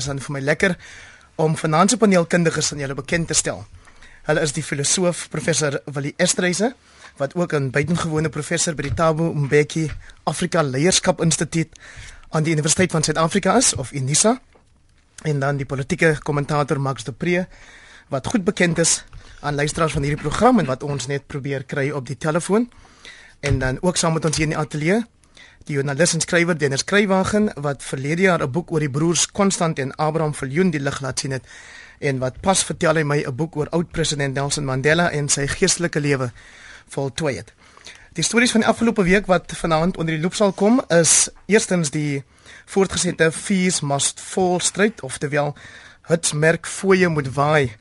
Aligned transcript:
is 0.00 0.08
dan 0.10 0.20
vir 0.24 0.36
my 0.38 0.42
lekker 0.44 0.76
om 1.40 1.56
finansiepaneelkundiges 1.56 2.72
aan 2.72 2.82
julle 2.82 2.96
bekend 2.98 3.30
te 3.30 3.36
stel. 3.38 3.64
Hulle 4.28 4.42
is 4.44 4.52
die 4.56 4.64
filosoof 4.64 5.28
professor 5.32 5.80
Willie 5.92 6.14
Estreise 6.20 6.74
wat 7.20 7.34
ook 7.34 7.52
'n 7.54 7.70
buitengewone 7.70 8.28
professor 8.28 8.74
by 8.74 8.82
die 8.82 8.94
Thabo 8.94 9.32
Mbeki 9.34 9.90
Afrika 10.24 10.62
Leierskap 10.62 11.20
Instituut 11.20 11.68
aan 12.30 12.42
die 12.42 12.52
Universiteit 12.52 12.90
van 12.90 13.02
Suid-Afrika 13.02 13.56
is 13.56 13.74
of 13.74 13.92
Unisa 13.92 14.40
en 15.22 15.40
dan 15.40 15.56
die 15.56 15.66
politieke 15.66 16.18
kommentator 16.22 16.80
Max 16.80 17.04
de 17.04 17.12
Pre 17.12 17.46
wat 18.08 18.26
goed 18.26 18.44
bekend 18.44 18.78
is 18.78 19.04
aan 19.40 19.54
luisteraars 19.54 19.92
van 19.92 20.02
hierdie 20.02 20.22
program 20.22 20.58
en 20.58 20.66
wat 20.66 20.82
ons 20.82 21.06
net 21.06 21.26
probeer 21.26 21.64
kry 21.64 21.90
op 21.90 22.06
die 22.06 22.16
telefoon 22.16 22.70
en 23.40 23.58
dan 23.58 23.78
ook 23.80 23.96
saam 23.96 24.12
met 24.12 24.24
ons 24.24 24.36
hier 24.36 24.46
in 24.48 24.54
die 24.54 24.58
ateljee 24.58 25.04
die 25.68 25.76
joernalis 25.76 26.14
en 26.16 26.22
skrywer 26.24 26.56
Dennis 26.58 26.84
Kruiwagen 26.84 27.50
wat 27.60 27.82
verlede 27.84 28.22
jaar 28.22 28.42
'n 28.42 28.50
boek 28.50 28.72
oor 28.72 28.80
die 28.80 28.90
broers 28.90 29.26
Konstant 29.26 29.78
en 29.78 29.94
Abraham 29.96 30.34
Viljoen 30.34 30.70
die 30.70 30.80
lig 30.80 31.00
laat 31.00 31.18
sien 31.18 31.30
het 31.30 31.44
en 31.98 32.18
wat 32.18 32.40
pas 32.40 32.64
vertel 32.64 32.96
hy 32.96 33.02
my 33.02 33.24
'n 33.26 33.36
boek 33.36 33.56
oor 33.56 33.68
oud-president 33.68 34.34
Nelson 34.34 34.64
Mandela 34.64 35.10
en 35.10 35.28
sy 35.28 35.46
geestelike 35.46 36.00
lewe 36.00 36.32
voltooi 36.88 37.36
het. 37.36 37.52
Die 38.12 38.24
stories 38.24 38.50
van 38.50 38.60
die 38.60 38.68
afgelope 38.68 39.02
week 39.02 39.26
wat 39.26 39.52
vanaand 39.54 39.96
onder 39.96 40.14
die 40.14 40.22
loop 40.22 40.34
sal 40.34 40.52
kom 40.52 40.82
is 40.88 41.28
eerstens 41.46 41.90
die 41.90 42.24
voortgesette 42.66 43.32
fees 43.32 43.80
must 43.80 44.20
fall 44.20 44.60
stryd 44.60 45.02
of 45.02 45.18
terwyl 45.18 45.54
hitsmerk 46.02 46.66
fooie 46.66 47.08
moet 47.08 47.34
waai 47.34 47.76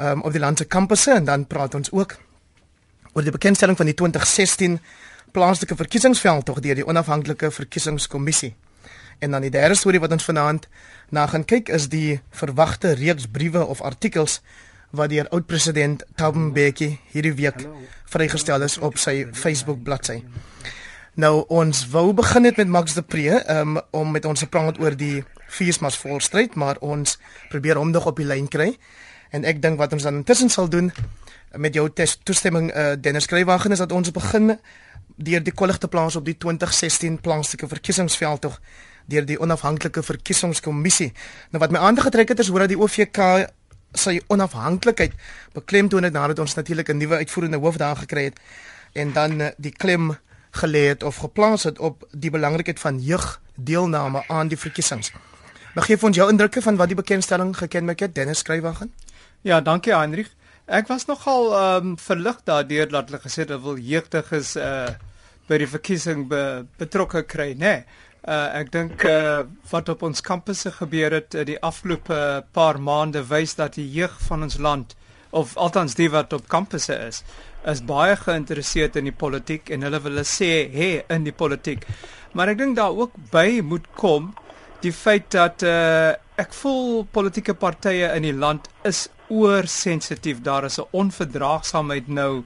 um, 0.00 0.22
op 0.22 0.32
die 0.32 0.40
landse 0.40 0.64
kampusse 0.64 1.12
en 1.12 1.24
dan 1.24 1.46
praat 1.46 1.74
ons 1.74 1.90
ook 1.92 2.16
oor 3.12 3.22
die 3.22 3.32
bekendstelling 3.32 3.76
van 3.76 3.86
die 3.86 3.94
2016 3.94 4.80
plaaslike 5.36 5.76
verkiesingsveld 5.76 6.46
tog 6.48 6.62
deur 6.64 6.78
die 6.78 6.86
onafhanklike 6.86 7.50
verkiesingskommissie. 7.52 8.54
En 9.20 9.34
dan 9.36 9.44
die 9.44 9.52
derde 9.52 9.76
storie 9.76 10.00
wat 10.00 10.14
ons 10.16 10.24
vanaand 10.24 10.64
na 11.12 11.26
gaan 11.28 11.44
kyk 11.44 11.68
is 11.68 11.90
die 11.92 12.20
verwagte 12.32 12.94
reeks 12.96 13.28
briewe 13.28 13.64
of 13.64 13.82
artikels 13.84 14.40
wat 14.96 15.12
deur 15.12 15.28
oud-president 15.36 16.06
Thabo 16.16 16.40
Mbeki 16.40 16.88
hierdie 17.12 17.34
week 17.36 17.66
vrygestel 18.08 18.64
is 18.64 18.78
op 18.78 18.96
sy 18.96 19.26
Facebook 19.36 19.82
bladsy. 19.84 20.22
Nou 21.20 21.44
ons 21.52 21.84
wou 21.92 22.10
begin 22.16 22.48
het 22.48 22.56
met 22.56 22.72
Max 22.72 22.96
de 22.96 23.04
Pre 23.04 23.36
um, 23.52 23.76
om 23.90 24.16
met 24.16 24.24
ons 24.24 24.40
te 24.40 24.48
praat 24.48 24.80
oor 24.80 24.96
die 24.96 25.24
Feesmas 25.52 26.00
volstryd, 26.00 26.56
maar 26.56 26.80
ons 26.80 27.18
probeer 27.52 27.76
hom 27.76 27.92
nog 27.92 28.08
op 28.08 28.16
die 28.16 28.26
lyn 28.28 28.48
kry. 28.48 28.72
En 29.36 29.44
ek 29.44 29.60
dink 29.60 29.76
wat 29.80 29.92
ons 29.92 30.08
dan 30.08 30.22
intussen 30.22 30.48
sal 30.52 30.72
doen 30.72 30.92
met 31.56 31.76
jou 31.76 31.86
toestemming 32.24 32.72
uh, 32.72 32.92
Dennis 33.00 33.28
Kruiwagen 33.28 33.72
is 33.72 33.84
dat 33.84 33.92
ons 33.92 34.10
begin 34.12 34.56
deur 35.16 35.42
die 35.42 35.52
kollig 35.52 35.78
te 35.78 35.88
plaas 35.88 36.16
op 36.16 36.24
die 36.24 36.36
2016 36.36 37.20
plaaslike 37.20 37.68
verkiesingsveld 37.68 38.40
tog 38.40 38.60
deur 39.06 39.26
die 39.26 39.38
onafhanklike 39.40 40.02
verkiesingskommissie. 40.02 41.12
Nou 41.50 41.62
wat 41.62 41.70
my 41.70 41.78
aandag 41.78 42.08
getrek 42.08 42.28
het 42.28 42.42
is 42.42 42.48
hoe 42.48 42.58
dat 42.64 42.72
die 42.72 42.78
OVK 42.78 43.46
sy 43.96 44.18
onafhanklikheid 44.28 45.14
beklemtoon 45.54 46.02
het 46.02 46.12
nadat 46.12 46.38
ons 46.38 46.54
natuurlik 46.54 46.88
'n 46.88 46.96
nuwe 46.96 47.16
uitvoerende 47.16 47.56
hoof 47.56 47.76
daar 47.76 47.96
gekry 47.96 48.24
het 48.24 48.40
en 48.92 49.12
dan 49.12 49.40
uh, 49.40 49.48
die 49.56 49.72
klem 49.72 50.16
gelê 50.50 50.88
het 50.88 51.02
of 51.02 51.16
geplaas 51.16 51.62
het 51.62 51.78
op 51.78 52.08
die 52.10 52.30
belangrikheid 52.30 52.80
van 52.80 53.00
jeugdeelname 53.00 54.24
aan 54.28 54.48
die 54.48 54.58
verkiesings. 54.58 55.12
Mag 55.74 55.84
gee 55.86 55.96
vir 55.96 56.08
ons 56.08 56.16
jou 56.16 56.30
indrukke 56.30 56.62
van 56.62 56.76
wat 56.76 56.88
die 56.88 56.96
bekendstelling 56.96 57.56
gekenmerk 57.56 58.00
het 58.00 58.14
Dennis 58.14 58.38
Skrywagen? 58.38 58.92
Ja, 59.42 59.60
dankie 59.60 59.94
Heinrich. 59.94 60.30
Ek 60.66 60.88
was 60.90 61.04
nogal 61.06 61.52
um, 61.54 61.92
verlig 61.94 62.40
daardeur 62.42 62.88
dat 62.90 63.06
hulle 63.06 63.20
gesê 63.22 63.44
hulle 63.44 63.60
wil 63.62 63.76
jeugdiges 63.78 64.56
uh 64.58 64.96
by 65.46 65.60
die 65.62 65.68
verkiesing 65.70 66.24
be, 66.26 66.40
betrokke 66.74 67.20
kry, 67.22 67.52
né? 67.54 67.60
Nee. 67.62 67.84
Uh 68.26 68.48
ek 68.58 68.72
dink 68.74 69.04
uh 69.06 69.44
wat 69.70 69.92
op 69.94 70.02
ons 70.08 70.24
kampusse 70.26 70.72
gebeur 70.74 71.14
het 71.14 71.36
uh, 71.38 71.44
die 71.46 71.60
afgelope 71.62 72.18
paar 72.50 72.80
maande 72.82 73.22
wys 73.30 73.54
dat 73.54 73.78
die 73.78 73.86
jeug 73.86 74.18
van 74.26 74.42
ons 74.42 74.58
land 74.58 74.96
of 75.30 75.54
althans 75.54 75.94
die 75.94 76.10
wat 76.10 76.34
op 76.34 76.50
kampusse 76.50 76.98
is, 77.06 77.22
is 77.62 77.86
baie 77.86 78.18
geïnteresseerd 78.18 78.98
in 78.98 79.06
die 79.06 79.14
politiek 79.14 79.70
en 79.70 79.86
hulle 79.86 80.02
wil 80.02 80.18
sê 80.26 80.66
hé 80.74 80.90
in 81.14 81.22
die 81.28 81.36
politiek. 81.44 81.86
Maar 82.34 82.56
ek 82.56 82.64
dink 82.64 82.80
daar 82.80 82.98
ook 83.04 83.14
by 83.30 83.60
moet 83.62 83.86
kom 83.94 84.32
die 84.82 84.90
feit 84.90 85.30
dat 85.30 85.62
uh 85.62 86.16
ek 86.42 86.58
voel 86.58 87.06
politieke 87.14 87.54
partye 87.54 88.10
in 88.18 88.26
die 88.26 88.34
land 88.34 88.66
is 88.84 89.06
oorsensitief. 89.28 90.42
Daar 90.42 90.64
is 90.64 90.78
'n 90.78 90.88
onverdraagsaamheid 90.90 92.08
nou 92.08 92.44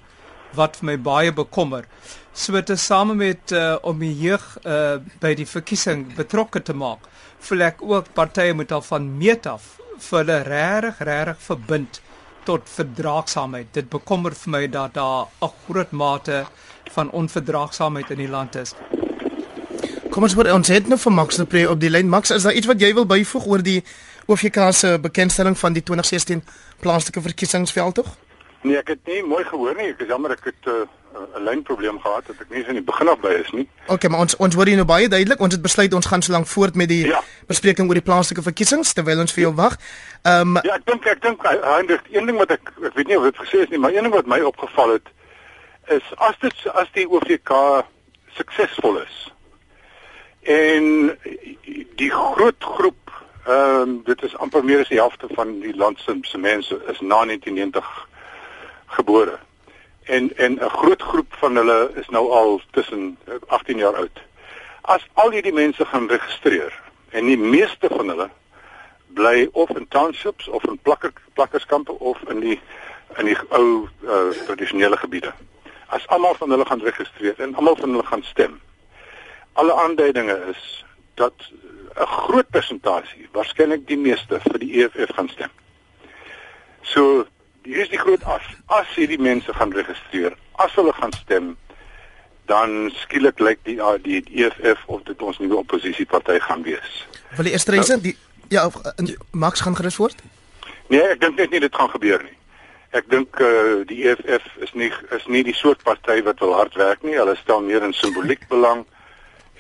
wat 0.55 0.83
my 0.83 0.97
baie 0.99 1.33
bekommer. 1.33 1.85
So 2.33 2.63
te 2.63 2.77
same 2.77 3.15
met 3.15 3.53
uh, 3.53 3.77
om 3.83 3.99
die 3.99 4.15
jeug 4.19 4.59
uh, 4.65 4.99
by 5.21 5.35
die 5.35 5.47
verkiesing 5.47 6.15
betrokke 6.15 6.63
te 6.63 6.75
maak, 6.75 7.07
voel 7.39 7.61
ek 7.61 7.83
ook 7.83 8.13
partye 8.15 8.55
moet 8.55 8.73
al 8.73 8.83
van 8.83 9.19
meet 9.19 9.47
af 9.47 9.77
vir 10.01 10.19
hulle 10.19 10.43
regtig 10.47 10.99
regtig 10.99 11.43
verbind 11.47 12.01
tot 12.45 12.69
verdraagsaamheid. 12.69 13.73
Dit 13.73 13.91
bekommer 13.93 14.35
vir 14.35 14.51
my 14.51 14.67
dat 14.67 14.95
daar 14.95 15.29
'n 15.43 15.53
groot 15.67 15.91
mate 15.91 16.47
van 16.91 17.11
onverdraagsaamheid 17.11 18.11
in 18.11 18.19
die 18.19 18.29
land 18.29 18.57
is. 18.57 18.75
Kom 20.11 20.23
ons 20.23 20.35
word 20.35 20.51
ons 20.51 20.69
het 20.69 20.89
nou 20.89 20.99
vir 20.99 21.13
Max 21.13 21.39
Pre 21.49 21.69
op 21.71 21.81
die 21.81 21.91
lyn. 21.91 22.09
Max, 22.09 22.31
is 22.31 22.43
daar 22.43 22.53
iets 22.53 22.67
wat 22.67 22.81
jy 22.81 22.95
wil 22.95 23.07
byvoeg 23.07 23.47
oor 23.47 23.63
die 23.63 23.85
OFK 24.31 24.59
se 24.71 24.99
bekendstelling 25.03 25.59
van 25.59 25.73
die 25.73 25.83
2016 25.83 26.45
plaaslike 26.81 27.21
verkiesingsveld 27.21 27.95
tog? 27.95 28.17
Nee, 28.63 28.77
ek 28.77 28.93
het 28.93 29.07
nie 29.09 29.23
mooi 29.25 29.45
gehoor 29.49 29.75
nie. 29.79 29.89
Ek 29.95 30.03
is 30.05 30.11
jammer 30.13 30.35
ek 30.37 30.45
het 30.45 30.67
'n 30.69 30.87
uh, 31.17 31.41
lynprobleem 31.47 31.99
gehad 32.01 32.27
dat 32.27 32.37
ek 32.41 32.51
nie 32.51 32.65
van 32.65 32.77
die 32.77 32.85
begin 32.85 33.09
af 33.09 33.21
by 33.21 33.33
is 33.41 33.51
nie. 33.51 33.67
OK, 33.87 34.09
maar 34.09 34.21
ons 34.21 34.37
ons 34.37 34.55
hoor 34.55 34.69
jy 34.69 34.77
nou 34.77 34.85
baie 34.87 35.09
duidelik. 35.09 35.41
Ons 35.41 35.55
het 35.57 35.63
besluit 35.63 35.95
ons 35.95 36.07
gaan 36.07 36.23
so 36.23 36.33
lank 36.33 36.47
voort 36.47 36.75
met 36.75 36.89
die 36.89 37.07
ja. 37.07 37.23
bespreking 37.47 37.89
oor 37.89 37.99
die 37.99 38.09
plaaslike 38.11 38.43
verkiesings 38.43 38.93
terwyl 38.93 39.21
ons 39.21 39.33
vir 39.33 39.43
jou 39.43 39.55
wag. 39.55 39.79
Ehm 40.23 40.57
um, 40.57 40.61
Ja, 40.63 40.77
ek 40.77 40.87
dink 40.87 41.07
ek 41.07 41.23
dink 41.23 41.43
Heinrich, 41.43 42.05
een 42.13 42.27
ding 42.27 42.39
wat 42.39 42.51
ek 42.51 42.73
ek 42.85 42.95
weet 42.95 43.09
nie 43.09 43.19
of 43.19 43.25
dit 43.25 43.37
gesê 43.37 43.65
is 43.65 43.73
nie, 43.73 43.79
maar 43.79 43.91
een 43.91 44.03
ding 44.03 44.15
wat 44.15 44.27
my 44.27 44.41
opgeval 44.41 44.93
het 44.93 45.09
is 45.89 46.07
as 46.17 46.37
dit 46.41 46.55
as 46.75 46.89
die 46.93 47.09
OVK 47.09 47.51
suksesvol 48.37 49.01
is 49.01 49.17
en 50.43 51.17
die 51.97 52.11
groot 52.11 52.65
groep 52.65 53.00
ehm 53.45 53.81
um, 53.81 54.01
dit 54.05 54.23
is 54.23 54.37
amper 54.37 54.65
meer 54.65 54.81
as 54.81 54.89
die 54.89 54.99
helfte 54.99 55.27
van 55.35 55.61
die 55.61 55.77
land 55.77 56.01
se 56.23 56.39
mense 56.39 56.75
is 56.87 57.01
na 57.01 57.25
1990 57.25 58.09
gebore. 58.87 59.39
En 60.05 60.37
en 60.37 60.53
'n 60.53 60.69
groot 60.69 61.03
groep 61.03 61.35
van 61.39 61.57
hulle 61.57 61.91
is 61.95 62.09
nou 62.09 62.31
al 62.31 62.61
tussen 62.71 63.19
18 63.47 63.79
jaar 63.79 63.97
oud. 63.97 64.21
As 64.81 65.07
al 65.13 65.31
hierdie 65.31 65.53
mense 65.53 65.85
gaan 65.85 66.09
registreer 66.09 66.81
en 67.11 67.25
die 67.25 67.39
meeste 67.39 67.89
van 67.89 68.09
hulle 68.09 68.31
bly 69.07 69.49
of 69.53 69.71
in 69.71 69.89
townships 69.89 70.49
of 70.49 70.65
in 70.65 70.79
plakker 70.83 71.13
plakkerskampe 71.33 71.99
of 71.99 72.19
in 72.29 72.41
die 72.41 72.61
in 73.17 73.25
die 73.25 73.37
ou 73.49 73.89
uh, 74.03 74.31
tradisionele 74.47 74.97
gebiede. 74.97 75.33
As 75.87 76.07
almal 76.07 76.35
van 76.35 76.51
hulle 76.51 76.67
gaan 76.67 76.83
registreer 76.83 77.41
en 77.41 77.55
almal 77.55 77.77
van 77.77 77.91
hulle 77.91 78.07
gaan 78.07 78.23
stem. 78.23 78.61
Alle 79.53 79.75
aanduidinge 79.75 80.39
is 80.51 80.85
dat 81.15 81.35
'n 81.97 82.07
groot 82.07 82.51
persentasie, 82.51 83.29
waarskynlik 83.33 83.87
die 83.87 83.99
meeste 83.99 84.41
vir 84.41 84.59
die 84.59 84.73
EFF 84.83 85.15
gaan 85.15 85.29
stem. 85.29 85.51
So 86.83 87.27
hier 87.63 87.83
is 87.83 87.89
die 87.89 87.99
groot 87.99 88.25
as 88.25 88.43
as 88.67 88.87
hierdie 88.95 89.21
mense 89.21 89.53
gaan 89.55 89.73
registreer, 89.73 90.37
as 90.53 90.75
hulle 90.75 90.93
gaan 90.93 91.13
stem, 91.13 91.57
dan 92.51 92.91
skielik 92.95 93.39
lyk 93.39 93.59
die 93.65 93.79
die 94.03 94.23
EFF 94.45 94.83
of 94.87 95.03
dit 95.03 95.23
ons 95.23 95.39
nuwe 95.39 95.57
oppositieparty 95.57 96.39
gaan 96.39 96.63
wees. 96.63 97.07
Wil 97.37 97.45
die 97.45 97.53
eerste 97.53 97.75
reise 97.77 97.99
nou, 97.99 98.03
die 98.03 98.17
ja, 98.49 98.71
in, 98.97 99.17
Max 99.31 99.61
gaan 99.61 99.77
gerus 99.77 99.97
word? 99.97 100.23
Nee, 100.91 101.03
ek 101.03 101.21
dink 101.21 101.39
net 101.39 101.51
nie 101.51 101.61
dit 101.63 101.75
gaan 101.75 101.91
gebeur 101.93 102.23
nie. 102.23 102.37
Ek 102.91 103.07
dink 103.11 103.39
eh 103.39 103.47
uh, 103.47 103.75
die 103.87 104.03
EFF 104.11 104.49
is 104.67 104.73
nie 104.75 104.91
is 105.15 105.27
nie 105.27 105.45
die 105.47 105.55
soort 105.55 105.83
party 105.87 106.23
wat 106.27 106.43
wil 106.43 106.57
hard 106.59 106.75
werk 106.75 107.05
nie. 107.07 107.15
Hulle 107.19 107.37
stel 107.39 107.63
meer 107.63 107.87
in 107.87 107.95
simboliek 107.95 108.49
belang 108.49 108.83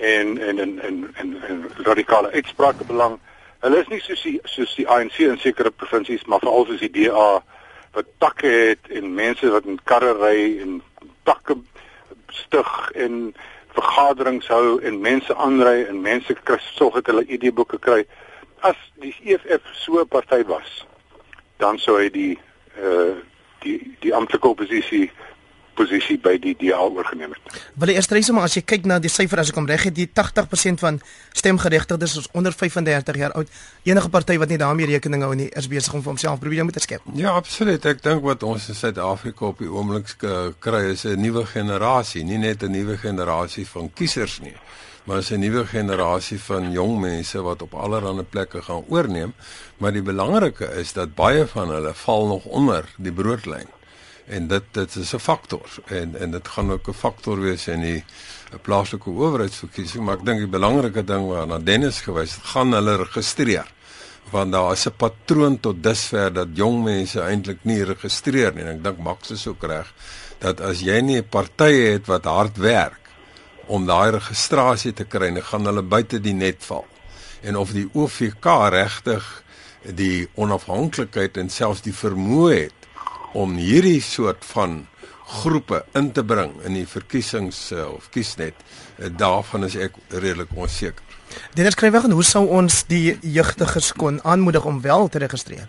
en 0.00 0.38
en 0.38 0.58
en 0.58 0.80
en 0.80 1.14
en, 1.14 1.42
en 1.48 1.70
radikale 1.76 2.30
uitsprake 2.30 2.84
belang. 2.84 3.18
Hulle 3.60 3.80
is 3.80 3.88
nie 3.88 4.00
soos 4.00 4.22
die 4.22 4.38
soos 4.44 4.74
die 4.74 4.88
ANC 4.88 5.18
in 5.26 5.38
sekere 5.38 5.70
provinsies, 5.70 6.24
maar 6.24 6.40
veral 6.40 6.66
soos 6.66 6.80
die 6.80 6.92
DA 6.94 7.42
wat 7.92 8.06
takke 8.18 8.48
het 8.48 8.88
en 8.88 9.14
mense 9.14 9.50
wat 9.50 9.66
in 9.68 9.80
karre 9.84 10.14
ry 10.16 10.60
en 10.62 10.82
takke 11.28 11.58
stig 12.32 12.90
en 12.94 13.34
vergaderings 13.74 14.48
hou 14.48 14.78
en 14.80 15.00
mense 15.00 15.34
aanry 15.34 15.84
en 15.88 16.00
mense 16.00 16.36
sorg 16.74 16.94
dat 17.00 17.12
hulle 17.12 17.26
ID-boeke 17.26 17.78
kry. 17.78 18.04
As 18.60 18.78
die 19.02 19.14
EFF 19.24 19.66
so 19.74 20.00
'n 20.00 20.08
party 20.08 20.44
was, 20.46 20.86
dan 21.58 21.78
sou 21.78 21.98
hy 21.98 22.08
die 22.10 22.38
eh 22.76 22.86
uh, 22.86 23.16
die 23.60 23.96
die 24.00 24.14
amptelike 24.14 24.48
oppositie 24.48 25.10
posisie 25.80 26.18
by 26.20 26.36
die 26.42 26.54
DA 26.60 26.80
oorgeneem 26.84 27.32
het. 27.34 27.58
Wil 27.80 27.92
jy 27.92 27.96
eers 27.98 28.10
reis 28.12 28.30
maar 28.34 28.48
as 28.48 28.56
jy 28.58 28.62
kyk 28.72 28.86
na 28.90 28.98
die 29.02 29.12
syfer 29.12 29.42
as 29.42 29.52
ek 29.52 29.60
hom 29.60 29.68
reg 29.70 29.86
het, 29.88 29.96
die 29.96 30.08
80% 30.08 30.82
van 30.84 31.00
stemgeregtigdes 31.36 32.16
is 32.20 32.28
onder 32.36 32.54
35 32.56 33.20
jaar 33.20 33.34
oud. 33.40 33.48
Enige 33.88 34.12
party 34.12 34.36
wat 34.42 34.52
nie 34.52 34.60
daarmee 34.60 34.90
rekening 34.92 35.24
hou 35.26 35.32
nie, 35.38 35.48
is 35.56 35.70
besig 35.70 35.94
om 35.96 36.04
vir 36.04 36.12
homself 36.14 36.42
probeer 36.42 36.66
om 36.66 36.72
te 36.74 36.84
skep. 36.84 37.06
Ja, 37.18 37.34
absoluut. 37.40 37.84
Ek 37.88 38.02
dink 38.04 38.24
wat 38.26 38.44
ons 38.46 38.68
in 38.72 38.78
Suid-Afrika 38.78 39.50
op 39.50 39.62
die 39.62 39.70
oomblik 39.70 40.12
kry 40.60 40.82
is 40.92 41.04
'n 41.06 41.20
nuwe 41.20 41.46
generasie, 41.46 42.24
nie 42.24 42.38
net 42.38 42.62
'n 42.62 42.72
nuwe 42.72 42.96
generasie 42.96 43.66
van 43.66 43.90
kiesers 43.94 44.40
nie, 44.40 44.56
maar 45.04 45.18
is 45.18 45.30
'n 45.32 45.40
nuwe 45.40 45.66
generasie 45.66 46.38
van 46.38 46.72
jong 46.72 47.00
mense 47.00 47.42
wat 47.42 47.62
op 47.62 47.74
allerlei 47.74 48.22
plekke 48.22 48.62
gaan 48.62 48.84
oorneem, 48.88 49.34
maar 49.78 49.92
die 49.92 50.02
belangrike 50.02 50.66
is 50.76 50.92
dat 50.92 51.14
baie 51.14 51.46
van 51.46 51.70
hulle 51.70 51.94
val 51.94 52.26
nog 52.26 52.44
onder 52.44 52.84
die 52.96 53.12
broodlyn. 53.12 53.79
En 54.30 54.46
dit 54.46 54.62
dit 54.72 54.96
is 54.96 55.14
'n 55.14 55.18
faktor 55.18 55.68
en 55.86 56.14
en 56.16 56.30
dit 56.30 56.48
gaan 56.48 56.72
ook 56.72 56.88
'n 56.88 56.92
faktor 56.92 57.40
wees 57.40 57.66
in 57.66 57.80
die 57.80 58.04
plaaslike 58.62 59.10
owerheidsverkiesing, 59.10 60.04
maar 60.04 60.18
ek 60.18 60.24
dink 60.24 60.38
die 60.38 60.58
belangrike 60.58 61.04
ding 61.04 61.26
waarna 61.28 61.58
Dennis 61.58 62.00
gewys 62.00 62.34
het, 62.34 62.44
gaan 62.44 62.72
hulle 62.72 62.96
registreer 62.96 63.66
want 64.30 64.52
daar 64.52 64.72
is 64.72 64.86
'n 64.86 64.96
patroon 64.96 65.60
tot 65.60 65.82
dusver 65.82 66.32
dat 66.32 66.48
jong 66.54 66.84
mense 66.84 67.20
eintlik 67.20 67.58
nie 67.62 67.84
registreer 67.84 68.54
nie. 68.54 68.62
En 68.62 68.76
ek 68.76 68.84
dink 68.84 68.98
Max 68.98 69.30
is 69.30 69.46
ook 69.46 69.62
reg 69.62 69.92
dat 70.38 70.60
as 70.60 70.80
jy 70.80 71.00
nie 71.00 71.18
'n 71.18 71.28
party 71.28 71.72
het 71.72 72.06
wat 72.06 72.24
hard 72.24 72.56
werk 72.56 73.00
om 73.66 73.86
daai 73.86 74.10
registrasie 74.10 74.92
te 74.92 75.04
kry, 75.04 75.32
dan 75.32 75.42
gaan 75.42 75.64
hulle 75.64 75.82
buite 75.82 76.20
die 76.20 76.34
net 76.34 76.64
val. 76.64 76.86
En 77.42 77.56
of 77.56 77.70
die 77.70 77.88
OVK 77.92 78.44
regtig 78.70 79.42
die 79.82 80.28
onafhanklikheid 80.34 81.36
en 81.36 81.50
selfs 81.50 81.80
die 81.80 81.94
vermoë 81.94 82.54
het 82.54 82.79
om 83.32 83.56
hierdie 83.56 84.00
soort 84.02 84.44
van 84.52 84.86
groepe 85.30 85.84
in 85.94 86.10
te 86.12 86.24
bring 86.26 86.56
in 86.66 86.74
die 86.74 86.86
verkiesings 86.88 87.68
of 87.72 88.08
kiesnet, 88.10 88.54
eh, 88.98 89.10
daarvan 89.16 89.64
is 89.64 89.76
ek 89.76 89.94
redelik 90.08 90.50
onseker. 90.54 91.04
Dit 91.54 91.72
skryf 91.72 91.92
weg 91.92 92.04
en 92.08 92.16
hoe 92.18 92.24
sou 92.26 92.46
ons 92.48 92.82
die 92.90 93.18
jeugdiges 93.22 93.92
kon 93.92 94.18
aanmoedig 94.26 94.64
om 94.64 94.80
wel 94.82 95.08
te 95.08 95.18
registreer? 95.22 95.68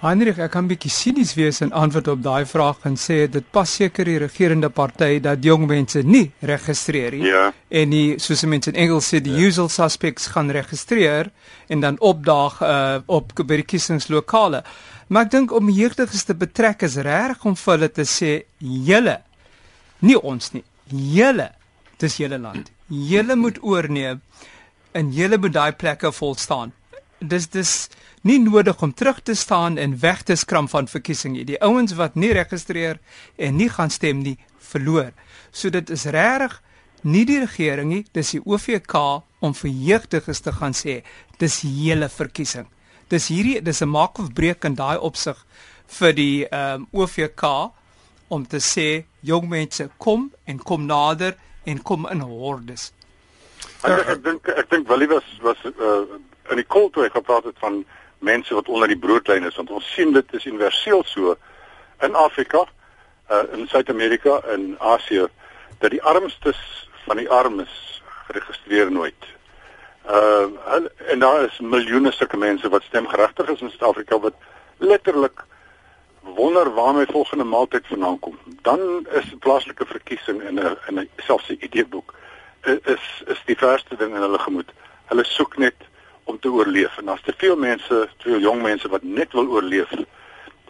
Heinrich, 0.00 0.38
ek 0.40 0.54
kan 0.54 0.64
bietjie 0.64 0.88
sinies 0.88 1.34
wees 1.36 1.58
in 1.60 1.74
antwoord 1.76 2.06
op 2.08 2.20
daai 2.24 2.46
vraag 2.48 2.86
en 2.88 2.94
sê 2.96 3.26
dit 3.28 3.44
pas 3.52 3.68
seker 3.68 4.08
die 4.08 4.16
regerende 4.22 4.70
party 4.72 5.18
dat 5.20 5.44
jong 5.44 5.66
mense 5.68 6.00
nie 6.08 6.30
registreer 6.48 7.18
nie. 7.18 7.26
Ja. 7.28 7.42
En 7.68 7.92
nie 7.92 8.16
soos 8.16 8.46
mense 8.48 8.72
in 8.72 8.78
Engels 8.80 9.10
sê 9.12 9.20
die 9.20 9.34
ja. 9.36 9.50
usual 9.50 9.68
suspects 9.68 10.30
gaan 10.32 10.48
registreer 10.56 11.28
en 11.68 11.84
dan 11.84 12.00
opdaag 12.00 12.56
uh, 12.64 12.72
op 13.12 13.36
by 13.44 13.60
die 13.60 13.68
kiesingslokale. 13.74 14.62
Maar 15.12 15.28
ek 15.28 15.34
dink 15.36 15.52
om 15.52 15.68
jeugdiges 15.68 16.24
te 16.24 16.38
betrek 16.46 16.88
is 16.88 16.96
reg 17.04 17.44
om 17.44 17.58
vir 17.60 17.76
hulle 17.76 17.92
te 17.92 18.08
sê 18.08 18.32
julle 18.88 19.18
nie 20.00 20.16
ons 20.16 20.54
nie. 20.56 20.64
Julle 20.88 21.50
dis 22.00 22.20
julle 22.24 22.40
land. 22.40 22.72
Julle 22.88 23.36
moet 23.36 23.60
oorneem 23.60 24.24
en 24.96 25.12
julle 25.12 25.36
moet 25.36 25.58
daai 25.60 25.72
plekke 25.76 26.08
vol 26.08 26.38
staan. 26.40 26.72
Dis 27.20 27.48
dis 27.52 27.88
nie 28.22 28.38
nodig 28.40 28.82
om 28.82 28.92
terug 28.94 29.20
te 29.22 29.34
staan 29.34 29.76
en 29.78 29.98
weg 30.00 30.22
te 30.22 30.36
skram 30.36 30.68
van 30.68 30.88
verkiesing 30.88 31.34
nie. 31.36 31.44
Die 31.44 31.60
ouens 31.60 31.94
wat 31.96 32.14
nie 32.14 32.32
registreer 32.32 33.00
en 33.36 33.56
nie 33.56 33.68
gaan 33.68 33.90
stem 33.90 34.22
nie, 34.24 34.38
verloor. 34.58 35.12
So 35.52 35.70
dit 35.70 35.90
is 35.90 36.04
regtig 36.04 36.60
nie 37.02 37.24
die 37.24 37.40
regering 37.40 37.88
nie, 37.88 38.04
dis 38.12 38.34
die 38.36 38.42
OVK 38.44 38.96
om 39.40 39.54
vir 39.56 39.70
jeugdiges 39.70 40.42
te 40.44 40.52
gaan 40.52 40.76
sê 40.76 41.00
dis 41.40 41.62
hele 41.64 42.08
verkiesing. 42.12 42.68
Dis 43.08 43.28
hierdie 43.32 43.60
dis 43.60 43.82
'n 43.82 43.88
maak 43.88 44.18
of 44.18 44.32
breek 44.32 44.64
in 44.64 44.74
daai 44.74 44.98
opsig 44.98 45.36
vir 45.88 46.12
die 46.12 46.46
ehm 46.46 46.82
um, 46.82 46.88
OVK 46.92 47.72
om 48.28 48.46
te 48.46 48.60
sê 48.60 49.04
jong 49.20 49.48
mense 49.48 49.88
kom 49.98 50.30
en 50.46 50.58
kom 50.58 50.86
nader 50.86 51.34
en 51.64 51.82
kom 51.82 52.06
in 52.10 52.20
hordes. 52.20 52.92
Ek 53.82 54.08
ek 54.14 54.24
dink 54.24 54.48
ek 54.48 54.70
dink 54.70 54.88
Willie 54.88 55.08
was 55.08 55.24
was 55.42 55.58
uh, 55.64 56.04
in 56.50 56.56
die 56.56 56.66
kol 56.66 56.90
toe 56.90 57.02
hy 57.06 57.10
gepraat 57.14 57.44
het 57.44 57.58
van 57.58 57.84
mense 58.18 58.54
wat 58.54 58.68
onder 58.68 58.88
die 58.88 58.98
broodlyn 58.98 59.46
is 59.48 59.56
want 59.56 59.70
ons 59.70 59.92
sien 59.94 60.12
dit 60.12 60.34
is 60.36 60.44
universeel 60.44 61.04
so 61.08 61.36
in 62.00 62.14
Afrika, 62.14 62.64
uh, 63.30 63.42
in 63.52 63.66
Suid-Amerika 63.68 64.40
en 64.54 64.74
Asië 64.78 65.26
dat 65.78 65.90
die 65.90 66.02
armstes 66.02 66.60
van 67.06 67.16
die 67.16 67.28
armes 67.30 68.02
geregistreer 68.26 68.92
nooit. 68.92 69.28
Uh 70.08 70.48
en 71.12 71.18
daar 71.18 71.44
is 71.44 71.58
miljoene 71.60 72.12
sulke 72.12 72.36
mense 72.36 72.68
wat 72.68 72.82
stemgeregtig 72.82 73.48
is 73.48 73.60
in 73.60 73.70
Suid-Afrika 73.70 74.18
wat 74.20 74.34
letterlik 74.78 75.44
wonder 76.20 76.74
waar 76.74 76.94
my 76.94 77.06
volgende 77.06 77.44
maaltyd 77.44 77.86
vandaan 77.86 78.18
kom. 78.18 78.38
Dan 78.62 79.06
is 79.10 79.34
plaaslike 79.38 79.86
verkiesing 79.86 80.42
in 80.42 80.58
'n 80.58 80.76
in 80.88 80.98
'n 81.00 81.08
selfs 81.16 81.48
'n 81.48 81.58
ideeboek 81.60 82.14
is 82.64 83.22
is 83.26 83.42
die 83.44 83.56
verste 83.56 83.96
ding 83.96 84.14
in 84.14 84.20
hulle 84.20 84.38
gemoed. 84.38 84.72
Hulle 85.04 85.24
soek 85.24 85.56
net 85.56 85.74
om 86.30 86.38
te 86.38 86.52
oorleef 86.52 86.96
en 87.02 87.12
as 87.12 87.22
te 87.26 87.34
veel 87.36 87.58
mense, 87.58 88.00
te 88.22 88.30
veel 88.30 88.46
jong 88.46 88.62
mense 88.62 88.88
wat 88.88 89.02
net 89.02 89.36
wil 89.36 89.48
oorleef, 89.58 89.92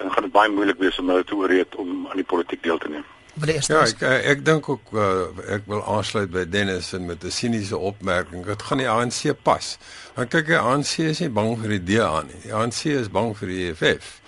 dan 0.00 0.12
gaan 0.12 0.26
dit 0.26 0.34
baie 0.34 0.52
moeilik 0.52 0.80
wees 0.80 0.98
om 0.98 1.08
hulle 1.12 1.24
te 1.24 1.36
oorreed 1.36 1.74
om 1.80 2.06
aan 2.10 2.20
die 2.22 2.30
politiek 2.34 2.62
deel 2.64 2.78
te 2.80 2.92
neem. 2.92 3.06
Ja, 3.40 3.54
ek 3.86 4.02
ek, 4.02 4.24
ek 4.34 4.40
dink 4.44 4.68
ook 4.68 4.90
uh, 4.92 5.28
ek 5.54 5.68
wil 5.70 5.80
aansluit 5.88 6.32
by 6.34 6.42
Dennis 6.50 6.90
en 6.96 7.06
met 7.06 7.24
'n 7.24 7.30
siniese 7.30 7.78
opmerking. 7.78 8.44
Dit 8.44 8.62
gaan 8.62 8.82
die 8.82 8.88
ANC 8.90 9.32
pas. 9.42 9.78
Want 10.14 10.32
kyk, 10.34 10.46
die 10.46 10.58
ANC 10.58 10.98
is 10.98 11.20
nie 11.20 11.30
bang 11.30 11.54
vir 11.60 11.76
die 11.78 11.84
DA 11.94 12.22
nie. 12.26 12.40
Die 12.42 12.54
ANC 12.54 12.84
is 12.90 13.08
bang 13.08 13.36
vir 13.38 13.48
die 13.48 13.60
EFF. 13.70 14.20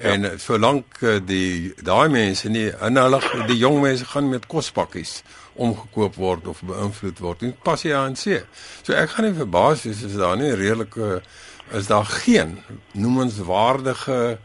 Ja. 0.00 0.14
En 0.14 0.40
solank 0.40 1.02
uh, 1.04 1.18
die 1.20 1.74
daai 1.84 2.08
mense 2.08 2.48
nie 2.48 2.70
in 2.72 2.96
hulle 2.96 3.20
die 3.46 3.58
jong 3.60 3.82
mense 3.82 4.06
gaan 4.08 4.30
met 4.32 4.46
kospakkies 4.48 5.20
omgekoop 5.60 6.16
word 6.16 6.46
of 6.48 6.62
beïnvloed 6.64 7.20
word. 7.20 7.44
Dit 7.44 7.62
pas 7.62 7.82
die 7.84 7.92
ANC. 7.96 8.40
So 8.80 8.96
ek 8.96 9.12
gaan 9.12 9.28
nie 9.28 9.36
verbaas 9.36 9.84
wees 9.84 10.00
as 10.06 10.16
daar 10.16 10.38
nie 10.40 10.54
redelike 10.56 11.20
is 11.76 11.86
daar 11.86 12.08
geen 12.24 12.56
noemenswaardige 12.92 14.38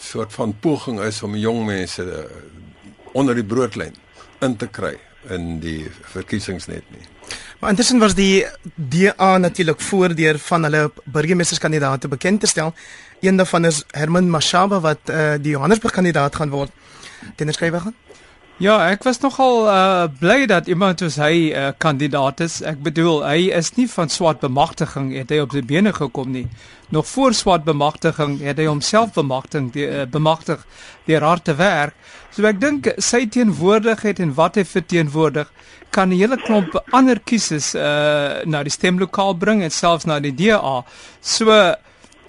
soort 0.00 0.32
van 0.32 0.56
poging 0.58 1.00
is 1.00 1.22
om 1.22 1.36
jong 1.38 1.60
mense 1.66 2.02
eh, 2.02 2.24
onder 3.12 3.36
die 3.38 3.46
broodlyn 3.46 3.94
in 4.42 4.56
te 4.56 4.66
kry 4.66 4.96
in 5.30 5.60
die 5.62 5.84
verkiesingsnet 6.14 6.88
nie. 6.90 7.04
Maar 7.60 7.70
intussen 7.70 8.00
was 8.02 8.16
die 8.18 8.46
DA 8.74 9.36
natuurlik 9.38 9.80
voordeur 9.80 10.38
van 10.38 10.66
hulle 10.66 10.90
burgemeesterskandidaate 11.04 12.08
bekend 12.08 12.40
te 12.40 12.50
stel. 12.50 12.74
Een 13.22 13.36
daarvan 13.36 13.64
is 13.64 13.84
Herman 13.90 14.30
Mashaba 14.30 14.80
wat 14.80 14.98
uh, 15.06 15.34
die 15.38 15.52
Johannesburg 15.54 15.92
kandidaat 15.94 16.34
gaan 16.34 16.50
word. 16.50 16.70
Dennis 17.36 17.54
skryf 17.54 17.76
gaan. 17.84 17.94
Ja, 18.58 18.80
ek 18.90 19.04
was 19.06 19.20
nogal 19.22 19.68
uh 19.70 20.08
bly 20.18 20.46
dat 20.46 20.66
iemand 20.66 20.98
soos 20.98 21.16
hy 21.22 21.50
'n 21.50 21.54
uh, 21.54 21.68
kandidaat 21.78 22.40
is. 22.40 22.60
Ek 22.62 22.82
bedoel, 22.82 23.22
hy 23.22 23.50
is 23.54 23.70
nie 23.76 23.86
van 23.90 24.08
swart 24.08 24.40
bemagtiging 24.40 25.12
het 25.14 25.30
hy 25.30 25.38
op 25.38 25.54
sy 25.54 25.62
bene 25.62 25.92
gekom 25.92 26.30
nie. 26.30 26.48
Nog 26.88 27.06
voor 27.08 27.34
swart 27.34 27.64
bemagtiging 27.64 28.40
het 28.40 28.58
hy 28.58 28.66
homself 28.66 29.12
bemagtig 29.12 29.70
die 29.70 29.86
uh, 29.86 30.02
bemagtig 30.06 30.66
deur 31.06 31.22
hard 31.22 31.44
te 31.44 31.54
werk. 31.54 31.94
So 32.30 32.42
ek 32.46 32.60
dink 32.60 32.90
sy 32.98 33.26
teenwoordigheid 33.26 34.18
en 34.18 34.34
wat 34.34 34.58
hy 34.58 34.64
verteenwoordig 34.64 35.46
kan 35.90 36.08
'n 36.08 36.18
hele 36.18 36.36
klomp 36.36 36.74
ander 36.90 37.20
kieses 37.20 37.74
uh 37.74 38.42
na 38.44 38.62
die 38.62 38.74
stemlokaal 38.74 39.34
bring 39.34 39.62
en 39.62 39.70
selfs 39.70 40.04
na 40.04 40.20
die 40.20 40.34
DA. 40.34 40.84
So 41.20 41.50
uh, 41.50 41.74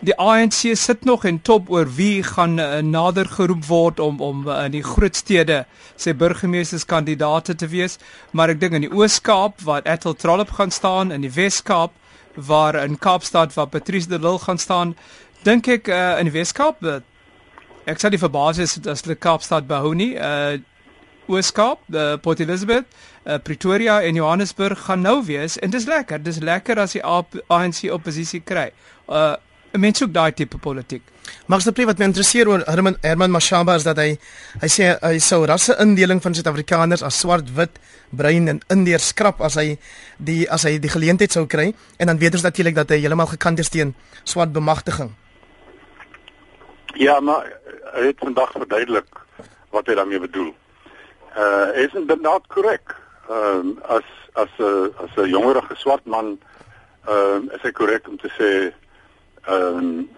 die 0.04 0.16
ANC 0.20 0.76
sit 0.76 1.06
nog 1.08 1.24
en 1.26 1.40
top 1.42 1.70
oor 1.72 1.88
wie 1.96 2.24
gaan 2.24 2.60
uh, 2.60 2.82
nader 2.84 3.28
geroep 3.30 3.66
word 3.70 4.00
om 4.04 4.20
om 4.22 4.48
uh, 4.48 4.66
in 4.66 4.76
die 4.76 4.84
groot 4.84 5.16
stede 5.16 5.64
sy 5.96 6.14
burgemeesterskandidaate 6.18 7.56
te 7.56 7.70
wees, 7.72 7.98
maar 8.32 8.52
ek 8.52 8.60
dink 8.60 8.76
in 8.76 8.88
die 8.88 8.92
Oos-Kaap 8.92 9.64
waar 9.64 9.86
Ethel 9.88 10.16
Trollop 10.20 10.52
gaan 10.58 10.72
staan 10.72 11.14
en 11.16 11.24
die 11.24 11.32
Wes-Kaap 11.32 11.96
waar 12.36 12.76
in 12.82 12.98
Kaapstad 13.00 13.54
waar 13.56 13.70
Patrice 13.72 14.10
de 14.10 14.20
Lille 14.20 14.42
gaan 14.44 14.60
staan, 14.60 14.96
dink 15.48 15.70
ek 15.72 15.88
uh, 15.88 16.20
in 16.20 16.28
die 16.28 16.36
Wes-Kaap 16.36 16.84
uh, 16.84 17.00
ek 17.88 18.04
sal 18.04 18.12
die 18.12 18.22
verbaas 18.22 18.60
is 18.64 18.76
as 18.88 19.06
hulle 19.06 19.20
Kaapstad 19.20 19.68
behou 19.70 19.94
nie. 19.96 20.14
Uh, 20.18 20.60
Oos-Kaap, 21.32 21.86
uh, 21.96 22.18
Port 22.20 22.42
Elizabeth, 22.44 22.90
uh, 23.24 23.38
Pretoria 23.40 24.02
en 24.04 24.20
Johannesburg 24.20 24.84
gaan 24.90 25.06
nou 25.08 25.22
wees 25.24 25.56
en 25.64 25.72
dis 25.72 25.88
lekker. 25.88 26.20
Dis 26.24 26.42
lekker 26.44 26.82
as 26.84 26.98
die 26.98 27.04
ANC 27.04 27.86
oppositie 27.96 28.44
kry. 28.44 28.72
Uh 29.08 29.36
'n 29.74 29.80
mens 29.80 29.98
soek 29.98 30.14
daai 30.14 30.32
tipe 30.34 30.58
politiek. 30.58 31.02
De 31.48 31.72
Pre 31.72 31.86
wat 31.86 31.98
my 31.98 32.06
interesseer 32.06 32.48
oor 32.48 32.62
Herman 32.66 32.98
Herman 33.02 33.32
Mashaba 33.32 33.76
is 33.76 33.84
dat 33.84 33.98
hy 33.98 34.18
hy 34.62 34.68
sê 34.70 34.98
hy 35.02 35.20
sou 35.20 35.46
rasse 35.46 35.76
indeling 35.80 36.22
van 36.22 36.34
Suid-Afrikaners 36.34 37.04
as 37.04 37.20
swart, 37.20 37.50
wit, 37.56 37.80
bruin 38.12 38.48
en 38.48 38.62
indeer 38.70 39.00
skrap 39.00 39.42
as 39.42 39.56
hy 39.56 39.78
die 40.18 40.46
as 40.52 40.64
hy 40.64 40.78
die 40.78 40.90
geleentheid 40.90 41.32
sou 41.32 41.46
kry 41.48 41.74
en 41.98 42.08
dan 42.08 42.20
weet 42.22 42.34
ons 42.34 42.44
natuurlik 42.44 42.76
dat 42.76 42.90
hy 42.90 43.00
heeltemal 43.02 43.32
gekant 43.34 43.60
is 43.60 43.70
teen 43.70 43.96
swart 44.24 44.54
bemagtiging. 44.54 45.12
Ja, 46.96 47.20
maar 47.20 47.50
hy 47.96 48.06
het 48.12 48.20
vandag 48.22 48.52
verduidelik 48.52 49.10
wat 49.72 49.88
hy 49.88 49.96
daarmee 49.96 50.20
bedoel. 50.20 50.54
Uh 51.34 51.74
is 51.82 51.92
dit 51.94 52.22
not 52.22 52.46
korrek? 52.48 52.94
Ehm 53.30 53.74
uh, 53.82 53.98
as 53.98 54.06
as 54.34 54.54
'n 54.60 54.94
as 55.02 55.18
'n 55.18 55.30
jongerige 55.30 55.76
swart 55.76 56.06
man 56.06 56.38
ehm 57.08 57.50
uh, 57.50 57.56
is 57.56 57.62
hy 57.62 57.72
korrek 57.72 58.08
om 58.08 58.18
te 58.18 58.30
sê 58.38 58.74
Ehm 59.48 59.78
um, 59.78 60.10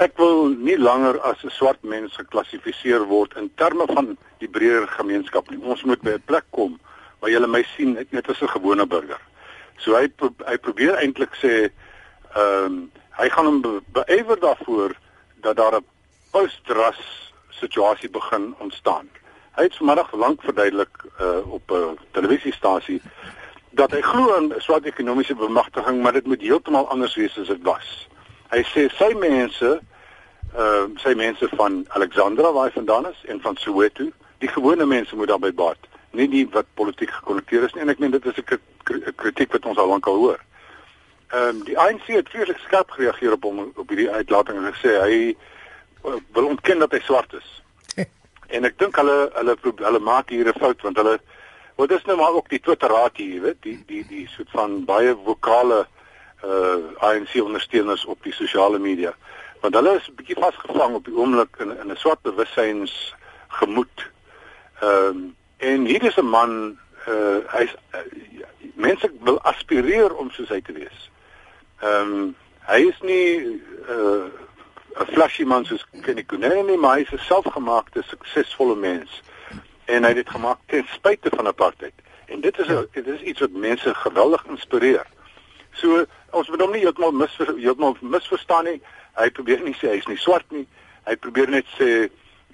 ek 0.00 0.16
wil 0.16 0.48
nie 0.48 0.78
langer 0.78 1.20
as 1.20 1.44
'n 1.44 1.50
swart 1.50 1.82
mens 1.82 2.16
geklassifiseer 2.16 3.04
word 3.04 3.36
in 3.36 3.50
terme 3.54 3.86
van 3.86 4.16
die 4.38 4.48
breër 4.48 4.88
gemeenskap 4.88 5.50
nie. 5.50 5.60
Ons 5.60 5.82
moet 5.84 6.00
by 6.00 6.16
'n 6.16 6.22
plek 6.24 6.44
kom 6.50 6.80
waar 7.20 7.30
jy 7.30 7.46
my 7.46 7.62
sien 7.76 7.92
net 8.10 8.28
as 8.28 8.40
'n 8.42 8.48
gewone 8.48 8.86
burger. 8.86 9.20
So 9.78 9.94
hy 9.94 10.08
hy 10.46 10.56
probeer 10.56 10.94
eintlik 10.96 11.34
sê 11.42 11.70
ehm 12.34 12.64
um, 12.64 12.90
hy 13.20 13.28
gaan 13.28 13.46
hom 13.46 13.82
beywer 13.92 14.40
daarvoor 14.40 14.96
dat 15.42 15.56
daar 15.56 15.76
'n 15.76 15.84
postras 16.30 17.32
situasie 17.50 18.10
begin 18.10 18.54
ontstaan. 18.58 19.08
Hy 19.56 19.62
het 19.62 19.76
vanmiddag 19.76 20.12
lank 20.12 20.42
verduidelik 20.42 21.04
uh, 21.20 21.52
op 21.52 21.70
'n 21.70 21.98
televisiestasie 22.10 23.02
dat 23.70 23.90
hy 23.90 24.00
glo 24.00 24.36
in 24.36 24.54
swart 24.56 24.84
ekonomiese 24.84 25.34
bemagtiging, 25.34 26.02
maar 26.02 26.12
dit 26.12 26.26
moet 26.26 26.40
heeltemal 26.40 26.88
anders 26.88 27.14
wees 27.14 27.38
as 27.38 27.46
dit 27.46 27.62
was. 27.62 28.08
Hy 28.52 28.60
sê 28.68 28.82
sy 28.98 29.14
mense 29.16 29.68
ehm 30.52 30.90
uh, 30.92 31.00
sy 31.00 31.14
mense 31.16 31.46
van 31.56 31.78
Alexandra 31.96 32.50
waar 32.52 32.66
hy 32.68 32.74
vandaan 32.74 33.06
is 33.08 33.20
en 33.32 33.38
van 33.40 33.56
Soweto, 33.56 34.10
die 34.44 34.50
gewone 34.52 34.84
mense 34.86 35.16
moet 35.16 35.30
daarbey 35.30 35.54
baat, 35.56 35.86
nie 36.12 36.26
die 36.28 36.42
wat 36.52 36.68
politiek 36.76 37.14
gekonnekteer 37.14 37.64
is 37.64 37.72
nie 37.72 37.86
en 37.86 37.92
ek 37.94 38.02
meen 38.02 38.12
dit 38.12 38.26
is 38.28 38.40
'n 38.42 38.60
kritiek 39.16 39.56
wat 39.56 39.68
ons 39.70 39.80
al 39.80 39.88
lank 39.88 40.06
al 40.06 40.20
hoor. 40.24 40.42
Ehm 41.32 41.48
um, 41.48 41.62
die 41.64 41.78
ANC 41.78 42.12
het 42.12 42.28
vreeslik 42.28 42.60
skerp 42.66 42.90
gereageer 42.90 43.38
op 43.38 43.48
hom 43.48 43.72
op 43.72 43.88
hierdie 43.88 44.10
uitlating 44.10 44.60
en 44.60 44.74
gesê 44.74 44.92
hy 45.00 45.16
uh, 46.04 46.20
wil 46.36 46.50
ontken 46.52 46.84
dat 46.84 46.92
hy 46.92 47.00
swart 47.00 47.32
is. 47.40 47.48
en 48.56 48.68
ek 48.68 48.76
dink 48.78 49.00
hulle 49.00 49.30
hulle 49.38 49.56
hulle 49.64 50.04
maak 50.10 50.28
hier 50.28 50.52
'n 50.52 50.60
fout 50.60 50.82
want 50.82 51.00
hulle 51.00 51.16
wat 51.80 51.90
is 51.90 52.04
nou 52.04 52.20
maar 52.20 52.36
ook 52.36 52.52
die 52.52 52.60
Twitteraad 52.60 53.16
hier, 53.16 53.40
weet, 53.48 53.62
die 53.62 53.80
die 53.86 54.04
die 54.12 54.28
soort 54.28 54.52
van 54.52 54.84
baie 54.84 55.16
vokale 55.24 55.80
uh 55.88 56.00
ANC 56.98 57.34
ondersteuners 57.42 58.04
op 58.04 58.22
die 58.22 58.32
sosiale 58.32 58.78
media. 58.78 59.14
Want 59.60 59.74
hulle 59.74 59.96
is 59.96 60.08
'n 60.08 60.14
bietjie 60.14 60.36
vasgevang 60.38 60.94
op 60.94 61.04
die 61.04 61.14
oomblik 61.14 61.56
in 61.58 61.78
in 61.78 61.90
'n 61.90 61.96
swart 61.96 62.22
bewussyns 62.22 63.14
gemoed. 63.48 64.10
Ehm 64.80 65.06
um, 65.06 65.36
en 65.56 65.84
hier 65.84 66.02
is 66.02 66.16
'n 66.16 66.28
man 66.28 66.78
uh 67.08 67.38
hy's 67.46 67.74
uh, 67.94 68.00
mense 68.74 69.10
wil 69.20 69.40
aspireer 69.40 70.14
om 70.14 70.30
soos 70.30 70.48
hy 70.48 70.60
te 70.60 70.72
wees. 70.72 71.10
Ehm 71.80 72.12
um, 72.12 72.36
hy 72.66 72.80
is 72.88 73.00
nie 73.00 73.60
uh 73.88 74.26
'n 75.00 75.12
flashy 75.12 75.44
man 75.44 75.64
soos 75.64 75.84
Kenny 76.02 76.22
Kunene 76.22 76.62
nie, 76.62 76.76
maar 76.76 76.96
hy 76.96 77.02
is 77.02 77.12
'n 77.12 77.18
selfgemaakte 77.18 78.02
suksesvolle 78.02 78.76
mens. 78.76 79.22
En 79.84 80.02
hy 80.02 80.08
het 80.08 80.16
dit 80.16 80.30
gemaak 80.30 80.58
ten 80.66 80.86
spyte 80.92 81.30
van 81.36 81.46
apartheid. 81.46 81.94
En 82.26 82.40
dit 82.40 82.58
is 82.58 82.66
'n 82.66 82.86
dit 82.92 83.06
is 83.06 83.20
iets 83.20 83.40
wat 83.40 83.50
mense 83.50 83.94
geweldig 83.94 84.44
inspireer. 84.46 85.06
So 85.72 86.04
ons 86.32 86.48
moet 86.48 86.64
hom 86.64 86.72
nie 86.74 86.82
heeltemal 86.84 87.12
mis 87.12 87.38
heeltemal 87.38 87.96
misverstaan 88.00 88.68
nie. 88.70 88.80
Hy 89.20 89.28
probeer 89.36 89.62
nie 89.64 89.76
sê 89.78 89.94
hy's 89.96 90.08
nie 90.08 90.20
swart 90.20 90.48
nie. 90.54 90.66
Hy 91.08 91.16
probeer 91.20 91.50
net 91.52 91.68
sê 91.76 91.90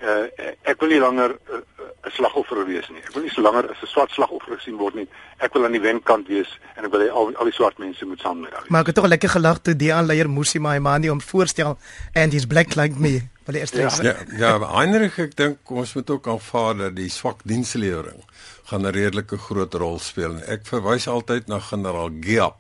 uh, 0.03 0.27
ek 0.69 0.81
wil 0.83 0.93
nie 0.95 1.01
langer 1.03 1.35
'n 1.35 1.63
uh, 1.63 2.11
slagoffer 2.15 2.65
wees 2.67 2.89
nie. 2.91 3.03
Ek 3.05 3.15
wil 3.15 3.27
nie 3.27 3.33
so 3.35 3.43
langer 3.43 3.71
as 3.71 3.83
'n 3.83 3.91
swart 3.91 4.11
slagoffer 4.11 4.57
gesien 4.59 4.79
word 4.79 4.95
nie. 4.95 5.09
Ek 5.39 5.55
wil 5.55 5.65
aan 5.65 5.77
die 5.77 5.85
wenkant 5.85 6.29
wees 6.29 6.51
en 6.77 6.85
ek 6.85 6.93
wil 6.93 7.07
hê 7.07 7.11
al, 7.11 7.33
al 7.37 7.51
die 7.51 7.55
swart 7.55 7.79
mense 7.79 8.05
moet 8.05 8.21
saam 8.21 8.41
met 8.41 8.53
my. 8.53 8.67
Maar 8.69 8.81
ek 8.81 8.87
het 8.87 8.97
tog 8.97 9.07
lekker 9.07 9.35
gelag 9.39 9.63
toe 9.63 9.75
die 9.75 9.93
aanleier 9.95 10.31
Musi 10.31 10.59
Maimani 10.59 11.11
om 11.11 11.21
voorstel 11.21 11.79
and 12.15 12.33
he's 12.33 12.47
black 12.47 12.75
like 12.77 12.99
me. 12.99 13.29
Jy 13.49 13.65
eers 13.65 14.01
Ja, 14.05 14.15
ja, 14.37 14.59
Heinrich 14.77 15.19
ek 15.19 15.37
dink 15.37 15.71
ons 15.71 15.95
moet 15.95 16.11
ook 16.11 16.27
aanvaar 16.29 16.77
dat 16.77 16.97
die 16.97 17.09
swak 17.09 17.41
dienslewering 17.49 18.21
gaan 18.69 18.85
'n 18.87 18.93
redelike 18.93 19.39
groot 19.39 19.75
rol 19.75 19.99
speel. 19.99 20.37
Ek 20.45 20.67
verwys 20.67 21.09
altyd 21.09 21.49
na 21.49 21.59
generaal 21.59 22.11
Giap 22.21 22.57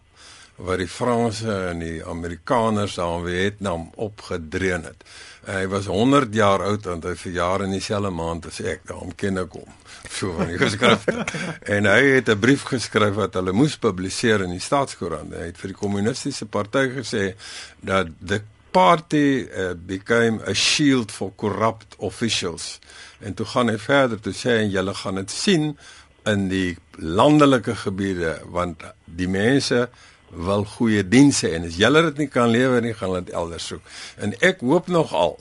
wat 0.58 0.80
die 0.80 0.90
Franse 0.90 1.54
en 1.70 1.82
die 1.82 2.04
Amerikaners 2.04 2.96
daar 2.98 3.20
in 3.20 3.26
Vietnam 3.26 3.90
opgedreun 3.94 4.88
het. 4.88 5.04
Hy 5.48 5.66
was 5.70 5.86
100 5.86 6.34
jaar 6.34 6.64
oud 6.66 6.86
en 6.90 7.02
hy 7.06 7.14
verjaar 7.16 7.62
in 7.64 7.76
dieselfde 7.76 8.10
maand 8.12 8.48
as 8.50 8.58
ek. 8.60 8.82
Daarom 8.90 9.14
ken 9.16 9.38
ek 9.44 9.54
hom. 9.56 9.70
So 10.10 10.34
van 10.36 10.50
die 10.50 10.58
geskrifte. 10.60 11.24
en 11.76 11.88
hy 11.88 12.02
het 12.18 12.28
'n 12.28 12.40
brief 12.42 12.66
geskryf 12.68 13.14
wat 13.14 13.38
hulle 13.38 13.54
moes 13.54 13.78
publiseer 13.78 14.44
in 14.44 14.52
die 14.52 14.62
staatskoerant. 14.62 15.32
Hy 15.32 15.46
het 15.52 15.58
vir 15.58 15.72
die 15.72 15.78
kommunistiese 15.78 16.46
party 16.46 16.88
gesê 16.98 17.34
dat 17.80 18.10
the 18.20 18.42
party 18.70 19.46
uh, 19.46 19.72
became 19.74 20.42
a 20.44 20.54
shield 20.54 21.12
for 21.12 21.32
corrupt 21.36 21.96
officials. 21.98 22.78
En 23.20 23.34
toe 23.34 23.46
gaan 23.46 23.68
hy 23.68 23.78
verder 23.78 24.20
te 24.20 24.34
sê 24.34 24.58
en 24.58 24.70
julle 24.70 24.94
gaan 24.94 25.14
dit 25.22 25.30
sien 25.30 25.72
in 26.26 26.48
die 26.48 26.76
landelike 26.98 27.74
gebiede 27.74 28.40
want 28.52 28.82
die 29.04 29.28
mense 29.28 29.88
wil 30.30 30.64
goeie 30.64 31.02
dienste 31.08 31.50
en 31.56 31.66
as 31.68 31.76
julle 31.80 32.02
dit 32.10 32.24
nie 32.24 32.30
kan 32.32 32.50
lewer 32.52 32.82
nie, 32.84 32.94
gaan 32.94 33.14
hulle 33.14 33.32
elders 33.32 33.68
soek. 33.72 33.84
En 34.20 34.34
ek 34.44 34.60
hoop 34.60 34.88
nogal 34.92 35.38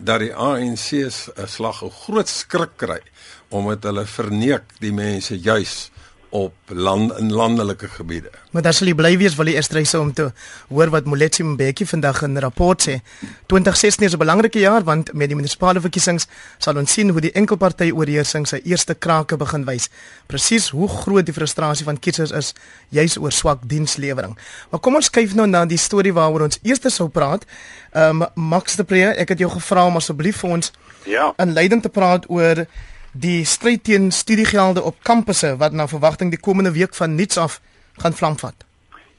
dat 0.00 0.22
die 0.24 0.32
ANC 0.34 0.88
se 1.12 1.46
slag 1.46 1.82
'n 1.84 1.90
groot 1.90 2.28
skrik 2.28 2.76
kry 2.76 3.00
omdat 3.48 3.84
hulle 3.84 4.06
verneek 4.06 4.62
die 4.80 4.92
mense 4.92 5.36
juis 5.36 5.90
op 6.30 6.54
land 6.66 7.18
in 7.18 7.32
landelike 7.32 7.88
gebiede. 7.88 8.30
Maar 8.50 8.62
daar 8.62 8.74
sal 8.74 8.86
jy 8.86 8.94
bly 8.94 9.10
wees 9.18 9.34
wil 9.34 9.48
die 9.50 9.56
Eastryse 9.58 9.98
om 9.98 10.12
te 10.14 10.28
hoor 10.68 10.90
wat 10.94 11.08
Moletsi 11.10 11.42
Mbeki 11.42 11.86
vandag 11.86 12.22
in 12.22 12.32
'n 12.32 12.38
rapport 12.38 12.88
sê. 12.88 13.00
2016 13.46 14.06
is 14.06 14.12
'n 14.12 14.18
belangrike 14.18 14.58
jaar 14.58 14.84
want 14.84 15.12
met 15.12 15.28
die 15.28 15.36
munisipale 15.36 15.80
verkiesings 15.80 16.26
sal 16.58 16.76
ons 16.76 16.92
sien 16.92 17.08
hoe 17.08 17.20
die 17.20 17.32
enkelparty 17.32 17.90
oorheersing 17.90 18.46
sy 18.46 18.60
eerste 18.64 18.94
krake 18.94 19.36
begin 19.36 19.64
wys. 19.64 19.88
Presies 20.26 20.68
hoe 20.68 20.88
groot 20.88 21.24
die 21.26 21.34
frustrasie 21.34 21.84
van 21.84 21.98
kiesers 21.98 22.30
is 22.30 22.52
juis 22.88 23.18
oor 23.18 23.32
swak 23.32 23.58
dienslewering. 23.62 24.38
Maar 24.70 24.80
kom 24.80 24.94
ons 24.94 25.10
kyk 25.10 25.34
nou 25.34 25.46
na 25.46 25.64
die 25.64 25.78
storie 25.78 26.12
waaroor 26.12 26.42
ons 26.42 26.58
eers 26.62 26.94
sou 26.94 27.08
praat. 27.08 27.44
Ehm 27.92 28.22
um, 28.22 28.28
Max 28.34 28.76
de 28.76 28.84
Pre, 28.84 29.04
ek 29.04 29.28
het 29.28 29.38
jou 29.38 29.50
gevra 29.50 29.86
om 29.86 29.96
asseblief 29.96 30.36
vir 30.36 30.50
ons 30.50 30.72
ja, 31.04 31.32
in 31.36 31.52
Leiden 31.52 31.80
te 31.80 31.88
praat 31.88 32.24
oor 32.28 32.66
die 33.12 33.44
stryd 33.44 33.84
teen 33.84 34.10
studiegelde 34.12 34.82
op 34.82 34.96
kampusse 35.02 35.56
wat 35.56 35.72
na 35.72 35.88
verwagting 35.88 36.30
die 36.30 36.40
komende 36.40 36.72
week 36.72 36.94
van 36.94 37.14
niets 37.14 37.38
af 37.38 37.60
gaan 37.96 38.14
vlam 38.14 38.38
vat. 38.38 38.64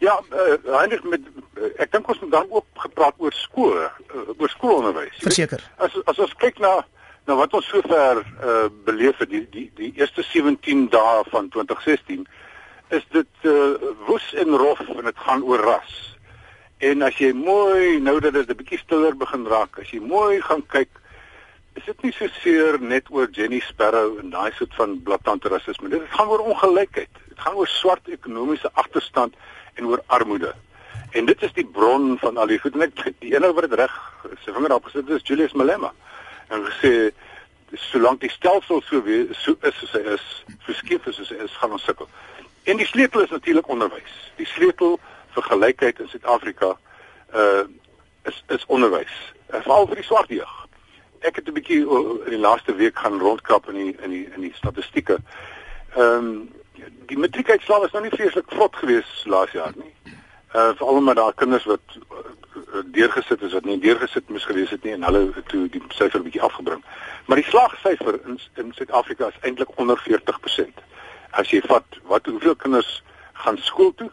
ja, 0.02 0.22
uh, 0.34 0.78
eintlik 0.80 1.04
met 1.04 1.22
uh, 1.58 1.68
ek 1.84 1.92
dink 1.94 2.08
ons 2.10 2.20
moet 2.24 2.32
dan 2.34 2.48
ook 2.50 2.66
gepraat 2.86 3.14
oor 3.22 3.34
skole, 3.38 3.84
uh, 4.10 4.24
oor 4.38 4.50
skoolonderwys. 4.50 5.20
Verseker. 5.22 5.62
As 5.78 5.94
as 6.10 6.22
ons 6.26 6.34
kyk 6.42 6.58
na 6.64 6.80
na 7.30 7.38
wat 7.38 7.54
ons 7.54 7.68
sover 7.70 8.24
uh, 8.24 8.66
beleef 8.88 9.22
het 9.22 9.30
die 9.30 9.44
die 9.54 9.68
die 9.78 9.92
eerste 10.00 10.26
17 10.26 10.88
dae 10.94 11.22
van 11.30 11.52
2016 11.54 12.26
is 12.98 13.06
dit 13.14 13.46
uh, 13.48 13.78
woes 14.08 14.26
en 14.42 14.58
rof 14.58 14.82
en 14.88 15.06
dit 15.06 15.22
gaan 15.28 15.46
oor 15.46 15.62
ras. 15.70 15.94
En 16.82 17.06
as 17.06 17.22
jy 17.22 17.30
mooi 17.38 18.00
nou 18.02 18.18
dat 18.20 18.34
dit 18.34 18.50
'n 18.50 18.58
bietjie 18.58 18.82
stiller 18.82 19.14
begin 19.18 19.46
raak, 19.46 19.78
as 19.78 19.94
jy 19.94 20.02
mooi 20.02 20.42
gaan 20.42 20.66
kyk 20.74 20.90
is 21.74 21.86
dit 21.86 22.04
nie 22.04 22.12
so 22.16 22.28
seer 22.42 22.78
net 22.84 23.08
oor 23.16 23.30
Jenny 23.32 23.62
Sparrow 23.64 24.18
en 24.20 24.32
daai 24.34 24.52
soort 24.58 24.74
van 24.76 24.98
blaatante 25.06 25.50
rasisme. 25.52 25.90
Dit 25.90 26.04
gaan 26.16 26.28
oor 26.28 26.44
ongelykheid. 26.52 27.10
Dit 27.30 27.40
gaan 27.40 27.56
oor 27.56 27.68
swart 27.68 28.12
ekonomiese 28.12 28.72
agterstand 28.74 29.36
en 29.80 29.88
oor 29.88 30.04
armoede. 30.08 30.54
En 31.12 31.26
dit 31.26 31.44
is 31.44 31.54
die 31.56 31.66
bron 31.66 32.18
van 32.20 32.38
al 32.38 32.52
die 32.52 32.60
goed 32.60 32.76
en 32.76 32.88
ek 32.88 33.04
die 33.24 33.34
een 33.36 33.48
wat 33.48 33.68
dit 33.70 33.78
reg 33.80 33.98
sy 34.44 34.54
vinger 34.56 34.76
op 34.76 34.88
gesit 34.90 35.10
is 35.16 35.28
Julius 35.28 35.56
Malema. 35.56 35.94
En 36.52 36.64
gesê 36.68 37.12
solank 37.88 38.20
die 38.20 38.32
stelsel 38.32 38.82
so 38.84 39.00
wees 39.08 39.32
so 39.40 39.56
is 39.68 39.78
soos 39.80 39.96
hy 39.96 40.04
is, 40.18 40.24
verskief 40.68 41.08
is 41.08 41.16
soos 41.22 41.32
hy 41.32 41.40
is, 41.46 41.56
gaan 41.60 41.72
ons 41.72 41.88
sukkel. 41.88 42.10
En 42.68 42.80
die 42.80 42.88
sleutel 42.88 43.24
is 43.24 43.32
natuurlik 43.32 43.70
onderwys. 43.72 44.18
Die 44.40 44.48
sleutel 44.48 45.00
vir 45.32 45.48
gelykheid 45.48 46.04
in 46.04 46.12
Suid-Afrika 46.12 46.76
uh 47.32 47.64
is 48.30 48.44
is 48.54 48.68
onderwys. 48.70 49.14
Veral 49.50 49.88
vir 49.90 50.04
die 50.04 50.06
swart 50.06 50.30
jeug 50.30 50.61
ek 51.22 51.36
het 51.36 51.48
'n 51.48 51.54
bietjie 51.54 51.82
in 52.26 52.30
die 52.30 52.46
laaste 52.48 52.76
week 52.76 52.98
gaan 52.98 53.20
rondkrap 53.20 53.70
in 53.70 53.76
die 53.76 53.96
in 54.02 54.10
die 54.10 54.26
in 54.36 54.42
die 54.42 54.54
statistieke. 54.54 55.18
Ehm 55.96 56.18
um, 56.18 56.52
die 57.06 57.18
matriekuitslae 57.18 57.80
was 57.80 57.92
nou 57.92 58.04
nie 58.04 58.14
vreeslik 58.14 58.48
vlot 58.48 58.76
geweest 58.76 59.26
laas 59.26 59.52
jaar 59.52 59.74
nie. 59.76 59.94
Uh 60.56 60.72
veral 60.76 60.96
omdat 60.96 61.16
daar 61.16 61.34
kinders 61.34 61.66
wat 61.66 61.82
uh, 61.96 62.82
deurgesit 62.86 63.42
is 63.42 63.54
wat 63.54 63.66
nie 63.66 63.80
deurgesit 63.80 64.30
moes 64.30 64.46
gewees 64.46 64.70
het 64.70 64.84
nie 64.84 64.94
en 64.94 65.04
hulle 65.04 65.44
toe 65.48 65.68
die 65.70 65.82
syfer 65.88 66.24
bietjie 66.24 66.42
afgebring. 66.42 66.84
Maar 67.26 67.42
die 67.42 67.50
slagsyfer 67.50 68.20
in 68.26 68.40
in 68.56 68.74
Suid-Afrika 68.74 69.28
is 69.28 69.42
eintlik 69.42 69.70
onder 69.76 70.02
40%. 70.08 70.82
As 71.32 71.50
jy 71.50 71.62
vat 71.62 72.00
wat 72.04 72.26
hoeveel 72.26 72.56
kinders 72.56 73.04
gaan 73.34 73.58
skool 73.58 73.94
toe 73.96 74.12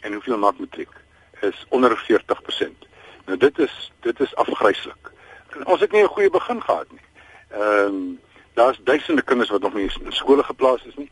en 0.00 0.12
hoeveel 0.12 0.38
maak 0.38 0.58
matriek 0.58 0.92
is 1.40 1.66
onder 1.68 1.94
40%. 2.10 2.88
Nou 3.26 3.38
dit 3.38 3.58
is 3.58 3.92
dit 4.00 4.20
is 4.20 4.34
afgryslik 4.34 5.12
ons 5.64 5.80
het 5.80 5.92
nie 5.92 6.02
'n 6.02 6.14
goeie 6.14 6.30
begin 6.30 6.62
gehad 6.62 6.86
nie. 6.90 7.06
Ehm 7.50 7.84
um, 7.84 8.20
daar's 8.54 8.80
duisende 8.84 9.22
kinders 9.22 9.50
wat 9.50 9.60
nog 9.60 9.74
nie 9.74 9.90
in 10.04 10.12
skole 10.12 10.42
geplaas 10.42 10.84
is 10.84 10.94
nie. 10.94 11.10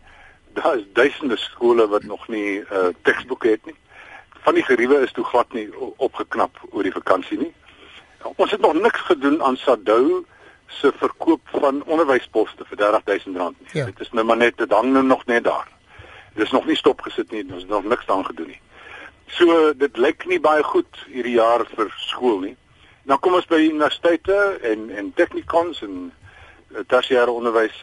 Daar 0.52 0.76
is 0.76 0.84
duisende 0.92 1.36
skole 1.36 1.88
wat 1.88 2.02
nog 2.02 2.28
nie 2.28 2.60
uh 2.60 2.88
teksboeke 3.02 3.48
het 3.48 3.64
nie. 3.64 3.76
Van 4.30 4.54
die 4.54 4.62
geriewe 4.62 5.00
is 5.00 5.12
toe 5.12 5.24
glad 5.24 5.52
nie 5.52 5.68
opgeknap 5.96 6.58
oor 6.70 6.82
die 6.82 6.92
vakansie 6.92 7.38
nie. 7.38 7.54
Ons 8.36 8.50
het 8.50 8.60
nog 8.60 8.74
niks 8.74 9.00
gedoen 9.00 9.42
aan 9.42 9.56
Sadou 9.56 10.24
se 10.66 10.92
verkoop 10.96 11.40
van 11.44 11.82
onderwysposte 11.84 12.64
vir 12.64 12.78
R30000 12.78 13.30
nie. 13.30 13.70
Ja. 13.72 13.84
Dit 13.84 14.00
is 14.00 14.10
nou 14.10 14.24
maar 14.26 14.36
net 14.36 14.58
dit 14.58 14.70
hang 14.70 14.92
nou 14.92 15.04
nog 15.04 15.26
net 15.26 15.44
daar. 15.44 15.68
Dit 16.34 16.44
is 16.44 16.50
nog 16.50 16.66
nie 16.66 16.76
stopgesit 16.76 17.30
nie. 17.30 17.44
Ons 17.52 17.62
het 17.62 17.70
nog 17.70 17.84
niks 17.84 18.06
daaraan 18.06 18.26
gedoen 18.26 18.46
nie. 18.46 18.60
So 19.26 19.72
dit 19.74 19.96
lyk 19.96 20.26
nie 20.26 20.40
baie 20.40 20.62
goed 20.62 21.04
hierdie 21.06 21.38
jaar 21.38 21.66
vir 21.74 21.94
skool 21.96 22.38
nie. 22.38 22.56
Nou 23.06 23.18
kom 23.22 23.36
ons 23.38 23.46
by 23.46 23.60
universiteite 23.62 24.36
en 24.66 24.88
en 24.90 25.12
technikons 25.14 25.82
en 25.86 25.96
uh, 26.10 26.82
tersiêre 26.90 27.30
onderwys 27.30 27.76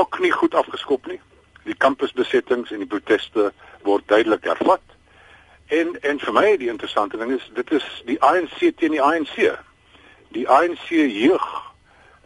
ook 0.00 0.18
nie 0.24 0.32
goed 0.32 0.54
afgeskop 0.54 1.06
nie. 1.06 1.20
Die 1.68 1.76
kampusbesettings 1.76 2.72
en 2.72 2.80
die 2.84 2.88
proteste 2.88 3.50
word 3.84 4.08
duidelik 4.08 4.48
hervat. 4.48 4.82
En 5.68 5.96
en 6.00 6.20
vir 6.22 6.36
my 6.36 6.56
die 6.56 6.70
interessante 6.72 7.20
ding 7.20 7.34
is 7.36 7.44
dit 7.54 7.72
is 7.80 7.86
die 8.08 8.16
ANC 8.24 8.56
teen 8.80 8.96
die 8.96 9.02
ANC. 9.02 9.36
Die 10.32 10.46
ANC 10.48 10.88
jeug 10.88 11.48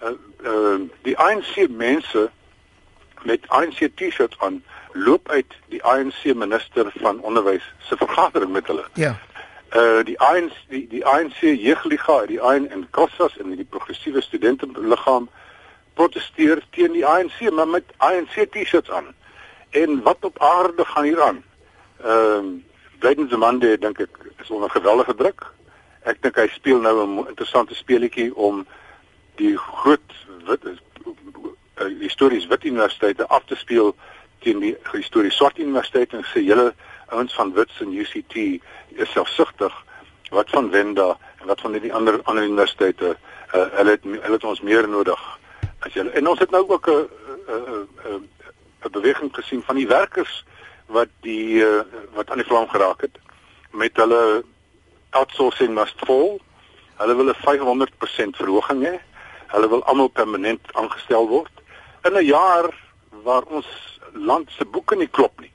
uh, 0.03 0.15
uh 0.47 0.79
die 1.03 1.17
ANC 1.19 1.67
mense 1.69 2.29
met 3.27 3.49
ANC 3.49 3.83
T-shirts 3.95 4.39
aan 4.39 4.63
loop 4.93 5.29
uit 5.29 5.59
die 5.69 5.83
ANC 5.85 6.23
minister 6.35 6.93
van 7.03 7.21
onderwys 7.21 7.67
se 7.89 7.97
vergadering 7.97 8.53
met 8.53 8.67
hulle. 8.67 8.87
Ja. 8.95 9.19
Uh 9.75 10.03
die 10.05 10.19
ANC 10.21 10.53
die 10.69 10.87
die 10.89 11.05
ANC 11.07 11.41
jeugliga, 11.41 12.27
die 12.27 12.41
ANC 12.41 12.71
en 12.71 12.87
Kossas 12.91 13.37
en 13.39 13.55
die 13.55 13.65
progressiewe 13.65 14.21
studente 14.21 14.67
liggaam 14.75 15.29
protesteer 15.95 16.63
teen 16.71 16.93
die 16.93 17.07
ANC 17.07 17.39
maar 17.51 17.69
met 17.69 17.85
ANC 17.97 18.35
T-shirts 18.51 18.91
aan. 18.91 19.15
En 19.71 20.03
wat 20.03 20.25
op 20.27 20.43
aarde 20.43 20.85
gaan 20.85 21.05
hier 21.05 21.23
aan? 21.23 21.43
Ehm 22.03 22.45
uh, 22.47 22.59
Blyden 22.99 23.29
Zamande 23.29 23.79
dink 23.79 24.01
ek 24.01 24.19
is 24.43 24.51
onder 24.51 24.71
geweldige 24.71 25.15
druk. 25.15 25.47
Ek 26.05 26.19
dink 26.23 26.37
hy 26.37 26.49
speel 26.53 26.81
nou 26.81 27.07
'n 27.07 27.29
interessante 27.29 27.75
speletjie 27.75 28.35
om 28.35 28.67
die 29.37 29.57
groot 29.57 30.13
wit 30.49 30.67
uh, 30.67 32.01
histories 32.01 32.47
wit 32.47 32.65
universiteite 32.65 33.29
af 33.29 33.45
te 33.45 33.57
speel 33.57 33.95
teen 34.39 34.61
die 34.61 34.77
histories 34.93 35.37
swart 35.37 35.59
universiteite 35.59 36.17
en 36.17 36.27
sê 36.29 36.43
julle 36.45 36.73
ouens 37.11 37.35
van 37.35 37.53
Wits 37.53 37.81
en 37.81 37.93
UCT 37.93 38.37
is 38.89 39.13
selfsugtig 39.13 39.75
wat 40.31 40.51
van 40.51 40.71
Wenda 40.71 41.17
en 41.41 41.47
wat 41.47 41.61
van 41.61 41.73
die 41.73 41.95
ander 41.95 42.21
ander 42.23 42.45
universiteite 42.45 43.17
uh, 43.55 43.67
hulle 43.79 43.91
het 43.97 44.05
hulle 44.05 44.37
het 44.37 44.45
ons 44.45 44.61
meer 44.61 44.89
nodig 44.89 45.23
as 45.81 45.93
julle. 45.93 46.11
En 46.11 46.29
ons 46.29 46.39
het 46.39 46.51
nou 46.51 46.65
ook 46.69 46.87
'n 46.89 47.09
'n 47.49 48.29
'n 48.85 48.91
beweging 48.91 49.35
gesien 49.35 49.63
van 49.63 49.77
die 49.77 49.87
werkers 49.87 50.45
wat 50.87 51.09
die 51.21 51.65
uh, 51.65 51.83
wat 52.15 52.31
aan 52.31 52.43
die 52.43 52.47
vlam 52.47 52.69
geraak 52.69 53.01
het 53.01 53.19
met 53.71 53.97
hulle 53.97 54.45
outsourcing 55.11 55.75
must 55.75 55.99
fall. 56.07 56.41
Hulle 56.97 57.15
wil 57.15 57.29
'n 57.29 57.43
500% 57.43 58.37
verhoging 58.37 58.83
hê. 58.87 58.99
Hulle 59.47 59.69
wil 59.69 59.85
almal 59.85 60.09
permanent 60.09 60.75
aangestel 60.75 61.29
word. 61.29 61.53
In 62.03 62.17
'n 62.17 62.25
jaar 62.25 62.75
waar 63.11 63.43
ons 63.43 63.67
land 64.13 64.51
se 64.51 64.65
boeke 64.65 64.97
nie 64.97 65.09
klop 65.09 65.41
nie. 65.41 65.53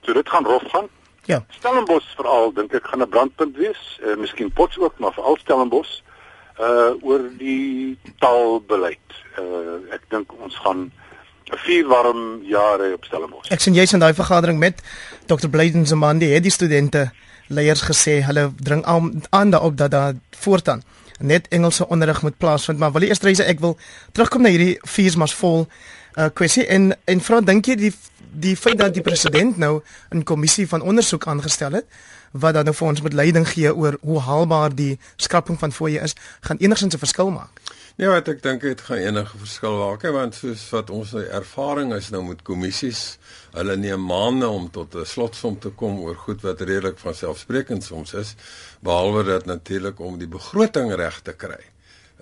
So 0.00 0.12
dit 0.12 0.28
gaan 0.28 0.44
rof 0.44 0.62
gaan. 0.70 0.88
Ja. 1.24 1.44
Stellenbosch 1.48 2.14
veral 2.16 2.52
dink 2.52 2.72
ek 2.72 2.86
gaan 2.86 3.02
'n 3.02 3.08
brandpunt 3.08 3.56
wees, 3.56 4.00
uh, 4.02 4.16
miskien 4.16 4.52
Potts 4.52 4.78
ook, 4.78 4.98
maar 4.98 5.12
veral 5.12 5.36
Stellenbosch 5.36 6.00
uh 6.60 6.92
oor 7.00 7.22
die 7.38 7.98
taalbeleid. 8.18 9.08
Uh 9.38 9.94
ek 9.94 10.02
dink 10.08 10.32
ons 10.42 10.56
gaan 10.56 10.90
'n 11.52 11.58
vier 11.66 11.86
warm 11.86 12.42
jare 12.42 12.92
op 12.94 13.04
Stellenbosch. 13.04 13.50
Ek 13.50 13.60
sien 13.60 13.74
jy's 13.74 13.92
in 13.92 13.98
daai 13.98 14.14
vergadering 14.14 14.58
met 14.58 14.82
Dr. 15.26 15.48
Blyden 15.48 15.86
Zamandi, 15.86 16.26
het 16.26 16.42
die 16.42 16.52
studente 16.52 17.10
leiers 17.48 17.82
gesê 17.82 18.20
hulle 18.22 18.52
dring 18.56 18.84
aan, 18.84 19.22
aan 19.30 19.50
daarop 19.50 19.76
dat 19.76 19.90
daar 19.90 20.14
voortaan 20.30 20.82
net 21.20 21.48
Engelse 21.48 21.88
onderrig 21.88 22.22
moet 22.22 22.36
plaasvind, 22.36 22.78
maar 22.78 22.92
wil 22.92 23.02
jy 23.04 23.08
eers 23.12 23.22
reise 23.24 23.44
ek 23.44 23.60
wil 23.60 23.76
terugkom 24.16 24.42
na 24.42 24.52
hierdie 24.52 24.78
fees 24.88 25.16
mas 25.20 25.34
vol 25.36 25.66
uh, 26.16 26.28
kwessie 26.34 26.66
en 26.66 26.96
en 27.04 27.20
vra 27.20 27.40
dink 27.40 27.66
jy 27.66 27.76
die 27.76 27.92
die 28.30 28.56
feit 28.56 28.78
dat 28.78 28.94
die 28.94 29.02
president 29.02 29.56
nou 29.56 29.80
'n 30.10 30.22
kommissie 30.22 30.68
van 30.68 30.82
ondersoek 30.82 31.26
aangestel 31.26 31.72
het 31.72 31.86
wat 32.30 32.54
dan 32.54 32.64
nou 32.64 32.74
vir 32.74 32.88
ons 32.88 33.00
met 33.02 33.12
leiding 33.12 33.48
gee 33.48 33.74
oor 33.74 33.96
hoe 34.00 34.20
haalbaar 34.20 34.74
die 34.74 34.98
skrapping 35.16 35.58
van 35.58 35.72
fooie 35.72 36.00
is, 36.00 36.14
gaan 36.40 36.56
enigsins 36.56 36.94
'n 36.94 36.98
verskil 36.98 37.30
maak. 37.30 37.60
Nee, 37.96 38.08
wat 38.08 38.28
ek 38.28 38.42
dink 38.42 38.60
dit 38.60 38.80
gaan 38.80 38.96
enige 38.96 39.38
verskil 39.38 39.76
maak, 39.78 40.02
want 40.02 40.34
soos 40.34 40.70
wat 40.70 40.90
ons 40.90 41.10
nou 41.12 41.24
ervaring 41.24 41.92
is 41.94 42.10
nou 42.10 42.22
met 42.22 42.42
kommissies, 42.42 43.18
hulle 43.52 43.76
neem 43.76 44.06
maande 44.06 44.48
om 44.48 44.70
tot 44.70 44.94
'n 44.94 45.04
slotsom 45.04 45.58
te 45.58 45.68
kom 45.68 45.98
oor 45.98 46.16
goed 46.16 46.40
wat 46.42 46.60
redelik 46.60 46.98
van 46.98 47.14
selfsprekend 47.14 47.84
soms 47.84 48.14
is, 48.14 48.34
behalwe 48.80 49.24
dat 49.24 49.46
natuurlik 49.46 50.00
om 50.00 50.18
die 50.18 50.28
begroting 50.28 50.94
reg 50.94 51.20
te 51.20 51.32
kry 51.32 51.60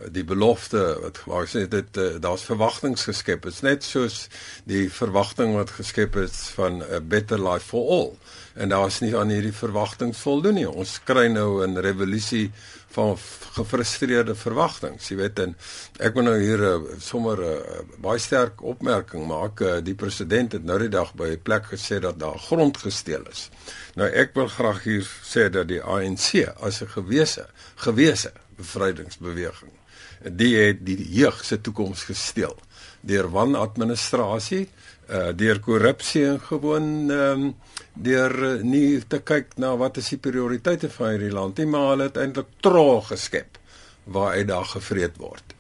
die 0.07 0.25
belofte 0.25 0.81
wat 1.03 1.21
waar 1.27 1.47
sê 1.51 1.65
dit 1.71 1.99
uh, 1.99 2.17
daar's 2.23 2.47
verwagtinge 2.47 3.01
geskep. 3.01 3.43
Dit's 3.47 3.63
net 3.67 3.85
soos 3.85 4.27
die 4.69 4.87
verwagting 4.93 5.55
wat 5.57 5.75
geskep 5.79 6.17
is 6.23 6.49
van 6.57 6.83
'n 6.83 7.09
better 7.09 7.39
life 7.39 7.67
for 7.67 7.89
all. 7.91 8.13
En 8.55 8.69
daar's 8.69 9.01
nie 9.01 9.17
aan 9.17 9.31
hierdie 9.31 9.55
verwagtinge 9.55 10.15
voldoen 10.15 10.55
nie. 10.55 10.69
Ons 10.69 11.01
kry 11.05 11.27
nou 11.27 11.67
'n 11.67 11.79
revolusie 11.79 12.51
van 12.91 13.17
gefrustreerde 13.53 14.35
verwagtinge. 14.35 14.99
Jy 15.09 15.17
weet 15.17 15.39
en 15.39 15.57
ek 15.99 16.15
wil 16.15 16.23
nou 16.23 16.39
hier 16.41 16.61
uh, 16.61 16.79
sommer 16.99 17.39
'n 17.39 17.43
uh, 17.43 17.83
baie 17.99 18.19
sterk 18.19 18.63
opmerking 18.63 19.27
maak. 19.27 19.61
Uh, 19.61 19.79
die 19.83 19.95
president 19.95 20.53
het 20.53 20.65
nou 20.65 20.79
die 20.79 20.89
dag 20.89 21.15
by 21.15 21.29
'n 21.35 21.43
plek 21.43 21.65
gesê 21.75 21.99
dat 22.01 22.19
daar 22.19 22.39
grond 22.39 22.77
gesteel 22.77 23.27
is. 23.31 23.51
Nou 23.95 24.09
ek 24.09 24.35
wil 24.35 24.49
graag 24.49 24.83
hier 24.83 25.07
sê 25.23 25.51
dat 25.51 25.69
die 25.69 25.83
ANC 25.83 26.47
as 26.61 26.83
'n 26.83 26.89
gewese 26.89 27.47
gewese 27.77 28.33
bevrydingsbeweging 28.57 29.78
die 30.23 30.55
het 30.57 30.85
die 30.87 30.99
jeug 31.15 31.45
se 31.45 31.61
toekoms 31.61 32.05
gesteel 32.09 32.57
deur 33.01 33.29
wanadministrasie, 33.31 34.67
uh 35.09 35.31
deur 35.37 35.61
korrupsie 35.65 36.25
en 36.27 36.41
gewoon 36.41 37.11
ehm 37.11 37.43
um, 37.43 37.55
deur 37.95 38.35
uh, 38.45 38.63
nie 38.63 39.01
te 39.07 39.19
kyk 39.19 39.57
na 39.57 39.77
wat 39.77 39.97
is 39.97 40.09
die 40.13 40.19
prioriteite 40.23 40.91
van 40.91 41.15
hierdie 41.15 41.33
land 41.35 41.59
nie, 41.59 41.67
maar 41.67 41.89
hulle 41.93 42.11
het 42.11 42.19
eintlik 42.21 42.51
tro 42.63 43.01
geskep 43.07 43.59
waar 44.05 44.37
hy 44.37 44.45
daar 44.45 44.65
gevreet 44.65 45.17
word. 45.19 45.55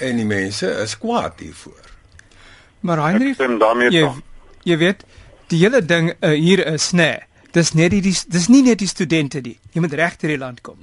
En 0.00 0.16
die 0.16 0.26
mense 0.26 0.68
is 0.84 0.94
kwaad 0.98 1.40
hiervoor. 1.42 1.88
Maar 2.80 3.02
Heinrich, 3.04 3.40
jy, 3.92 4.04
jy 4.64 4.76
weet, 4.80 5.02
die 5.52 5.58
hele 5.64 5.82
ding 5.84 6.12
uh, 6.14 6.30
hier 6.30 6.62
is 6.66 6.92
nê. 6.92 7.10
Nee, 7.10 7.26
dis 7.52 7.72
net 7.74 7.90
die 7.90 8.14
dis 8.14 8.48
nie 8.48 8.62
net 8.62 8.78
die 8.80 8.88
studente 8.88 9.42
nie. 9.44 9.56
Jy 9.74 9.82
moet 9.84 9.96
reg 9.98 10.16
ter 10.20 10.32
die 10.32 10.38
land 10.40 10.62
kom. 10.66 10.78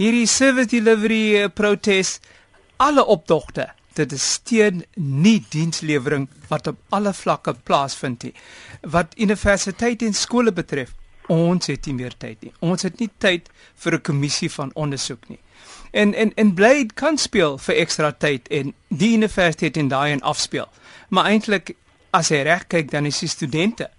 Hierdie 0.00 0.26
service 0.28 0.72
delivery 0.72 1.42
uh, 1.42 1.50
protest 1.52 2.24
alle 2.76 3.04
opdogte 3.04 3.70
dit 3.96 4.12
is 4.12 4.32
steen 4.32 4.84
nie 4.94 5.38
dienslewering 5.48 6.28
wat 6.50 6.66
op 6.66 6.78
alle 6.94 7.14
vlakke 7.16 7.54
plaasvind 7.64 8.26
nie. 8.28 8.34
Wat 8.80 9.16
universiteit 9.16 10.02
en 10.02 10.14
skole 10.14 10.52
betref 10.52 10.92
ons 11.32 11.66
het 11.66 11.86
nie 11.88 11.96
meer 11.96 12.14
tyd 12.18 12.44
nie. 12.44 12.52
Ons 12.62 12.86
het 12.86 13.00
nie 13.00 13.10
tyd 13.18 13.48
vir 13.82 13.94
'n 13.94 14.02
kommissie 14.02 14.50
van 14.50 14.70
ondersoek 14.74 15.28
nie. 15.28 15.40
En 15.90 16.14
en 16.14 16.32
en 16.34 16.54
bly 16.54 16.86
kan 16.94 17.18
speel 17.18 17.58
vir 17.58 17.74
ekstra 17.74 18.12
tyd 18.12 18.48
en 18.48 18.74
die 18.88 19.14
universiteit 19.16 19.76
en 19.76 19.88
daai 19.88 20.12
en 20.12 20.22
afspeel. 20.22 20.68
Maar 21.08 21.24
eintlik 21.24 21.76
as 22.10 22.28
jy 22.28 22.42
reg 22.42 22.66
kyk 22.66 22.90
dan 22.90 23.06
is 23.06 23.18
die 23.18 23.28
studente 23.28 23.90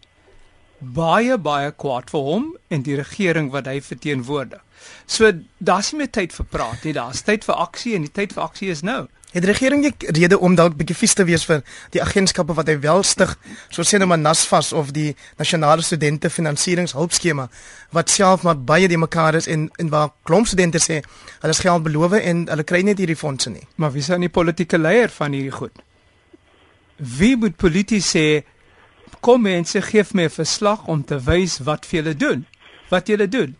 baie 0.79 1.37
baie 1.37 1.71
kwaad 1.71 2.09
vir 2.13 2.21
hom 2.31 2.47
en 2.69 2.83
die 2.85 2.95
regering 2.99 3.51
wat 3.51 3.65
hy 3.65 3.79
verteenwoordig 3.81 4.61
So 5.05 5.31
daar's 5.57 5.91
nie 5.91 6.03
meer 6.03 6.11
tyd 6.11 6.33
vir 6.35 6.47
praat 6.51 6.83
nie. 6.85 6.95
Daar's 6.95 7.23
tyd 7.25 7.45
vir 7.47 7.61
aksie 7.63 7.95
en 7.97 8.07
die 8.07 8.13
tyd 8.13 8.33
vir 8.35 8.43
aksie 8.43 8.71
is 8.73 8.83
nou. 8.85 9.05
Het 9.33 9.43
die 9.43 9.51
regering 9.51 9.81
nie 9.83 9.91
rede 10.15 10.37
om 10.39 10.55
dalk 10.55 10.77
bietjie 10.79 10.95
vies 10.95 11.13
te 11.17 11.25
wees 11.27 11.43
vir 11.45 11.63
die 11.93 12.01
agentskappe 12.01 12.55
wat 12.55 12.69
hy 12.71 12.77
wel 12.83 13.03
stig, 13.03 13.33
soos 13.75 13.89
sê 13.91 13.99
nou 13.99 14.07
maar 14.09 14.21
NASFAS 14.21 14.71
of 14.77 14.93
die 14.95 15.09
Nasionale 15.39 15.83
Studente 15.83 16.31
Finansieringshulpskema 16.31 17.49
wat 17.95 18.13
self 18.13 18.45
maar 18.47 18.55
baie 18.57 18.87
die 18.87 18.99
mekaar 18.99 19.35
is 19.39 19.49
en 19.51 19.67
en 19.83 19.91
waar 19.91 20.13
klomp 20.27 20.47
studente 20.47 20.79
sê 20.83 21.01
hulle 21.41 21.55
is 21.55 21.63
geld 21.63 21.83
beloof 21.83 22.15
en 22.21 22.45
hulle 22.47 22.67
kry 22.67 22.81
net 22.87 23.03
hierdie 23.03 23.19
fondse 23.19 23.51
nie. 23.51 23.67
Maar 23.75 23.93
wie 23.95 24.03
is 24.03 24.11
dan 24.13 24.23
die 24.23 24.31
politieke 24.31 24.79
leier 24.79 25.11
van 25.11 25.35
hierdie 25.35 25.55
goed? 25.59 25.83
Wie 26.97 27.35
moet 27.37 27.59
politici 27.59 28.01
sê 28.01 28.27
kom 29.19 29.41
mense 29.41 29.81
gee 29.81 30.03
my 30.13 30.23
'n 30.23 30.29
verslag 30.29 30.87
om 30.87 31.03
te 31.05 31.19
wys 31.19 31.59
wat 31.59 31.85
vir 31.85 32.03
julle 32.03 32.15
doen? 32.15 32.45
Wat 32.89 33.07
julle 33.07 33.27
doen? 33.27 33.55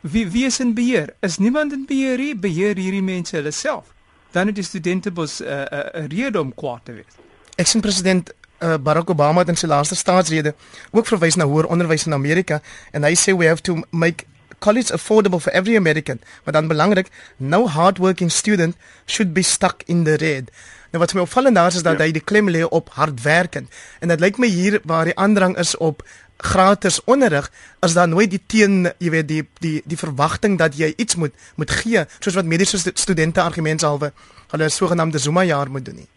Wie 0.00 0.30
wie 0.30 0.44
is 0.44 0.60
in 0.60 0.74
beheer? 0.74 1.14
Is 1.20 1.38
niemand 1.38 1.72
in 1.72 1.84
beheer 1.86 2.18
nie? 2.18 2.36
Beheer 2.36 2.76
hierdie 2.76 3.02
mense 3.02 3.36
hulle 3.36 3.50
self. 3.50 3.84
Dan 4.30 4.46
het 4.46 4.54
die 4.54 4.64
studente 4.64 5.10
bos 5.10 5.40
'n 5.40 5.44
uh, 5.44 5.50
'n 5.50 5.74
uh, 5.74 6.02
uh, 6.02 6.06
rede 6.08 6.40
om 6.40 6.54
kwaad 6.54 6.84
te 6.84 6.92
wees. 6.92 7.14
Ek 7.56 7.66
sien 7.66 7.80
president 7.80 8.32
uh, 8.62 8.74
Barack 8.78 9.10
Obama 9.10 9.44
in 9.46 9.56
sy 9.56 9.66
laaste 9.66 9.94
staatsrede 9.94 10.54
ook 10.90 11.06
verwys 11.06 11.36
na 11.36 11.44
hoër 11.44 11.66
onderwys 11.66 12.06
in 12.06 12.12
Amerika 12.12 12.60
en 12.92 13.02
hy 13.02 13.14
sê 13.14 13.36
we 13.36 13.46
have 13.46 13.62
to 13.62 13.82
make 13.90 14.26
college 14.62 14.92
affordable 14.92 15.40
for 15.40 15.52
every 15.52 15.76
American. 15.76 16.20
Maar 16.44 16.52
dan 16.52 16.66
belangrik, 16.66 17.08
no 17.36 17.68
hardworking 17.68 18.30
student 18.30 18.76
should 19.06 19.32
be 19.32 19.42
stuck 19.42 19.82
in 19.86 20.04
the 20.04 20.14
red. 20.14 20.50
Nou 20.92 21.00
wat 21.00 21.14
my 21.16 21.24
opvallend 21.24 21.56
daar 21.56 21.72
is 21.72 21.82
dat 21.82 21.98
ja. 21.98 22.04
hy 22.04 22.12
die 22.12 22.24
klem 22.24 22.50
lê 22.52 22.64
op 22.64 22.92
hardwerkend 22.96 23.72
en 24.00 24.12
dit 24.12 24.20
lyk 24.20 24.38
my 24.38 24.50
hier 24.52 24.80
waar 24.84 25.08
die 25.08 25.16
aandrang 25.16 25.56
is 25.58 25.76
op 25.76 26.04
gratis 26.42 27.00
onderrig 27.04 27.48
as 27.80 27.94
dan 27.94 28.10
nooit 28.12 28.30
die 28.30 28.42
teen 28.46 28.90
jy 28.98 29.10
weet 29.14 29.28
die 29.28 29.42
die 29.64 29.80
die 29.88 29.98
verwagting 29.98 30.58
dat 30.58 30.76
jy 30.76 30.92
iets 30.96 31.16
moet 31.16 31.34
moet 31.56 31.70
gee 31.70 32.04
soos 32.18 32.36
wat 32.36 32.48
mediese 32.50 32.80
studente 32.94 33.40
argumentshalwe 33.40 34.12
hulle 34.52 34.68
sogenaamde 34.68 35.18
Zuma 35.18 35.44
jaar 35.44 35.70
moet 35.70 35.84
doen 35.84 35.94
nie. 35.94 36.08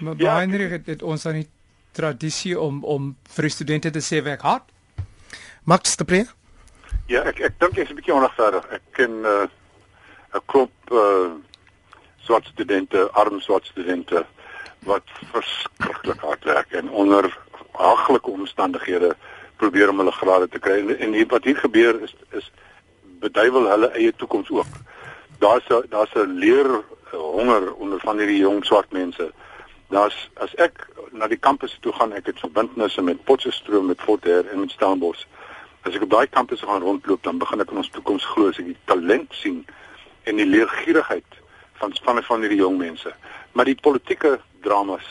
Maar 0.00 0.14
ja, 0.18 0.36
Heinrich 0.36 0.70
het, 0.70 0.86
het 0.86 1.02
ons 1.02 1.26
aan 1.26 1.38
die 1.42 1.48
tradisie 1.92 2.60
om 2.60 2.82
om 2.84 3.12
vir 3.36 3.50
studente 3.50 3.90
te 3.90 4.02
sê 4.02 4.22
werk 4.22 4.42
hard. 4.42 4.66
Max 5.64 5.96
de 5.96 6.04
Pre? 6.04 6.24
Ja, 7.06 7.22
ek 7.30 7.40
ek 7.40 7.60
dink 7.60 7.78
jy's 7.78 7.90
'n 7.90 7.98
bietjie 8.00 8.14
onregverdig. 8.14 8.66
Ek 8.70 8.82
ken 8.98 9.20
'n 9.22 9.26
uh, 9.26 10.40
klop 10.46 10.74
uh, 10.90 11.30
swart 12.24 12.46
studente, 12.46 13.08
arm 13.12 13.40
swart 13.40 13.66
studente 13.66 14.24
wat 14.84 15.02
verskriklik 15.32 16.20
hard 16.20 16.44
werk 16.44 16.72
en 16.72 16.90
onder 16.90 17.28
haglike 17.72 18.30
omstandighede 18.30 19.14
probeer 19.56 19.90
om 19.90 20.02
hulle 20.02 20.12
grade 20.12 20.48
te 20.48 20.58
kry 20.58 20.80
en, 20.82 20.98
en 20.98 21.28
wat 21.28 21.44
hier 21.44 21.56
gebeur 21.56 22.00
is 22.02 22.14
is 22.30 22.50
beduiwel 23.24 23.68
hulle 23.70 23.88
eie 23.96 24.12
toekoms 24.16 24.50
ook. 24.50 24.72
Daar's 25.38 25.68
daar's 25.88 26.14
'n 26.14 26.38
leer 26.38 26.68
honger 27.10 27.74
onder 27.74 28.00
van 28.00 28.18
hierdie 28.18 28.42
jong 28.42 28.64
swart 28.64 28.92
mense. 28.92 29.32
Daar's 29.88 30.30
as 30.34 30.54
ek 30.54 30.88
na 31.12 31.26
die 31.26 31.38
kampusse 31.38 31.80
toe 31.80 31.92
gaan, 31.92 32.12
ek 32.12 32.26
het 32.26 32.38
verbintenisse 32.38 33.02
met 33.02 33.24
Potchefstroom, 33.24 33.86
met 33.86 34.00
Fort 34.00 34.24
Hare 34.24 34.48
en 34.48 34.60
met 34.60 34.70
Stellenbosch. 34.70 35.24
As 35.82 35.94
ek 35.94 36.02
op 36.02 36.10
daai 36.10 36.26
kampusse 36.26 36.66
gaan 36.66 36.82
rondloop, 36.82 37.22
dan 37.22 37.38
begin 37.38 37.60
ek 37.60 37.70
in 37.70 37.76
ons 37.76 37.90
toekoms 37.90 38.24
glo 38.24 38.48
as 38.48 38.58
ek 38.58 38.72
die 38.72 38.82
talent 38.84 39.32
sien 39.32 39.66
en 40.24 40.36
die 40.36 40.46
leergierigheid 40.46 41.43
van 41.84 42.16
van 42.16 42.22
van 42.22 42.40
hierdie 42.40 42.58
jong 42.58 42.78
mense. 42.78 43.14
Maar 43.52 43.64
die 43.64 43.80
politieke 43.80 44.40
dramas 44.60 45.06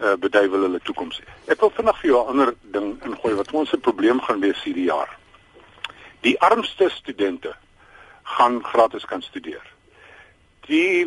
uh, 0.00 0.14
beduiwel 0.18 0.66
hulle 0.66 0.80
toekoms. 0.82 1.20
Ek 1.46 1.60
wil 1.60 1.72
vinnig 1.74 2.00
vir 2.00 2.10
jou 2.10 2.20
'n 2.24 2.28
ander 2.32 2.54
ding 2.74 2.88
ingooi 3.04 3.34
wat 3.34 3.52
ons 3.52 3.72
'n 3.72 3.80
probleem 3.80 4.20
gaan 4.20 4.40
wees 4.40 4.62
hierdie 4.62 4.88
jaar. 4.90 5.16
Die 6.20 6.40
armste 6.40 6.90
studente 6.90 7.54
gaan 8.22 8.64
gratis 8.64 9.04
kan 9.04 9.22
studeer. 9.22 9.62
Die 10.66 11.06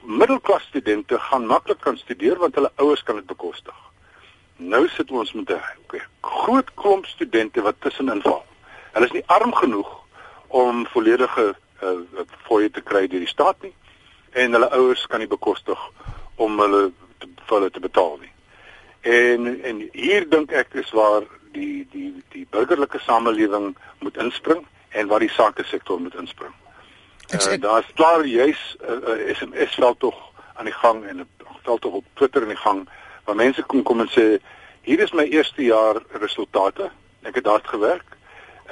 middelklas 0.00 0.62
studente 0.62 1.18
gaan 1.18 1.46
maklik 1.46 1.80
kan 1.80 1.96
studeer 1.96 2.38
want 2.38 2.54
hulle 2.54 2.72
ouers 2.76 3.02
kan 3.02 3.16
dit 3.16 3.26
bekostig. 3.26 3.74
Nou 4.56 4.88
sit 4.88 5.10
ons 5.10 5.32
met 5.32 5.50
'n 5.50 5.60
groot 6.20 6.74
klomp 6.74 7.06
studente 7.06 7.62
wat 7.62 7.80
tussenin 7.80 8.22
val. 8.22 8.44
Hulle 8.92 9.06
is 9.06 9.12
nie 9.12 9.26
arm 9.26 9.54
genoeg 9.54 10.00
om 10.48 10.86
volledige 10.86 11.54
uh, 11.82 11.88
fooie 12.46 12.70
te 12.70 12.80
kry 12.80 13.06
deur 13.06 13.20
die 13.20 13.28
staat 13.36 13.62
nie 13.62 13.74
en 14.32 14.52
hulle 14.52 14.70
ouers 14.70 15.06
kan 15.06 15.20
nie 15.20 15.28
bekostig 15.28 15.78
om 16.36 16.58
hulle 16.60 16.90
te, 17.18 17.28
vir 17.46 17.56
hulle 17.58 17.70
te 17.70 17.80
betaal 17.80 18.18
nie. 18.20 18.32
En 19.02 19.48
en 19.64 19.88
hier 19.92 20.28
dink 20.30 20.52
ek 20.52 20.74
is 20.82 20.90
waar 20.96 21.26
die 21.52 21.86
die 21.92 22.10
die 22.32 22.46
burgerlike 22.50 22.98
samelewing 22.98 23.72
moet 24.00 24.16
inspring 24.16 24.66
en 24.88 25.06
waar 25.06 25.24
die 25.24 25.32
sake 25.32 25.64
sektor 25.64 26.00
moet 26.00 26.14
inspring. 26.14 26.54
Uh, 27.32 27.60
Daar's 27.60 27.92
klaar 27.94 28.24
juis 28.24 28.76
'n 28.80 28.92
uh, 28.92 29.26
uh, 29.28 29.34
SMS 29.36 29.74
veld 29.74 29.98
tog 29.98 30.16
aan 30.54 30.64
die 30.64 30.74
gang 30.74 31.04
en 31.04 31.16
'n 31.20 31.28
veld 31.62 31.80
tog 31.80 31.92
op 31.92 32.04
Twitter 32.14 32.42
aan 32.42 32.48
die 32.48 32.64
gang 32.64 32.88
waar 33.24 33.36
mense 33.36 33.62
kom 33.62 33.82
kom 33.82 34.00
en 34.00 34.10
sê 34.10 34.42
hier 34.82 35.00
is 35.00 35.12
my 35.12 35.24
eerste 35.24 35.62
jaar 35.62 36.02
resultate. 36.10 36.90
Ek 37.22 37.34
het 37.34 37.46
hard 37.46 37.66
gewerk. 37.68 38.16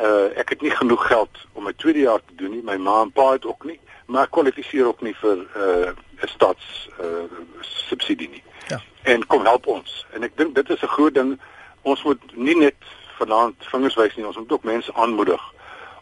Uh 0.01 0.39
ek 0.39 0.49
het 0.49 0.61
nie 0.61 0.71
genoeg 0.71 1.07
geld 1.07 1.47
om 1.53 1.65
my 1.65 1.73
tweede 1.73 1.99
jaar 1.99 2.21
te 2.27 2.35
doen 2.35 2.51
nie. 2.51 2.63
My 2.63 2.77
ma 2.77 3.03
en 3.03 3.13
pa 3.13 3.33
het 3.33 3.47
ook 3.47 3.65
nie, 3.65 3.81
maar 4.11 4.29
kwalifiseer 4.29 4.87
ook 4.87 5.03
nie 5.07 5.15
vir 5.23 5.39
uh 5.57 5.91
'n 6.25 6.29
staats 6.29 6.89
uh 7.01 7.25
subsidie 7.61 8.29
nie. 8.29 8.43
Ja. 8.69 8.81
En 9.03 9.27
kom 9.27 9.45
help 9.45 9.67
ons. 9.67 10.07
En 10.13 10.23
ek 10.23 10.37
dink 10.37 10.55
dit 10.55 10.71
is 10.71 10.83
'n 10.83 10.95
groot 10.97 11.15
ding. 11.15 11.41
Ons 11.83 12.03
moet 12.03 12.23
nie 12.37 12.57
net 12.57 12.77
vanaand 13.19 13.57
vingers 13.73 13.95
wys 13.95 14.17
nie, 14.17 14.27
ons 14.27 14.37
moet 14.37 14.53
ook 14.53 14.65
mense 14.65 14.95
aanmoedig 14.95 15.43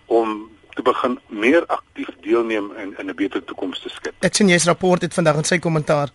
om 0.07 0.51
te 0.75 0.83
begin 0.83 1.19
meer 1.27 1.67
aktief 1.67 2.09
deelneem 2.21 2.73
in 2.77 2.95
in 2.99 3.11
'n 3.11 3.15
beter 3.15 3.45
toekoms 3.45 3.81
te 3.81 3.89
skep. 3.89 4.15
Ek 4.21 4.35
sien 4.35 4.49
jy's 4.49 4.65
rapport 4.65 5.03
het 5.03 5.15
vandag 5.15 5.37
in 5.37 5.45
sy 5.45 5.59
kommentaar 5.59 6.09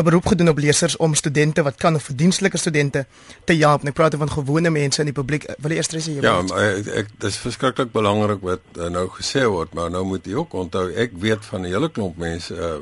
'n 0.00 0.04
beroep 0.04 0.26
gedoen 0.26 0.48
op 0.48 0.58
lesers 0.58 0.96
om 0.96 1.14
studente 1.14 1.62
wat 1.62 1.76
kan 1.76 1.94
of 1.94 2.02
verdienstelike 2.02 2.58
studente 2.58 3.06
te 3.44 3.54
help. 3.54 3.84
Ek 3.86 3.94
praat 3.94 4.14
van 4.14 4.30
gewone 4.30 4.70
mense 4.70 5.00
in 5.00 5.10
die 5.10 5.14
publiek. 5.14 5.46
Wil 5.58 5.70
jy 5.70 5.76
eers 5.76 5.90
sê 5.92 6.12
jy 6.14 6.22
Ja, 6.24 6.40
ek, 6.40 6.86
ek 6.86 7.12
dis 7.18 7.36
verskriklik 7.36 7.92
belangrik 7.92 8.42
wat 8.42 8.60
uh, 8.78 8.88
nou 8.88 9.08
gesê 9.08 9.44
word, 9.44 9.74
maar 9.74 9.90
nou 9.90 10.04
moet 10.04 10.26
jy 10.26 10.34
ook 10.34 10.52
onthou 10.52 10.88
ek 10.92 11.16
weet 11.20 11.44
van 11.44 11.60
'n 11.60 11.72
hele 11.72 11.90
klomp 11.90 12.16
mense 12.16 12.54
uh, 12.54 12.80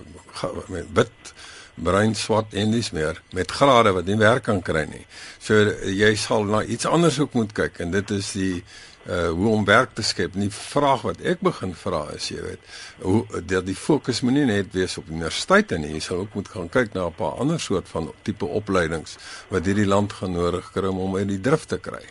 met 0.68 0.86
wit 0.94 1.34
bruin 1.82 2.14
swart 2.14 2.54
en 2.54 2.70
dis 2.70 2.90
meer 2.90 3.20
met 3.32 3.50
grade 3.50 3.92
wat 3.94 4.06
nie 4.06 4.18
werk 4.18 4.42
kan 4.48 4.62
kry 4.62 4.84
nie. 4.90 5.04
So 5.38 5.54
jy 5.86 6.14
sal 6.18 6.44
na 6.44 6.62
iets 6.64 6.86
anders 6.86 7.18
ook 7.18 7.36
moet 7.38 7.52
kyk 7.54 7.78
en 7.84 7.94
dit 7.94 8.10
is 8.10 8.32
die 8.32 8.64
uh 9.08 9.28
hoe 9.28 9.48
om 9.48 9.64
werk 9.64 9.94
te 9.94 10.02
skep. 10.02 10.34
Die 10.36 10.50
vraag 10.52 11.02
wat 11.08 11.22
ek 11.24 11.40
begin 11.40 11.74
vra 11.74 12.04
is, 12.14 12.28
jy 12.28 12.42
weet, 12.44 12.60
hoe 13.00 13.42
dat 13.48 13.66
die 13.66 13.76
fokus 13.76 14.20
moenie 14.20 14.44
net 14.48 14.72
wees 14.76 14.98
op 15.00 15.08
universiteite 15.08 15.78
nie. 15.80 15.94
Jy 15.96 16.04
sal 16.04 16.22
ook 16.24 16.36
moet 16.36 16.48
gaan 16.52 16.68
kyk 16.68 16.92
na 16.94 17.08
'n 17.08 17.16
paar 17.16 17.40
ander 17.40 17.60
soort 17.60 17.88
van 17.88 18.12
tipe 18.22 18.44
opleidings 18.44 19.16
wat 19.48 19.64
hierdie 19.64 19.88
land 19.88 20.12
gaan 20.12 20.32
nodig 20.32 20.70
kry 20.72 20.86
om 20.88 21.16
uit 21.16 21.28
die 21.28 21.40
drif 21.40 21.64
te 21.64 21.78
kry. 21.78 22.04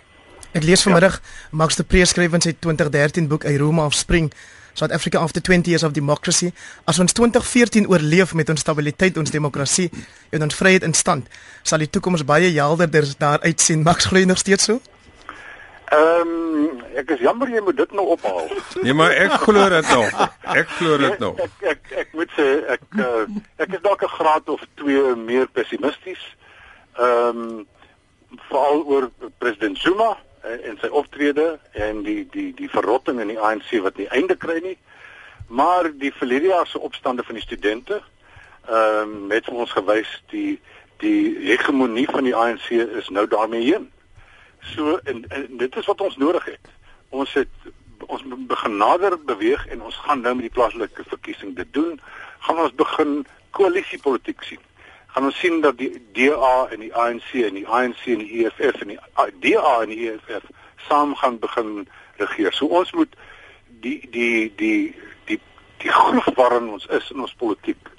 Ek 0.51 0.63
lees 0.63 0.81
vanmiddag 0.81 1.13
ja. 1.13 1.21
Max 1.51 1.75
de 1.75 1.83
Pre 1.83 2.05
skryf 2.05 2.33
in 2.33 2.41
sy 2.41 2.55
2013 2.59 3.27
boek 3.27 3.45
Aroma 3.45 3.85
of 3.85 3.93
Spring 3.93 4.31
South 4.77 4.91
Africa 4.91 5.19
after 5.19 5.41
20 5.41 5.69
years 5.69 5.83
of 5.83 5.91
democracy. 5.91 6.51
As 6.85 6.99
ons 6.99 7.13
2014 7.13 7.87
oorleef 7.87 8.33
met 8.33 8.49
ons 8.49 8.59
stabiliteit, 8.59 9.17
ons 9.17 9.31
demokrasie 9.31 9.89
en 10.29 10.45
ons 10.45 10.55
vryheid 10.55 10.83
in 10.85 10.93
stand, 10.93 11.25
sal 11.63 11.81
die 11.81 11.89
toekoms 11.89 12.25
baie 12.25 12.51
helderder 12.53 13.09
daar 13.17 13.41
uitsien. 13.41 13.81
Max 13.81 14.05
glo 14.05 14.25
nog 14.25 14.37
steeds 14.37 14.69
so? 14.69 14.81
Ehm 15.87 16.31
um, 16.31 16.81
ek 16.99 17.13
is 17.15 17.21
jammer 17.23 17.47
jy 17.47 17.61
moet 17.63 17.77
dit 17.77 17.91
nou 17.95 18.07
ophaal. 18.17 18.49
Nee, 18.83 18.93
maar 18.93 19.13
ek 19.15 19.37
glo 19.45 19.69
dit 19.71 19.89
nog. 19.89 20.17
Ek 20.51 20.67
glo 20.79 20.97
dit 20.99 21.19
nog. 21.19 21.39
Ek, 21.39 21.61
ek 21.71 21.93
ek 22.01 22.11
moet 22.11 22.33
sê 22.35 22.47
ek 22.75 22.83
uh, 22.99 23.23
ek 23.63 23.77
is 23.77 23.83
dalk 23.85 24.03
'n 24.03 24.15
graad 24.17 24.51
of 24.51 24.65
2 24.83 25.15
meer 25.15 25.47
pessimisties. 25.47 26.23
Ehm 26.99 27.39
um, 27.39 27.65
veral 28.49 28.83
oor 28.83 29.09
president 29.39 29.79
Zuma 29.79 30.17
en 30.43 30.75
sy 30.81 30.91
optrede 30.91 31.59
en 31.71 32.03
die 32.03 32.27
die 32.35 32.51
die 32.53 32.69
verrotting 32.69 33.21
in 33.23 33.31
die 33.31 33.39
ANC 33.39 33.71
wat 33.79 33.95
nie 33.95 34.11
einde 34.11 34.35
kry 34.35 34.59
nie. 34.63 34.77
Maar 35.47 35.87
die 35.95 36.11
verlede 36.11 36.51
jaar 36.51 36.67
se 36.67 36.79
opstande 36.79 37.23
van 37.23 37.39
die 37.39 37.47
studente 37.47 38.01
ehm 38.67 39.23
um, 39.23 39.31
het 39.31 39.47
ons 39.47 39.71
gewys 39.71 40.11
die 40.35 40.59
die 40.99 41.37
hegemonie 41.47 42.09
van 42.11 42.27
die 42.27 42.35
ANC 42.35 42.71
is 42.75 43.07
nou 43.09 43.27
daarmee 43.27 43.63
heen. 43.63 43.87
So 44.73 44.97
en, 45.03 45.25
en 45.29 45.57
dit 45.57 45.75
is 45.75 45.85
wat 45.85 46.01
ons 46.01 46.17
nodig 46.17 46.45
het. 46.45 46.71
Ons 47.09 47.33
het 47.33 47.47
ons 48.07 48.23
begin 48.47 48.77
nader 48.77 49.17
beweeg 49.25 49.67
en 49.67 49.81
ons 49.81 49.95
gaan 50.05 50.21
nou 50.21 50.33
met 50.35 50.47
die 50.47 50.53
plaaslike 50.53 51.03
verkiesing 51.07 51.55
dit 51.55 51.73
doen. 51.73 51.99
Gaan 52.39 52.59
ons 52.63 52.75
begin 52.75 53.25
koalisiepolitiek 53.57 54.43
sien. 54.43 54.61
Gaan 55.07 55.29
ons 55.29 55.39
sien 55.39 55.61
dat 55.61 55.77
die 55.77 55.91
DA 56.13 56.67
en 56.71 56.83
die 56.83 56.93
ANC 56.95 57.33
en 57.41 57.57
die 57.57 57.67
ANC 57.67 58.05
en 58.13 58.23
die 58.23 58.45
EFF 58.45 58.83
en 58.85 58.93
die 58.93 58.99
DA 59.43 59.73
en 59.81 59.93
die 59.93 60.11
EFF 60.11 60.51
saam 60.87 61.15
gaan 61.15 61.39
begin 61.39 61.87
regeer. 62.21 62.53
So 62.53 62.67
ons 62.67 62.93
moet 62.93 63.15
die 63.81 63.99
die 64.11 64.53
die 64.55 64.95
die 65.25 65.39
die 65.77 65.91
groef 65.91 66.29
waarin 66.35 66.69
ons 66.69 66.85
is 66.99 67.11
in 67.11 67.25
ons 67.25 67.35
politiek 67.37 67.93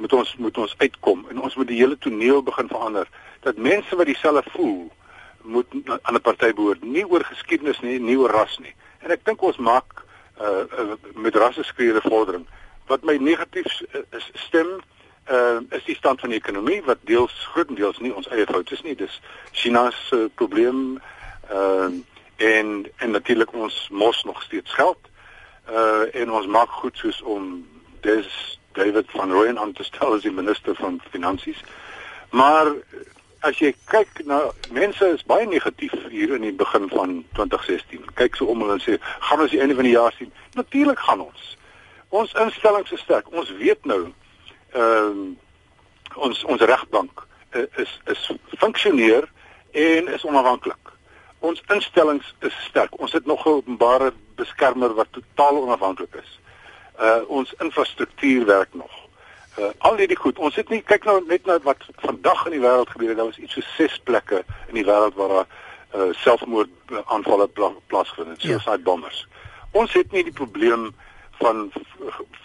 moet 0.00 0.12
ons 0.12 0.36
moet 0.36 0.58
ons 0.58 0.74
uitkom 0.78 1.26
en 1.30 1.40
ons 1.40 1.56
moet 1.56 1.68
die 1.68 1.80
hele 1.82 1.98
toneel 1.98 2.42
begin 2.42 2.68
verander 2.68 3.08
dat 3.44 3.60
mense 3.60 3.96
wat 3.96 4.08
dieselfde 4.08 4.50
voel 4.54 4.88
moet 5.42 5.66
aan 6.02 6.14
'n 6.14 6.20
party 6.20 6.52
behoort, 6.54 6.82
nie 6.82 7.06
oor 7.08 7.24
geskiedenis 7.24 7.80
nie, 7.80 7.98
nie 8.00 8.18
oor 8.18 8.30
ras 8.30 8.58
nie. 8.58 8.74
En 8.98 9.10
ek 9.10 9.24
dink 9.24 9.42
ons 9.42 9.56
maak 9.56 10.04
uh, 10.40 10.64
uh 10.78 10.92
met 11.14 11.34
rasse 11.34 11.62
skreeure 11.64 12.00
vordering. 12.00 12.46
Wat 12.86 13.02
my 13.02 13.16
negatief 13.16 13.80
uh, 13.80 14.00
is 14.10 14.30
stem 14.34 14.80
uh 15.30 15.60
is 15.70 15.84
die 15.84 15.96
stand 15.96 16.20
van 16.20 16.28
die 16.28 16.38
ekonomie 16.38 16.82
wat 16.82 16.98
deels 17.00 17.32
grootendeels 17.52 17.98
nie 17.98 18.14
ons 18.14 18.28
eie 18.28 18.46
fout 18.46 18.70
is 18.70 18.82
nie. 18.82 18.94
Dis 18.94 19.20
China 19.52 19.90
se 19.90 20.16
uh, 20.16 20.28
probleem 20.34 21.00
uh 21.52 21.90
en 22.36 22.86
en 22.96 23.10
natuurlik 23.10 23.52
ons 23.52 23.88
mos 23.90 24.24
nog 24.24 24.42
steeds 24.42 24.72
geld. 24.72 24.98
Uh 25.70 26.08
en 26.14 26.32
ons 26.32 26.46
maak 26.46 26.70
goed 26.70 26.96
soos 26.96 27.22
om 27.22 27.66
dis 28.00 28.58
David 28.72 29.10
van 29.10 29.32
Rooyen 29.32 29.58
aan 29.58 29.72
te 29.72 29.84
stel 29.84 30.14
as 30.14 30.22
die 30.22 30.32
minister 30.32 30.74
van 30.74 31.00
finansies. 31.10 31.60
Maar 32.30 32.72
as 33.40 33.58
jy 33.58 33.72
kyk 33.88 34.22
na 34.28 34.40
mense 34.70 35.06
is 35.14 35.24
baie 35.24 35.46
negatief 35.48 35.94
hier 36.12 36.34
in 36.36 36.44
die 36.44 36.52
begin 36.52 36.88
van 36.92 37.24
2016. 37.38 38.04
Kyk 38.18 38.36
so 38.36 38.50
om 38.52 38.60
hulle 38.60 38.76
en 38.76 38.84
sê, 38.84 38.98
gaan 39.28 39.40
ons 39.40 39.52
die 39.54 39.60
einde 39.60 39.76
van 39.78 39.88
die 39.88 39.96
jaar 39.96 40.14
sien? 40.16 40.32
Natuurlik 40.58 41.00
gaan 41.06 41.24
ons. 41.24 41.46
Ons 42.10 42.34
instellings 42.42 42.92
is 42.92 43.00
sterk. 43.00 43.30
Ons 43.32 43.52
weet 43.62 43.86
nou 43.88 44.02
ehm 44.74 45.22
uh, 45.22 45.30
ons 46.18 46.40
ons 46.50 46.62
regbank 46.66 47.20
uh, 47.54 47.66
is 47.78 47.90
is 48.10 48.22
funksioneer 48.58 49.28
en 49.78 50.08
is 50.10 50.24
onafhanklik. 50.26 50.90
Ons 51.38 51.62
instellings 51.70 52.34
is 52.46 52.56
sterk. 52.66 52.98
Ons 52.98 53.12
het 53.12 53.26
nog 53.26 53.46
'n 53.46 53.62
openbare 53.62 54.12
beskermer 54.34 54.94
wat 54.94 55.12
totaal 55.12 55.62
onafhanklik 55.62 56.14
is. 56.14 56.40
Uh 57.00 57.22
ons 57.26 57.54
infrastruktuur 57.58 58.44
werk 58.46 58.74
nog 58.74 59.09
uh, 59.60 59.70
al 59.78 59.98
hierdie 60.00 60.18
goed. 60.18 60.38
Ons 60.38 60.56
het 60.58 60.70
nie 60.72 60.80
kyk 60.82 61.04
nou 61.08 61.18
net 61.28 61.46
na 61.46 61.58
wat 61.66 61.84
vandag 62.04 62.46
in 62.48 62.56
die 62.56 62.62
wêreld 62.62 62.90
gebeur 62.92 63.12
het. 63.12 63.18
Daar 63.20 63.30
was 63.30 63.38
iets 63.38 63.58
so 63.58 63.66
ses 63.76 63.98
plekke 64.08 64.42
in 64.68 64.78
die 64.80 64.86
wêreld 64.86 65.18
waar 65.18 65.34
daar 65.36 65.46
uh, 65.94 66.08
selfmoord 66.22 66.96
aanvalle 67.06 67.48
pla 67.48 67.70
plaasgevind 67.92 68.36
het, 68.36 68.40
suicide 68.40 68.78
ja. 68.78 68.86
bombers. 68.88 69.26
Ons 69.70 69.92
het 69.94 70.12
nie 70.12 70.24
die 70.26 70.34
probleem 70.34 70.90
van 71.40 71.70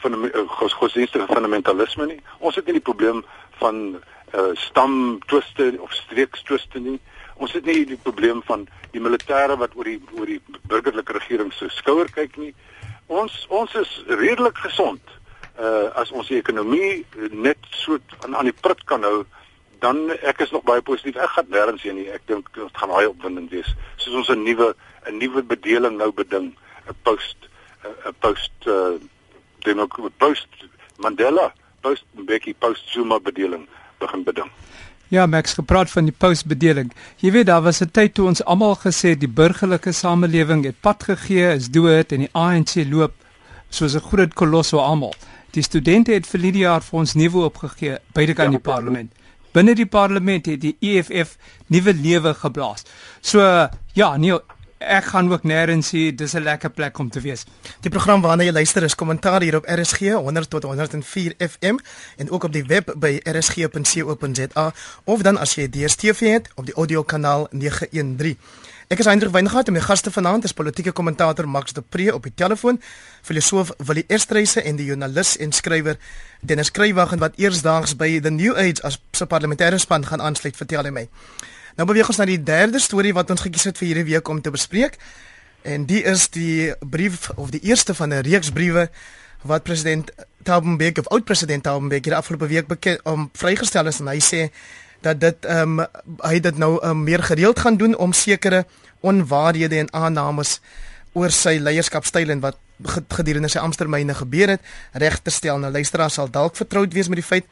van 0.04 0.30
godsdienstige 0.78 1.26
fundamentalisme 1.26 2.06
nie. 2.06 2.22
Ons 2.40 2.56
het 2.60 2.68
nie 2.68 2.78
die 2.78 2.88
probleem 2.90 3.24
van 3.60 3.82
uh, 3.96 4.52
stam 4.54 5.20
twiste 5.26 5.74
of 5.80 5.94
streeks 5.94 6.44
twiste 6.44 6.80
nie. 6.80 7.00
Ons 7.36 7.56
het 7.58 7.66
nie 7.66 7.86
die 7.86 8.00
probleem 8.02 8.42
van 8.46 8.68
die 8.92 9.02
militêre 9.02 9.58
wat 9.60 9.76
oor 9.76 9.90
die 9.90 10.00
oor 10.16 10.30
die 10.30 10.42
burgerlike 10.70 11.18
regering 11.18 11.52
se 11.54 11.70
skouer 11.74 12.12
kyk 12.12 12.38
nie. 12.40 12.54
Ons 13.08 13.46
ons 13.50 13.76
is 13.82 13.92
redelik 14.08 14.58
gesond 14.68 15.16
uh 15.60 15.88
as 16.02 16.12
ons 16.12 16.28
die 16.28 16.38
ekonomie 16.38 17.06
net 17.32 17.58
so 17.72 17.98
aan 18.24 18.36
aan 18.36 18.50
die 18.50 18.60
prut 18.62 18.84
kan 18.86 19.04
hou 19.04 19.26
dan 19.80 20.12
ek 20.12 20.42
is 20.42 20.52
nog 20.52 20.64
baie 20.64 20.82
positief. 20.82 21.16
Ek 21.16 21.36
gaan 21.36 21.52
nêrens 21.52 21.84
heen 21.86 22.00
nie. 22.00 22.10
Ek 22.12 22.24
dink 22.28 22.50
dit 22.56 22.80
gaan 22.80 22.90
baie 22.90 23.10
opwindend 23.10 23.52
wees. 23.52 23.76
Soos 23.98 24.16
ons 24.22 24.30
'n 24.30 24.44
nuwe 24.44 24.74
'n 25.08 25.18
nuwe 25.18 25.44
bedeling 25.44 25.98
nou 25.98 26.12
beding, 26.12 26.56
'n 26.90 26.96
post 27.04 27.38
'n 27.84 28.16
post 28.20 28.52
uh 28.66 28.98
demok 29.66 30.00
post 30.18 30.48
Mandela, 30.98 31.54
post 31.82 32.06
Mbeki, 32.14 32.54
post 32.54 32.84
Zuma 32.92 33.20
bedeling 33.20 33.68
begin 34.00 34.24
beding. 34.24 34.52
Ja, 35.08 35.26
Max 35.26 35.54
gepraat 35.54 35.92
van 35.92 36.08
die 36.10 36.16
postbedeling. 36.18 36.90
Jy 37.22 37.32
weet 37.32 37.46
daar 37.46 37.62
was 37.62 37.82
'n 37.82 37.92
tyd 37.92 38.14
toe 38.14 38.26
ons 38.26 38.44
almal 38.44 38.76
gesê 38.76 39.18
die 39.18 39.30
burgerlike 39.30 39.92
samelewing 39.92 40.66
het 40.66 40.80
pad 40.82 41.04
gegee, 41.04 41.54
is 41.54 41.70
dood 41.70 42.12
en 42.12 42.20
die 42.20 42.34
ANC 42.34 42.76
loop 42.90 43.14
soos 43.70 43.96
'n 43.96 44.08
groot 44.10 44.34
kolos 44.34 44.74
oor 44.74 44.82
almal. 44.82 45.14
Die 45.56 45.64
studente 45.64 46.12
het 46.12 46.28
vir 46.28 46.42
die 46.44 46.66
jaar 46.66 46.84
vir 46.84 47.00
ons 47.00 47.14
nuwe 47.16 47.46
opgegee 47.48 48.00
byde 48.16 48.34
kan 48.36 48.52
ja, 48.52 48.58
die 48.58 48.64
parlement. 48.64 49.14
Binne 49.56 49.76
die 49.76 49.88
parlement 49.88 50.50
het 50.52 50.60
die 50.60 50.76
EFF 50.84 51.38
nuwe 51.72 51.94
lewe 51.96 52.34
geblaas. 52.36 52.84
So 53.24 53.40
ja, 53.96 54.10
nee, 54.20 54.36
ek 54.84 55.08
gaan 55.14 55.32
ook 55.32 55.48
nêrens 55.48 55.94
sê 55.94 56.12
dis 56.12 56.36
'n 56.36 56.44
lekker 56.44 56.70
plek 56.70 57.00
om 57.00 57.10
te 57.10 57.22
wees. 57.22 57.46
Die 57.82 57.90
program 57.90 58.22
waarna 58.22 58.44
jy 58.44 58.52
luister 58.52 58.84
is 58.84 58.96
kommentaar 58.96 59.42
hier 59.42 59.56
op 59.56 59.66
RSG 59.66 60.12
100 60.12 60.50
tot 60.50 60.64
104 60.64 61.34
FM 61.40 61.78
en 62.18 62.30
ook 62.30 62.44
op 62.44 62.52
die 62.52 62.66
web 62.66 62.94
by 62.98 63.20
rsg.co.za 63.24 64.74
of 65.04 65.22
dan 65.22 65.38
as 65.38 65.56
jy 65.56 65.70
DStv 65.70 66.20
het 66.20 66.50
op 66.56 66.66
die 66.66 66.76
audio 66.76 67.04
kanaal 67.04 67.48
913. 67.52 68.38
Ek 68.86 69.00
is 69.02 69.08
Hendrik 69.10 69.32
Weingart 69.34 69.66
en 69.66 69.74
my 69.74 69.82
gaste 69.82 70.12
vanaand 70.14 70.44
is 70.46 70.54
politieke 70.54 70.92
kommentator 70.94 71.48
Max 71.50 71.74
de 71.74 71.82
Pre 71.82 72.12
op 72.14 72.28
die 72.28 72.34
telefoon, 72.38 72.78
filosoof 73.26 73.72
Willie 73.88 74.04
Estreise 74.14 74.62
en 74.62 74.78
die 74.78 74.86
joernalis 74.86 75.32
en 75.42 75.56
skrywer 75.58 75.98
Dennis 76.46 76.70
Kruiwagen 76.70 77.18
wat 77.24 77.40
eersdaags 77.42 77.96
by 77.98 78.20
The 78.22 78.30
New 78.30 78.54
Age 78.54 78.84
as 78.86 79.00
se 79.18 79.26
parlementêre 79.26 79.80
span 79.82 80.06
gaan 80.06 80.22
aansluit, 80.22 80.54
vertel 80.54 80.86
hy 80.86 80.94
my. 80.94 81.06
Nou 81.80 81.90
beweeg 81.90 82.14
ons 82.14 82.22
na 82.22 82.30
die 82.30 82.38
derde 82.38 82.78
storie 82.78 83.16
wat 83.18 83.34
ons 83.34 83.42
gekies 83.48 83.66
het 83.72 83.82
vir 83.82 83.90
hierdie 83.90 84.06
week 84.12 84.30
om 84.30 84.44
te 84.46 84.54
bespreek. 84.54 85.02
En 85.66 85.90
die 85.90 86.04
is 86.06 86.30
die 86.30 86.70
brief 86.86 87.32
of 87.42 87.50
die 87.58 87.64
eerste 87.66 87.98
van 87.98 88.14
'n 88.14 88.22
reeks 88.22 88.54
briewe 88.54 88.92
wat 89.42 89.64
president 89.64 90.12
Thabo 90.44 90.68
Mbeki 90.68 91.02
of 91.02 91.08
oud-president 91.10 91.64
Thabo 91.64 91.82
Mbeki 91.82 92.10
die 92.10 92.18
afgelope 92.18 92.48
week 92.48 92.68
bekend 92.68 93.02
om 93.04 93.30
vrygestel 93.34 93.88
is 93.88 94.00
en 94.00 94.08
hy 94.08 94.22
sê 94.22 94.52
dat 95.06 95.22
dit 95.22 95.46
ehm 95.46 95.80
um, 95.80 95.86
hy 96.26 96.40
dit 96.42 96.58
nou 96.58 96.74
um, 96.82 97.04
meer 97.04 97.24
gereeld 97.24 97.60
gaan 97.60 97.78
doen 97.78 97.96
om 97.98 98.14
sekere 98.14 98.66
onwaarhede 99.06 99.78
en 99.84 99.94
aannames 99.94 100.60
oor 101.14 101.32
sy 101.32 101.58
leierskapstyl 101.62 102.34
en 102.34 102.42
wat 102.44 102.58
gedurende 103.16 103.50
sy 103.52 103.62
amptetermyne 103.62 104.16
gebeur 104.18 104.56
het 104.56 104.62
reg 104.92 105.20
te 105.24 105.32
stel. 105.32 105.62
Nou 105.62 105.72
luisteraars 105.72 106.18
sal 106.20 106.32
dalk 106.32 106.58
vertroud 106.60 106.94
wees 106.94 107.08
met 107.12 107.22
die 107.22 107.28
feit 107.28 107.46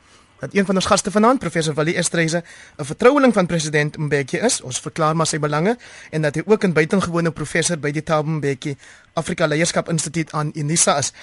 dat 0.44 0.56
een 0.56 0.66
van 0.68 0.76
ons 0.76 0.90
gaste 0.92 1.12
vanaand 1.12 1.40
professor 1.40 1.76
Willie 1.78 1.96
Estreise 1.96 2.44
'n 2.78 2.86
vertroueling 2.86 3.34
van 3.34 3.46
president 3.46 3.98
Mbeki 3.98 4.38
is. 4.38 4.62
Ons 4.62 4.80
verklaar 4.80 5.16
maar 5.16 5.28
sy 5.28 5.40
belange 5.40 5.78
en 6.12 6.22
dat 6.22 6.36
hy 6.36 6.44
ook 6.46 6.64
'n 6.66 6.74
buitengewone 6.74 7.32
professor 7.32 7.80
by 7.80 7.92
die 7.92 8.04
Thabo 8.04 8.30
Mbeki 8.30 8.76
Afrika 9.14 9.46
Leierskap 9.46 9.90
Instituut 9.90 10.32
aan 10.32 10.52
Unisa 10.54 10.98
is. 10.98 11.14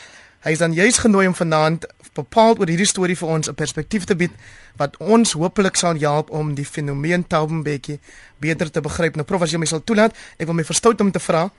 Hy 0.41 0.55
is 0.57 0.59
dan 0.63 0.73
juis 0.73 0.99
genooi 0.99 1.27
om 1.29 1.35
vanaand 1.37 1.85
bepaald 2.17 2.63
oor 2.63 2.71
hierdie 2.73 2.89
storie 2.89 3.17
vir 3.17 3.29
ons 3.29 3.49
'n 3.49 3.55
perspektief 3.55 4.05
te 4.05 4.17
bied 4.17 4.33
wat 4.77 4.97
ons 4.97 5.33
hopelik 5.33 5.77
sal 5.77 5.99
help 6.01 6.31
om 6.31 6.55
die 6.55 6.65
fenomeen 6.65 7.27
Thabo 7.27 7.55
Mbeki 7.55 7.99
beter 8.39 8.71
te 8.71 8.81
begryp. 8.81 9.17
Nou 9.17 9.25
prof 9.25 9.43
as 9.43 9.51
jy 9.51 9.59
my 9.59 9.67
sal 9.67 9.85
toelaat, 9.85 10.17
ek 10.39 10.47
wil 10.47 10.55
my 10.55 10.65
verstout 10.65 11.01
om 11.01 11.13
te 11.13 11.21
vra 11.21 11.51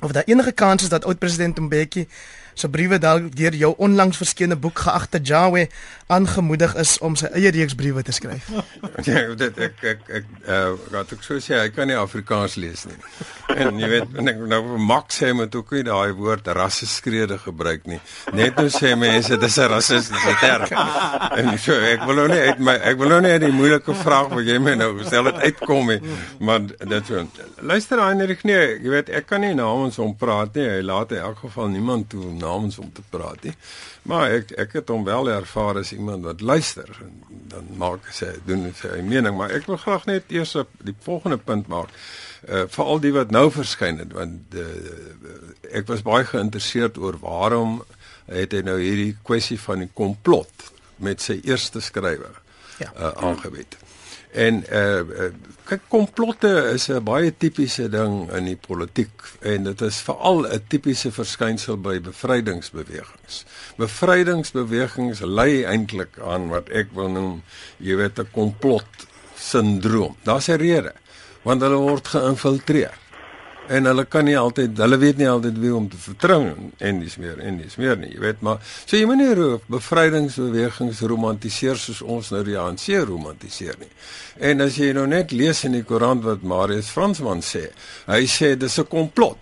of 0.00 0.12
daar 0.12 0.26
enige 0.26 0.52
kans 0.52 0.82
is 0.82 0.88
dat 0.88 1.04
oud 1.04 1.18
president 1.18 1.58
Mbeki 1.58 2.06
se 2.54 2.68
briewe 2.68 2.98
deur 2.98 3.54
jou 3.54 3.74
onlangs 3.78 4.16
verskeene 4.16 4.56
boek 4.56 4.78
geagte 4.78 5.20
Jawe 5.22 5.68
aangemoedig 6.12 6.74
is 6.80 6.96
om 7.04 7.16
sy 7.16 7.30
eie 7.36 7.50
reeks 7.54 7.76
briewe 7.78 8.02
te 8.04 8.12
skryf. 8.14 8.48
ja, 9.08 9.22
dit 9.38 9.60
ek 9.66 9.84
ek 9.92 10.10
ek 10.20 10.28
uh 10.44 10.74
wat 10.92 11.14
ek 11.14 11.24
sou 11.24 11.38
sê, 11.42 11.56
hy 11.60 11.70
kan 11.72 11.88
nie 11.88 11.96
Afrikaans 11.96 12.58
lees 12.60 12.84
nie. 12.88 12.98
En 13.52 13.78
jy 13.80 13.88
weet, 13.90 14.12
en 14.20 14.32
ek 14.32 14.42
nou 14.50 14.60
Max 14.82 15.20
sê 15.22 15.32
met 15.36 15.54
ook 15.56 15.72
nie 15.76 15.84
daai 15.88 16.12
woord 16.16 16.48
rasseskrede 16.56 17.38
gebruik 17.42 17.86
nie. 17.88 18.00
Net 18.36 18.58
nou 18.60 18.68
sê 18.72 18.92
mense 18.98 19.38
dis 19.40 19.58
'n 19.58 19.68
rassistiese 19.72 20.34
term. 20.40 20.68
En 21.38 21.58
so 21.58 21.72
ek 21.72 22.04
wil 22.06 22.20
nou 22.22 22.28
nie 22.32 22.40
uit 22.48 22.58
my 22.58 22.76
ek 22.92 22.98
wil 23.00 23.12
nou 23.14 23.20
nie 23.24 23.38
die 23.46 23.52
moeilike 23.52 23.94
vraag 24.04 24.32
wat 24.36 24.46
jy 24.46 24.58
my 24.58 24.74
nou 24.74 24.90
gestel 24.98 25.30
het 25.30 25.40
uitkom 25.40 25.88
nie. 25.94 26.00
Maar 26.40 26.66
dit 26.66 27.06
so. 27.06 27.24
Luister 27.60 28.02
Heinrich 28.02 28.44
nee, 28.44 28.78
jy 28.82 28.90
weet 28.92 29.08
ek 29.10 29.26
kan 29.26 29.40
nie 29.40 29.54
namens 29.54 29.96
hom 29.96 30.16
praat 30.16 30.54
nie. 30.54 30.68
Hy 30.68 30.82
laat 30.82 31.12
in 31.12 31.24
elk 31.24 31.38
geval 31.46 31.72
niemand 31.72 32.10
toe 32.12 32.32
namens 32.42 32.76
hom 32.80 32.90
te 32.92 33.04
praat 33.10 33.46
nie. 33.46 33.54
Maar 34.08 34.38
ek 34.38 34.52
ek 34.66 34.76
het 34.80 34.90
hom 34.92 35.06
wel 35.06 35.30
ervaar 35.32 35.80
as 35.82 35.92
iemand 35.94 36.26
wat 36.28 36.42
luister 36.42 36.90
en 37.04 37.14
dan 37.52 37.70
maak 37.80 38.10
sê 38.16 38.32
doen 38.48 38.70
sy 38.76 39.00
mening, 39.06 39.36
maar 39.36 39.52
ek 39.54 39.68
wil 39.70 39.80
graag 39.80 40.06
net 40.10 40.30
eers 40.32 40.54
op 40.60 40.70
die 40.84 40.96
volgende 41.06 41.38
punt 41.38 41.70
maak. 41.72 41.92
Uh 42.42 42.64
vir 42.74 42.84
al 42.84 43.02
die 43.02 43.14
wat 43.14 43.30
nou 43.34 43.46
verskyn 43.54 44.00
het 44.02 44.14
want 44.16 44.56
uh, 44.58 44.66
ek 45.70 45.86
was 45.90 46.02
baie 46.02 46.26
geïnteresseerd 46.26 46.98
oor 46.98 47.20
waarom 47.22 47.80
het 48.26 48.54
hy 48.56 48.62
nou 48.66 48.78
hierdie 48.80 49.14
kwessie 49.22 49.60
van 49.60 49.84
die 49.84 49.92
komplot 49.94 50.70
met 51.02 51.22
sy 51.22 51.38
eerste 51.44 51.80
skrywer 51.80 52.40
ja. 52.78 52.90
uh 52.96 53.12
aangebied. 53.28 53.78
En 54.32 54.64
uh, 54.64 55.00
uh 55.26 55.32
kyk 55.68 55.84
komplotte 55.88 56.50
is 56.74 56.88
'n 56.90 57.04
baie 57.04 57.30
tipiese 57.30 57.88
ding 57.88 58.30
in 58.36 58.44
die 58.44 58.56
politiek 58.56 59.12
en 59.40 59.64
dit 59.64 59.80
is 59.80 60.00
veral 60.06 60.46
'n 60.46 60.64
tipiese 60.68 61.10
verskynsel 61.12 61.76
by 61.76 62.00
bevrydingsbewegings. 62.00 63.44
Bevrydingsbewegings 63.76 65.20
lei 65.20 65.64
eintlik 65.64 66.18
aan 66.18 66.48
wat 66.48 66.68
ek 66.68 66.88
wil 66.94 67.08
noem, 67.08 67.42
jy 67.78 67.96
weet 67.96 68.18
'n 68.18 68.30
komplot 68.32 69.06
sindroom. 69.36 70.16
Daar's 70.24 70.48
'n 70.48 70.58
rede 70.58 70.92
want 71.42 71.62
hulle 71.62 71.76
word 71.76 72.06
geïnfiltreer 72.08 73.01
en 73.68 73.86
hulle 73.86 74.04
kan 74.04 74.24
nie 74.24 74.36
altyd 74.38 74.78
hulle 74.78 74.98
weet 74.98 75.18
nie 75.18 75.28
altyd 75.28 75.58
wie 75.62 75.74
om 75.74 75.88
te 75.88 75.96
vertrou 75.96 76.40
en 76.78 77.00
dis 77.00 77.16
meer 77.16 77.38
en 77.40 77.58
dis 77.62 77.76
meer 77.76 77.96
nie 77.96 78.10
jy 78.14 78.20
weet 78.20 78.42
maar 78.42 78.58
so 78.64 78.96
jy 78.96 79.06
moenie 79.06 79.58
bevrydingsbewegings 79.70 81.02
romantiseer 81.10 81.78
soos 81.78 82.02
ons 82.02 82.32
nou 82.34 82.42
die 82.46 82.58
ANC 82.58 82.88
romantiseer 83.06 83.78
nie. 83.80 83.90
En 84.42 84.64
as 84.64 84.78
jy 84.80 84.92
nou 84.96 85.06
net 85.10 85.32
lees 85.32 85.64
in 85.68 85.76
die 85.76 85.84
koerant 85.86 86.24
wat 86.26 86.44
Marius 86.46 86.90
Fransman 86.94 87.42
sê 87.46 87.68
hy 88.08 88.24
sê 88.26 88.54
dis 88.56 88.78
'n 88.78 88.88
komplot 88.88 89.38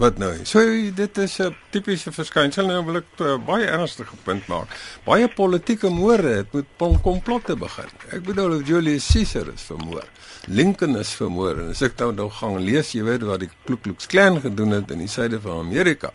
wat 0.00 0.18
nou? 0.20 0.32
So 0.44 0.60
dit 0.94 1.18
is 1.18 1.38
'n 1.40 1.54
tipiese 1.70 2.12
verskynsel 2.12 2.66
nou 2.66 2.84
wil 2.84 2.96
ek 2.96 3.20
uh, 3.20 3.36
baie 3.46 3.66
ernstige 3.66 4.16
punt 4.24 4.46
maak. 4.46 4.68
Baie 5.04 5.28
politieke 5.28 5.88
moorde 5.88 6.28
het 6.28 6.52
met 6.52 6.66
komplotte 7.02 7.56
begin. 7.56 7.90
Ek 8.12 8.22
bedoel 8.22 8.60
Julius 8.62 9.08
Caesar 9.12 9.48
is 9.54 9.62
vermoor. 9.62 10.04
Lincoln 10.46 10.96
is 10.96 11.10
vermoor. 11.10 11.58
En 11.58 11.70
as 11.70 11.82
ek 11.82 11.98
nou 11.98 12.12
nou 12.12 12.30
gaan 12.30 12.58
lees 12.62 12.92
jy 12.92 13.02
weet 13.02 13.22
wat 13.22 13.40
die 13.40 13.50
Ku 13.64 13.76
Klux 13.76 14.06
Klan 14.06 14.40
gedoen 14.40 14.70
het 14.70 14.90
in 14.90 14.98
die 14.98 15.08
suide 15.08 15.40
van 15.40 15.58
Amerika 15.66 16.12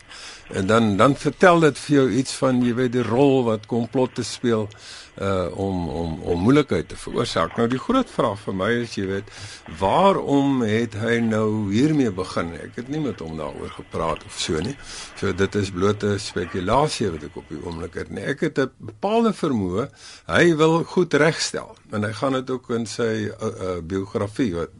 en 0.52 0.66
dan 0.66 0.96
dan 0.96 1.16
vertel 1.16 1.60
dit 1.60 1.78
vir 1.78 1.96
jou 1.96 2.08
iets 2.10 2.34
van 2.40 2.60
jy 2.64 2.74
weet 2.74 2.92
die 2.92 3.06
rol 3.06 3.44
wat 3.48 3.66
komplotte 3.70 4.24
speel 4.24 4.68
uh 5.20 5.48
om 5.60 5.88
om 5.88 6.12
om 6.22 6.40
moeilikheid 6.40 6.88
te 6.88 6.96
veroorsaak. 6.96 7.56
Nou 7.56 7.66
die 7.68 7.80
groot 7.80 8.08
vraag 8.10 8.38
vir 8.46 8.54
my 8.56 8.70
is 8.80 8.94
jy 8.96 9.04
weet 9.10 9.28
waarom 9.78 10.62
het 10.64 10.96
hy 10.96 11.18
nou 11.24 11.72
hiermee 11.72 12.12
begin? 12.16 12.54
Ek 12.56 12.80
het 12.80 12.88
nie 12.88 13.00
met 13.04 13.20
hom 13.20 13.36
daaroor 13.36 13.74
gepraat 13.76 14.24
of 14.24 14.38
so 14.40 14.60
nie. 14.64 14.76
So 15.20 15.32
dit 15.36 15.54
is 15.60 15.70
blote 15.70 16.14
spekulasie 16.18 17.10
wat 17.12 17.28
ek 17.28 17.36
op 17.36 17.52
die 17.52 17.60
oomblik 17.60 18.00
het. 18.00 18.10
Nee, 18.10 18.24
ek 18.24 18.40
het 18.48 18.58
'n 18.58 18.70
bepaalde 18.78 19.32
vermoë. 19.36 19.88
Hy 20.32 20.56
wil 20.56 20.84
goed 20.84 21.14
regstel 21.14 21.76
en 21.92 22.04
hy 22.04 22.12
gaan 22.12 22.32
dit 22.32 22.50
ook 22.50 22.70
in 22.70 22.86
sy 22.86 23.28
uh, 23.28 23.36
uh, 23.36 23.80
biografie 23.84 24.54
wat 24.54 24.70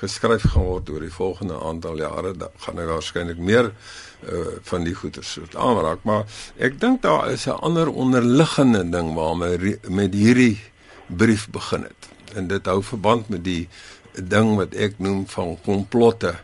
geskryf 0.00 0.46
gaan 0.52 0.64
word 0.64 0.90
oor 0.90 1.04
die 1.04 1.12
volgende 1.12 1.60
aantal 1.60 2.00
jare, 2.00 2.32
dan 2.36 2.52
gaan 2.64 2.80
hy 2.80 2.86
waarskynlik 2.88 3.38
meer 3.38 3.70
uh, 3.70 4.56
van 4.70 4.84
die 4.84 4.94
goeters 4.96 5.32
soort 5.36 5.56
aanraak, 5.56 6.04
maar 6.08 6.24
ek 6.58 6.80
dink 6.80 7.02
daar 7.02 7.30
is 7.30 7.46
'n 7.46 7.60
ander 7.60 7.88
onderliggende 7.88 8.84
ding 8.90 9.14
waarmee 9.14 9.78
met 9.88 10.14
hierdie 10.14 10.60
brief 11.06 11.48
begin 11.50 11.82
het. 11.82 12.08
En 12.34 12.46
dit 12.46 12.66
hou 12.66 12.82
verband 12.82 13.28
met 13.28 13.44
die 13.44 13.68
ding 14.14 14.56
wat 14.56 14.74
ek 14.74 14.98
noem 14.98 15.26
van 15.26 15.58
komplotte 15.64 16.34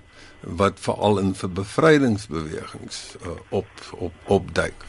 wat 0.41 0.79
veral 0.79 1.19
in 1.19 1.35
vir 1.35 1.51
bevrydingsbewegings 1.51 3.17
uh, 3.23 3.35
op 3.49 3.69
op 3.93 4.13
opduik. 4.25 4.85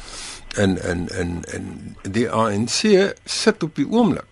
En 0.56 0.82
en 0.82 1.10
en 1.10 1.43
en 1.53 1.95
die 2.01 2.30
ANC 2.30 3.13
sit 3.25 3.63
op 3.63 3.75
die 3.75 3.89
oomblik 3.89 4.25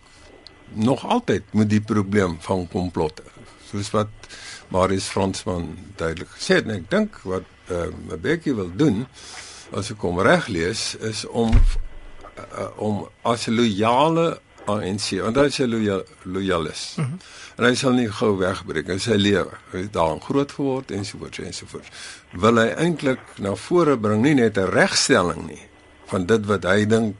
nog 0.73 1.05
altyd 1.07 1.43
met 1.53 1.69
die 1.69 1.81
probleem 1.81 2.37
van 2.39 2.67
komplotte. 2.67 3.23
Soos 3.75 3.91
wat 3.91 4.29
Marius 4.71 5.09
Fransman 5.11 5.73
duidelik 5.99 6.31
gesê 6.37 6.61
het 6.61 6.69
en 6.69 6.77
ek 6.77 6.87
dink 6.91 7.17
wat 7.27 7.43
uh, 7.67 7.89
Mbeki 8.07 8.53
wil 8.55 8.71
doen 8.71 9.03
as 9.75 9.91
ek 9.91 10.05
hom 10.05 10.21
reg 10.23 10.47
lees 10.47 10.93
is 11.03 11.25
om 11.27 11.51
uh, 11.51 12.71
om 12.79 13.03
as 13.27 13.49
'n 13.49 13.57
loyale 13.57 14.39
ANC 14.65 15.19
want 15.25 15.35
hy 15.35 15.45
is 15.51 15.59
'n 15.59 15.69
loyal, 15.69 16.03
loyalis. 16.23 16.95
Mm 16.95 17.03
-hmm. 17.03 17.19
En 17.57 17.63
hy 17.65 17.75
sal 17.75 17.93
nie 17.93 18.07
gou 18.11 18.37
wegbreek 18.37 18.87
in 18.87 18.99
sy 18.99 19.15
lewe. 19.19 19.51
Hy 19.71 19.79
het 19.85 19.93
daar 19.93 20.19
groot 20.19 20.51
geword 20.51 20.91
en 20.91 21.05
so 21.05 21.17
voort 21.17 21.39
en 21.39 21.53
so 21.53 21.65
voort. 21.67 21.91
Wil 22.31 22.55
hy 22.55 22.67
eintlik 22.67 23.19
na 23.37 23.55
vore 23.55 23.97
bring 23.97 24.21
nie 24.21 24.33
net 24.33 24.57
'n 24.57 24.71
regstelling 24.71 25.47
nie 25.47 25.67
van 26.05 26.25
dit 26.25 26.45
wat 26.45 26.63
hy 26.63 26.85
dink 26.85 27.15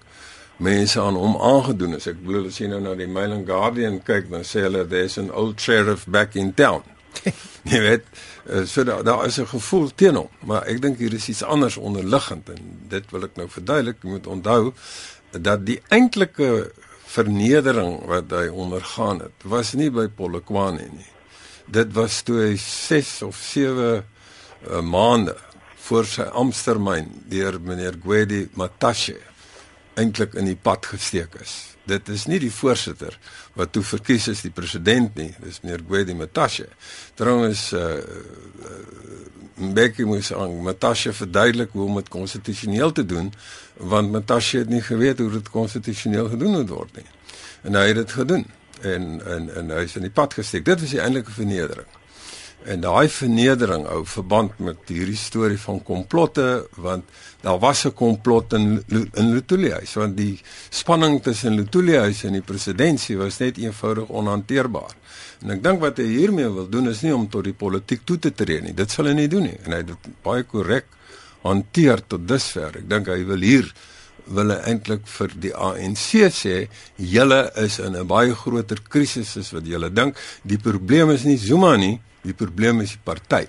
mense 0.57 1.01
aan 1.01 1.15
hom 1.19 1.35
aangedoen 1.37 1.97
het. 1.97 2.07
Ek 2.07 2.21
bedoel 2.23 2.47
as 2.47 2.59
jy 2.59 2.67
nou 2.71 2.79
na 2.79 2.95
die 2.95 3.07
Mail 3.07 3.33
and 3.33 3.47
Guardian 3.47 3.99
kyk 4.03 4.29
dan 4.31 4.45
sê 4.47 4.67
hulle 4.67 4.85
there's 4.87 5.17
an 5.17 5.31
old 5.31 5.59
sheriff 5.59 6.05
back 6.07 6.35
in 6.35 6.53
town. 6.53 6.83
jy 7.71 7.79
weet 7.81 8.07
Eh, 8.45 8.61
so 8.65 8.83
daar 8.83 9.03
daar 9.03 9.25
is 9.25 9.37
'n 9.37 9.47
gevoel 9.47 9.91
teen 9.95 10.15
hom, 10.15 10.29
maar 10.39 10.63
ek 10.63 10.81
dink 10.81 10.97
hier 10.97 11.13
is 11.13 11.27
iets 11.27 11.43
anders 11.43 11.77
onderliggend 11.77 12.49
en 12.49 12.79
dit 12.87 13.11
wil 13.11 13.23
ek 13.23 13.35
nou 13.35 13.49
verduidelik. 13.49 13.97
Jy 14.01 14.09
moet 14.09 14.27
onthou 14.27 14.73
dat 15.31 15.65
die 15.65 15.81
eintlike 15.87 16.71
vernedering 17.05 18.05
wat 18.05 18.29
hy 18.29 18.47
ondergaan 18.47 19.19
het, 19.19 19.31
was 19.43 19.73
nie 19.73 19.89
by 19.89 20.07
Polokwane 20.07 20.87
nie. 20.91 21.11
Dit 21.65 21.93
was 21.93 22.21
toe 22.21 22.39
hy 22.39 22.57
6 22.57 23.21
of 23.21 23.35
7 23.35 23.77
uh, 23.77 24.01
eh, 24.69 24.81
maande 24.81 25.35
voor 25.75 26.05
sy 26.05 26.21
amptetermyn 26.21 27.23
deur 27.25 27.61
meneer 27.61 27.97
Gwedi 28.03 28.49
Matashe 28.53 29.17
eintlik 29.95 30.35
in 30.39 30.49
die 30.49 30.59
pad 30.59 30.85
gesteek 30.85 31.35
is. 31.41 31.55
Dit 31.85 32.09
is 32.09 32.25
nie 32.25 32.39
die 32.41 32.51
voorsitter 32.51 33.17
wat 33.55 33.71
toe 33.75 33.83
verkies 33.85 34.27
is 34.31 34.41
die 34.45 34.53
president 34.53 35.15
nie, 35.19 35.31
dis 35.43 35.61
meneer 35.63 35.83
Gwedi 35.87 36.15
Matashe. 36.17 36.67
Trouwens 37.19 37.71
uh, 37.73 37.95
uh 37.95 38.83
Mbeki 39.55 40.03
moes 40.03 40.33
aan 40.35 40.57
Matashe 40.65 41.13
verduidelik 41.15 41.69
hoe 41.71 41.85
om 41.85 41.95
dit 41.95 42.09
konstitusioneel 42.11 42.91
te 42.91 43.05
doen 43.07 43.29
want 43.79 44.11
Matashe 44.11 44.57
het 44.65 44.69
nie 44.69 44.81
geweet 44.83 45.21
hoe 45.23 45.29
dit 45.31 45.49
konstitusioneel 45.49 46.27
gedoen 46.33 46.57
moet 46.57 46.69
word 46.69 46.97
nie. 46.99 47.07
En 47.63 47.79
hy 47.79 47.85
het 47.87 48.01
dit 48.01 48.17
gedoen 48.17 48.43
en 48.81 49.21
en 49.23 49.47
en 49.55 49.71
hy 49.77 49.85
is 49.87 49.95
in 49.95 50.03
die 50.09 50.11
pad 50.11 50.35
gesteek. 50.35 50.65
Dit 50.67 50.83
was 50.83 50.91
die 50.91 50.99
eintlike 50.99 51.31
vernedering. 51.31 51.87
En 52.65 52.81
daai 52.81 53.05
vernedering 53.13 53.83
hou 53.85 53.99
verband 54.09 54.55
met 54.65 54.89
hierdie 54.89 55.17
storie 55.19 55.59
van 55.61 55.83
komplotte 55.85 56.65
want 56.81 57.05
daar 57.45 57.59
was 57.61 57.85
'n 57.85 57.93
komplot 57.93 58.53
in 58.53 58.83
in 58.89 59.33
Lutulihuis 59.33 59.93
want 59.93 60.17
die 60.17 60.39
spanning 60.69 61.21
tussen 61.21 61.55
Lutulihuis 61.55 62.23
en 62.23 62.33
die 62.33 62.41
presidentskap 62.41 63.17
was 63.17 63.37
net 63.37 63.57
eenvoudig 63.57 64.07
onhanteerbaar. 64.07 64.93
En 65.41 65.51
ek 65.51 65.63
dink 65.63 65.79
wat 65.79 65.97
hy 65.97 66.05
hiermee 66.05 66.49
wil 66.49 66.69
doen 66.69 66.89
is 66.89 67.01
nie 67.01 67.13
om 67.13 67.29
tot 67.29 67.43
die 67.43 67.53
politiek 67.53 68.01
toe 68.03 68.19
te 68.19 68.33
tree 68.33 68.61
nie. 68.61 68.73
Dit 68.73 68.91
sal 68.91 69.05
hy 69.05 69.13
nie 69.13 69.27
doen 69.27 69.43
nie 69.43 69.57
en 69.63 69.71
hy 69.71 69.77
het 69.77 69.87
dit 69.87 70.09
baie 70.23 70.43
korrek 70.43 70.85
hanteer 71.43 72.01
tot 72.07 72.27
dusver. 72.27 72.77
Ek 72.77 72.89
dink 72.89 73.07
hy 73.07 73.25
wil 73.25 73.41
hier 73.41 73.73
wil 74.25 74.49
hy 74.49 74.57
eintlik 74.71 75.05
vir 75.05 75.29
die 75.37 75.53
ANC 75.53 76.31
sê 76.33 76.67
julle 76.97 77.51
is 77.61 77.77
in 77.79 77.95
'n 77.95 78.07
baie 78.07 78.33
groter 78.33 78.81
krisis 78.89 79.37
as 79.37 79.51
wat 79.53 79.65
julle 79.65 79.93
dink. 79.93 80.17
Die 80.43 80.57
probleem 80.57 81.11
is 81.11 81.23
nie 81.23 81.37
Zuma 81.37 81.75
nie, 81.77 82.01
Die 82.25 82.33
probleem 82.33 82.81
is 82.81 82.95
die 82.95 83.03
party. 83.03 83.45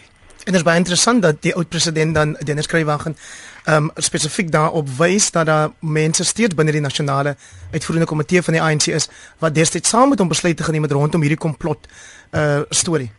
En 0.46 0.52
dit 0.52 0.60
is 0.60 0.66
baie 0.66 0.78
interessant 0.78 1.22
dat 1.24 1.40
die 1.42 1.54
oud 1.58 1.68
president 1.68 2.14
dan 2.14 2.36
Dennis 2.44 2.68
Kruiwagen 2.70 3.16
ehm 3.64 3.88
um, 3.88 3.90
spesifiek 3.96 4.50
daarop 4.52 4.88
wys 4.98 5.30
dat 5.34 5.46
daar 5.46 5.70
mense 5.80 6.24
steeds 6.24 6.54
binne 6.54 6.72
die 6.72 6.80
nasionale 6.80 7.36
uitvoerende 7.72 8.06
komitee 8.06 8.42
van 8.42 8.54
die 8.54 8.62
ANC 8.62 8.86
is 8.86 9.08
wat 9.42 9.54
destyds 9.54 9.88
saam 9.88 10.08
met 10.08 10.18
hom 10.22 10.28
besluit 10.28 10.56
te 10.56 10.62
geneem 10.62 10.82
het 10.82 10.92
rondom 10.92 11.20
hierdie 11.20 11.38
komplot 11.38 11.88
uh 12.30 12.60
storie. 12.70 13.10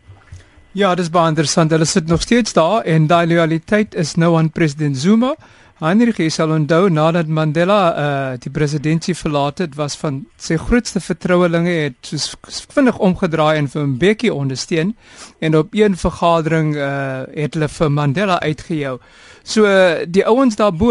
Ja, 0.72 0.94
dit 0.94 1.04
is 1.04 1.10
baie 1.10 1.28
interessant. 1.28 1.70
Hulle 1.70 1.84
sit 1.84 2.06
nog 2.06 2.22
steeds 2.22 2.52
daar 2.52 2.84
en 2.84 3.06
daai 3.06 3.26
loyaliteit 3.26 3.94
is 3.94 4.14
nou 4.14 4.36
aan 4.36 4.50
president 4.50 4.96
Zuma. 4.96 5.34
Heinrich 5.78 6.18
sal 6.34 6.50
onthou 6.50 6.88
nadat 6.90 7.28
Mandela 7.30 7.82
uh 7.94 8.38
die 8.42 8.50
presidentskap 8.50 9.16
verlaat 9.20 9.60
het, 9.62 9.76
was 9.78 9.94
van 9.96 10.24
sy 10.34 10.56
grootste 10.58 10.98
vertrouelinge 10.98 11.70
het 11.70 12.08
soos 12.10 12.32
vinnig 12.74 12.98
omgedraai 12.98 13.60
en 13.60 13.68
vir 13.70 13.86
Mbeki 13.86 14.32
ondersteun 14.34 14.96
en 15.38 15.56
op 15.56 15.76
een 15.78 15.94
vergadering 15.96 16.72
uh 16.74 17.22
het 17.30 17.54
hulle 17.54 17.68
vir 17.68 17.92
Mandela 17.94 18.40
uitgehou. 18.42 18.96
So 19.44 19.70
uh, 19.70 20.02
die 20.02 20.26
ouens 20.26 20.58
daarbo 20.58 20.90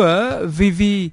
wie 0.56 0.72
wie 0.80 1.12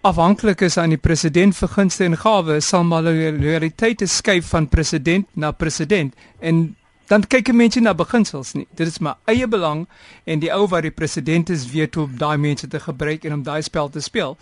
afhanklik 0.00 0.64
is 0.64 0.78
aan 0.80 0.96
die 0.96 1.00
president 1.00 1.56
vir 1.56 1.68
gunste 1.76 2.04
en 2.08 2.16
gawes 2.16 2.68
sal 2.72 2.88
maar 2.88 3.04
loyaliteit 3.04 4.00
skuif 4.08 4.48
van 4.56 4.68
president 4.68 5.28
na 5.34 5.52
president 5.52 6.16
en 6.40 6.70
dan 7.08 7.26
kyk 7.26 7.52
mense 7.52 7.80
na 7.80 7.94
beginsels 7.94 8.54
nie. 8.54 8.66
Dit 8.76 8.88
is 8.88 9.00
my 9.00 9.14
eie 9.30 9.48
belang 9.50 9.84
en 10.24 10.40
die 10.40 10.52
ou 10.54 10.66
wat 10.72 10.86
die 10.86 10.94
president 10.94 11.50
is 11.50 11.66
weet 11.72 11.94
hoe 11.94 12.04
om 12.04 12.18
daai 12.18 12.36
mense 12.40 12.68
te 12.68 12.80
gebruik 12.80 13.24
en 13.24 13.40
om 13.40 13.42
daai 13.42 13.62
spel 13.62 13.90
te 13.90 14.00
speel. 14.00 14.36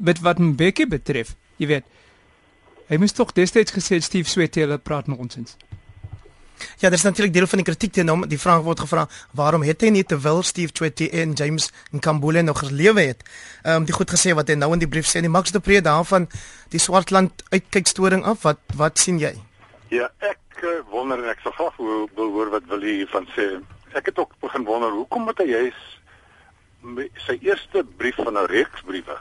Met 0.00 0.20
wat 0.20 0.38
Mbeki 0.38 0.86
betref, 0.86 1.34
jy 1.56 1.70
weet, 1.70 1.86
hy 2.88 3.00
moes 3.00 3.16
tog 3.16 3.32
destyds 3.32 3.74
gesê 3.74 4.00
Steve 4.00 4.28
Swetele 4.28 4.78
praat 4.78 5.10
nonsens. 5.10 5.56
Ja, 6.78 6.88
dit 6.88 6.98
is 6.98 7.02
natuurlik 7.02 7.32
deel 7.34 7.46
van 7.46 7.60
die 7.60 7.66
kritiek 7.66 7.92
teen 7.92 8.08
hom. 8.08 8.22
Die 8.28 8.38
vraag 8.38 8.62
word 8.66 8.80
gevra, 8.84 9.06
waarom 9.34 9.64
het 9.66 9.82
hy 9.82 9.90
nie 9.94 10.04
terwyl 10.06 10.42
Steve 10.46 10.72
Twetty 10.72 11.08
en 11.12 11.34
James 11.38 11.70
Nkambule 11.92 12.42
nog 12.42 12.62
gelewe 12.62 13.08
het? 13.10 13.24
Ehm 13.62 13.82
um, 13.82 13.88
die 13.88 13.96
goed 13.96 14.10
gesê 14.14 14.34
wat 14.38 14.48
hy 14.48 14.56
nou 14.60 14.70
in 14.72 14.82
die 14.82 14.88
brief 14.88 15.08
sê, 15.10 15.20
die 15.20 15.32
Max 15.32 15.52
de 15.52 15.60
Pre 15.60 15.80
daarvan 15.82 16.28
die 16.70 16.80
Swartland 16.80 17.42
uitkykstoring 17.50 18.24
af. 18.24 18.46
Wat 18.46 18.62
wat 18.78 18.98
sien 19.02 19.18
jy? 19.18 19.34
Ja, 19.90 20.08
ek 20.18 20.38
wonder 20.90 21.22
en 21.22 21.30
ek 21.32 21.42
sal 21.42 21.52
graag 21.52 21.76
wil, 21.76 22.08
wil 22.14 22.32
hoor 22.36 22.50
wat 22.54 22.66
wil 22.70 22.82
hy 22.84 23.04
van 23.12 23.28
sê. 23.36 23.46
Ek 23.94 24.10
het 24.10 24.18
ook 24.18 24.34
begin 24.40 24.64
wonder 24.64 24.90
hoekom 24.90 25.28
moet 25.28 25.38
hy 25.38 25.50
juis 25.52 25.84
sy 27.24 27.38
eerste 27.40 27.84
brief 27.96 28.18
van 28.20 28.36
'n 28.36 28.50
reeks 28.50 28.82
briewe 28.84 29.16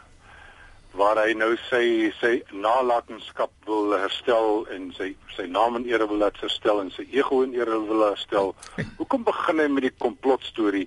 waar 0.94 1.18
hy 1.18 1.34
nou 1.34 1.56
sy 1.70 2.12
sy 2.20 2.44
nalatenskap 2.52 3.52
wil 3.66 3.96
herstel 3.98 4.68
en 4.74 4.92
sy 4.98 5.16
sy 5.36 5.48
naam 5.50 5.80
en 5.80 5.88
ere 5.90 6.06
wil 6.08 6.22
laat 6.22 6.38
herstel 6.38 6.82
en 6.84 6.92
sy 6.94 7.06
ego 7.12 7.42
en 7.44 7.54
ere 7.58 7.80
wil 7.88 8.06
herstel. 8.06 8.54
Hoekom 9.00 9.24
begin 9.26 9.60
hy 9.60 9.68
met 9.74 9.88
die 9.88 9.96
komplot 9.98 10.44
storie 10.46 10.86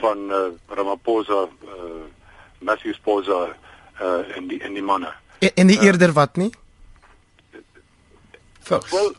van 0.00 0.32
uh, 0.32 0.48
Ramaphosa, 0.72 1.42
uh, 1.44 2.06
Matthew 2.60 2.94
Sposa 2.96 3.42
uh, 4.00 4.36
en 4.36 4.48
die 4.48 4.60
en 4.64 4.74
die 4.74 4.82
manne? 4.82 5.12
En, 5.44 5.52
en 5.54 5.66
die 5.66 5.80
eerder 5.84 6.16
wat 6.16 6.40
nie? 6.40 6.50
Vigs. 8.66 8.90
Wel, 8.90 9.12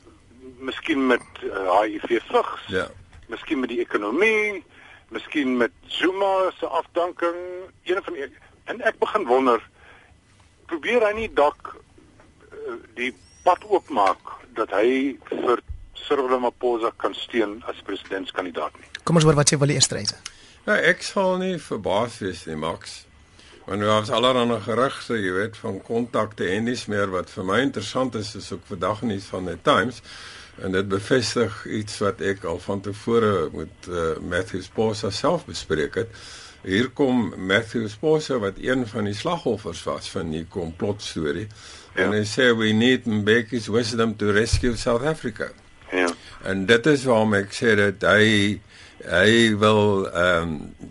miskien 0.59 1.07
met 1.07 1.23
uh, 1.43 1.81
HIV 1.81 2.21
vigs. 2.29 2.67
Ja. 2.67 2.87
Miskien 3.27 3.59
met 3.59 3.69
die 3.69 3.79
ekonomie, 3.83 4.63
miskien 5.09 5.57
met 5.57 5.71
Zuma 5.85 6.51
se 6.59 6.67
afdanking, 6.67 7.37
een 7.83 8.03
van 8.03 8.13
die 8.13 8.29
en 8.67 8.81
ek 8.83 8.99
begin 8.99 9.23
wonder 9.27 9.63
probeer 10.67 11.05
hy 11.07 11.13
nie 11.15 11.29
dalk 11.33 11.73
uh, 11.73 12.75
die 12.99 13.13
pad 13.45 13.63
oopmaak 13.71 14.33
dat 14.57 14.73
hy 14.75 15.15
vir 15.29 15.63
Cyril 15.97 16.29
Ramaphosa 16.31 16.91
kan 16.99 17.15
steun 17.15 17.61
as 17.67 17.79
presidentskandidaat 17.87 18.75
nie. 18.79 18.89
Kom 19.07 19.19
ons 19.19 19.27
hoor 19.27 19.37
wat 19.39 19.51
sê 19.51 19.59
Willie 19.59 19.79
Estreise. 19.79 20.19
Ja, 20.67 20.75
ek 20.75 21.03
sal 21.05 21.37
nie 21.39 21.55
verbaas 21.63 22.19
wees 22.23 22.43
nie, 22.47 22.57
Max. 22.59 23.03
Want 23.67 23.81
nou 23.83 23.89
was 23.91 24.11
allerhande 24.11 24.59
gerugte, 24.63 25.17
jy 25.19 25.31
weet, 25.35 25.57
van 25.59 25.79
kontakte 25.83 26.47
en 26.51 26.67
dis 26.67 26.85
meer 26.91 27.11
wat 27.11 27.31
vir 27.31 27.47
my 27.47 27.59
interessant 27.63 28.15
is, 28.15 28.33
is 28.39 28.51
ook 28.55 28.63
vandag 28.69 29.01
nuus 29.07 29.27
van 29.31 29.47
the 29.47 29.57
Times 29.63 29.99
en 30.61 30.71
dit 30.71 30.87
bevestig 30.89 31.65
iets 31.65 31.99
wat 32.01 32.21
ek 32.25 32.43
al 32.49 32.59
van 32.59 32.81
tevore 32.81 33.49
met 33.53 33.89
uh, 33.89 34.17
Matthew 34.21 34.63
Sposa 34.65 35.11
self 35.13 35.45
bespreek 35.45 35.99
het. 36.01 36.13
Hier 36.65 36.89
kom 36.89 37.29
Matthew 37.37 37.87
Sposa 37.89 38.39
wat 38.41 38.57
een 38.61 38.87
van 38.87 39.05
die 39.07 39.15
slagoffers 39.15 39.83
was 39.87 40.09
van 40.11 40.31
die 40.33 40.45
komplot 40.49 41.03
storie. 41.05 41.47
Ja. 41.95 42.07
En 42.07 42.15
hy 42.17 42.23
sê 42.27 42.49
we 42.57 42.73
need 42.75 43.05
Mbeki's 43.05 43.69
wisdom 43.71 44.15
to 44.17 44.33
rescue 44.33 44.75
South 44.77 45.05
Africa. 45.05 45.51
Ja. 45.91 46.09
En 46.43 46.65
dit 46.65 46.85
is 46.85 47.05
waarom 47.07 47.37
ek 47.37 47.53
sê 47.55 47.77
dat 47.77 48.03
hy 48.09 48.57
hy 49.07 49.31
wil 49.61 50.07
ehm 50.09 50.55
um, 50.57 50.86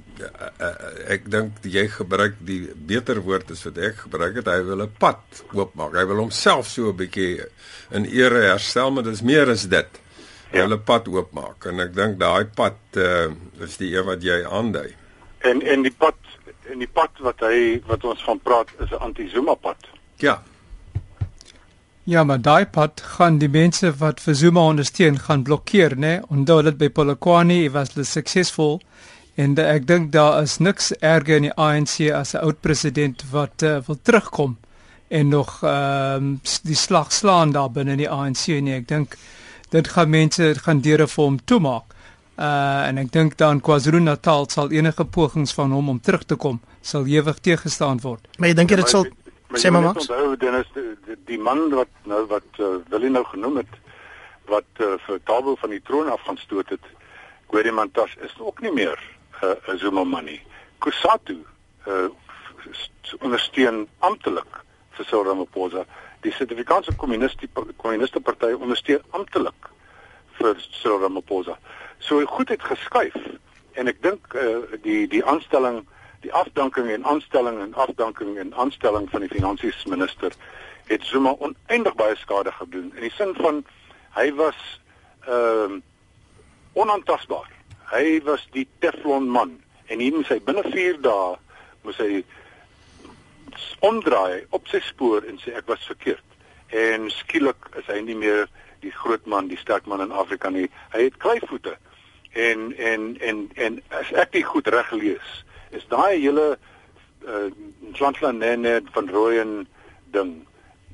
ek 1.08 1.28
dink 1.30 1.60
jy 1.62 1.86
gebruik 1.88 2.38
die 2.46 2.62
beter 2.74 3.20
woord 3.24 3.50
as 3.50 3.64
wat 3.66 3.78
ek 3.78 4.02
gebruik 4.06 4.40
het. 4.40 4.46
Hy 4.46 4.62
wil 4.64 4.82
'n 4.82 4.92
pad 4.98 5.20
oopmaak. 5.52 5.94
Hy 5.94 6.06
wil 6.06 6.22
homself 6.24 6.68
so 6.68 6.90
'n 6.90 6.96
bietjie 6.96 7.44
in 7.90 8.06
ere 8.06 8.50
herstel 8.52 8.90
maar 8.90 9.04
dis 9.04 9.22
meer 9.22 9.50
as 9.50 9.66
dit. 9.66 10.00
Hy 10.50 10.58
ja. 10.58 10.66
wil 10.66 10.76
'n 10.76 10.84
pad 10.84 11.08
oopmaak 11.08 11.66
en 11.66 11.80
ek 11.80 11.94
dink 11.94 12.18
daai 12.18 12.44
pad 12.44 12.78
uh, 12.96 13.30
is 13.60 13.76
die 13.76 13.94
een 13.96 14.06
wat 14.06 14.22
jy 14.22 14.44
aandui. 14.44 14.94
En 15.40 15.62
en 15.62 15.82
die 15.82 15.94
pad 15.94 16.16
en 16.70 16.78
die 16.78 16.92
pad 16.92 17.10
wat 17.20 17.40
hy 17.40 17.82
wat 17.86 18.04
ons 18.04 18.24
van 18.24 18.40
praat 18.40 18.68
is 18.80 18.90
'n 18.90 19.02
anti-Zuma 19.02 19.54
pad. 19.54 19.76
Ja. 20.18 20.42
Ja, 22.04 22.24
maar 22.24 22.40
daai 22.40 22.66
pad 22.66 23.00
gaan 23.00 23.38
die 23.38 23.48
mense 23.48 23.90
wat 23.98 24.20
vir 24.20 24.34
Zuma 24.34 24.60
ondersteun 24.60 25.18
gaan 25.18 25.42
blokkeer, 25.42 25.96
né? 25.98 26.22
Onthou 26.28 26.62
dit 26.62 26.78
by 26.78 26.88
Polokwane 26.88 27.70
was 27.70 27.94
hulle 27.94 28.04
suksesvol 28.06 28.80
En 29.36 29.54
de, 29.54 29.62
ek 29.62 29.86
dink 29.86 30.12
daar 30.12 30.40
is 30.42 30.56
niks 30.58 30.94
erger 31.04 31.36
in 31.36 31.48
die 31.50 31.56
ANC 31.60 32.08
as 32.08 32.32
'n 32.32 32.40
oud 32.40 32.60
president 32.60 33.24
wat 33.30 33.62
uh, 33.62 33.78
wil 33.86 33.98
terugkom 34.02 34.56
en 35.08 35.28
nog 35.28 35.62
ehm 35.62 36.16
um, 36.16 36.40
die 36.62 36.74
slag 36.74 37.12
slaan 37.12 37.52
daar 37.52 37.70
binne 37.70 37.90
in 37.90 37.98
die 37.98 38.10
ANC 38.10 38.46
nie. 38.46 38.74
Ek 38.74 38.88
dink 38.88 39.16
dit 39.70 39.88
gaan 39.88 40.10
mense 40.10 40.42
dit 40.42 40.58
gaan 40.58 40.80
deure 40.80 41.06
vir 41.06 41.24
hom 41.24 41.38
toemaak. 41.44 41.92
Uh 42.38 42.88
en 42.88 42.98
ek 42.98 43.12
dink 43.12 43.36
dan 43.36 43.60
KwaZulu-Natal 43.60 44.48
sal 44.48 44.70
enige 44.70 45.04
pogings 45.04 45.52
van 45.52 45.72
hom 45.72 45.88
om 45.88 46.00
terug 46.00 46.24
te 46.24 46.36
kom 46.36 46.60
sal 46.80 47.06
ewig 47.06 47.38
teëgestaan 47.38 48.00
word. 48.00 48.28
Maar 48.38 48.48
jy 48.48 48.54
dink 48.54 48.68
dit 48.68 48.88
sal 48.88 49.06
sê 49.52 49.70
maar 49.70 49.82
Max? 49.82 50.08
Onthou 50.08 50.36
Dennis 50.36 50.70
die, 50.74 50.96
die, 51.06 51.16
die 51.24 51.38
man 51.38 51.68
wat 51.70 51.92
nou 52.04 52.26
wat 52.26 52.48
uh, 52.58 52.76
Willie 52.88 53.10
nou 53.10 53.24
genoem 53.24 53.56
het 53.56 53.72
wat 54.46 54.80
uh, 54.80 54.94
vir 55.06 55.20
Tabo 55.24 55.56
van 55.60 55.70
die 55.70 55.82
troon 55.82 56.08
af 56.08 56.20
gaan 56.24 56.38
stoot 56.38 56.68
het. 56.68 56.82
Gwedimantas 57.50 58.16
is 58.22 58.34
ook 58.38 58.60
nie 58.60 58.72
meer 58.72 59.15
uh, 59.42 59.74
Zuma 59.76 60.04
money. 60.04 60.40
Kusatu 60.78 61.44
uh, 61.86 62.08
ondersteun 63.20 63.86
amptelik 63.98 64.60
vir 64.96 65.06
Cyril 65.06 65.24
Ramaphosa. 65.24 65.84
Die 66.22 66.32
Suid-Afrikaanse 66.32 66.96
Kommuniste 66.96 67.48
Kommuniste 67.76 68.20
Party 68.20 68.52
ondersteun 68.54 69.02
amptelik 69.10 69.70
vir 70.38 70.56
Cyril 70.80 71.02
Ramaphosa. 71.02 71.58
So 71.98 72.24
goed 72.26 72.48
het 72.48 72.62
geskuif 72.62 73.16
en 73.76 73.92
ek 73.92 74.00
dink 74.02 74.34
uh, 74.34 74.62
die 74.82 75.04
die 75.08 75.24
aanstelling 75.24 75.84
die 76.24 76.32
afdanking 76.32 76.88
en 76.90 77.04
aanstelling 77.04 77.60
en 77.60 77.74
afdanking 77.74 78.38
en 78.40 78.54
aanstelling 78.54 79.10
van 79.10 79.20
die 79.20 79.30
finansies 79.30 79.84
minister 79.84 80.32
het 80.86 81.04
Zuma 81.04 81.34
oneindig 81.38 81.94
baie 81.94 82.16
skade 82.16 82.52
gedoen 82.52 82.92
in 82.94 83.04
die 83.04 83.12
sin 83.14 83.34
van 83.38 83.64
hy 84.16 84.30
was 84.38 84.56
ehm 85.26 85.76
uh, 85.76 85.82
onaantastbaar. 86.76 87.55
Hy 87.92 88.20
was 88.26 88.46
die 88.52 88.66
Teflon 88.82 89.28
man 89.30 89.56
en 89.86 90.02
hier 90.02 90.14
moet 90.14 90.30
hy 90.32 90.40
binne 90.42 90.64
4 90.66 91.00
dae 91.04 91.36
moet 91.86 91.98
hy 92.02 92.24
omdraai 93.86 94.46
op 94.56 94.66
sy 94.68 94.80
spoor 94.84 95.26
en 95.28 95.38
sê 95.40 95.54
ek 95.56 95.68
was 95.70 95.84
verkeerd. 95.86 96.24
En 96.74 97.10
skielik 97.14 97.68
is 97.78 97.86
hy 97.90 98.00
nie 98.04 98.18
meer 98.18 98.48
die 98.82 98.92
groot 98.92 99.26
man, 99.26 99.48
die 99.48 99.60
sterk 99.60 99.86
man 99.86 100.02
in 100.04 100.14
Afrika 100.14 100.50
nie. 100.50 100.66
Hy 100.94 101.06
het 101.06 101.18
kleivoete. 101.22 101.76
En 102.36 102.72
en 102.76 103.14
en 103.24 103.46
en 103.54 103.78
as 103.96 104.12
ek 104.12 104.34
dit 104.34 104.44
goed 104.44 104.68
reg 104.74 104.90
lees, 104.92 105.30
is 105.70 105.86
daai 105.92 106.18
hele 106.18 106.56
uh 107.26 107.48
Translandene 107.96 108.80
van 108.92 109.08
Rooyen 109.08 109.52
ding 110.12 110.34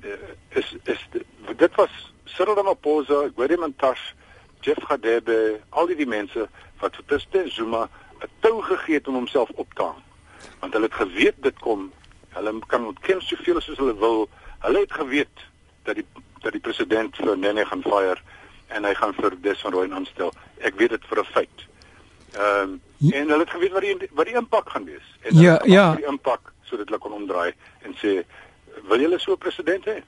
uh, 0.05 0.16
is 0.61 0.76
is 0.84 1.01
dit 1.12 1.74
was 1.76 1.90
Cyril 2.24 2.55
Ramaphosa, 2.55 3.28
Gwede 3.34 3.59
Tash, 3.76 4.12
Jeff 4.61 4.84
Gadebe, 4.88 5.61
al 5.70 5.86
die, 5.86 5.97
die 5.97 6.07
mense 6.07 6.47
wat 6.83 6.97
vir 6.99 7.05
Teste 7.07 7.45
Zuma 7.49 7.89
'n 8.22 8.30
tou 8.41 8.62
gegee 8.62 8.95
het 8.95 9.09
om 9.09 9.14
homself 9.14 9.51
op 9.55 9.74
te 9.74 9.83
hang. 9.83 10.03
Want 10.61 10.72
hulle 10.72 10.85
het 10.85 10.95
geweet 10.95 11.39
dit 11.43 11.59
kom. 11.59 11.93
Hulle 12.28 12.59
kan 12.66 12.87
ontken 12.87 13.22
soveel 13.22 13.57
as 13.57 13.66
hulle 13.66 13.97
wil. 13.99 14.28
Hulle 14.59 14.78
het 14.78 14.93
geweet 14.93 15.37
dat 15.83 15.95
die 15.95 16.07
dat 16.43 16.53
die 16.53 16.61
president 16.61 17.16
vir 17.16 17.39
Nene 17.39 17.64
gaan 17.66 17.83
fire 17.83 18.18
en 18.66 18.85
hy 18.85 18.95
gaan 18.95 19.14
vir 19.14 19.41
Des 19.41 19.61
van 19.61 19.72
Rooyen 19.72 19.95
aanstel. 19.95 20.33
Ek 20.59 20.74
weet 20.74 20.91
dit 20.91 21.05
vir 21.07 21.18
'n 21.18 21.24
feit. 21.24 21.59
Ehm 22.33 22.70
um, 22.70 22.80
en 23.12 23.28
hulle 23.28 23.45
het 23.45 23.51
geweet 23.51 23.72
wat 23.72 23.83
die 23.83 24.09
wat 24.11 24.26
die 24.26 24.37
impak 24.37 24.70
gaan 24.70 24.85
wees. 24.85 25.07
En 25.20 25.39
ja, 25.39 25.61
ja. 25.64 25.95
die 25.95 26.07
impak 26.07 26.53
sodat 26.62 26.87
hulle 26.89 26.99
kon 26.99 27.12
omdraai 27.12 27.53
en 27.83 27.95
sê 28.03 28.24
wil 28.89 29.01
julle 29.01 29.18
so 29.18 29.33
'n 29.33 29.39
president 29.39 29.85
hê? 29.85 30.03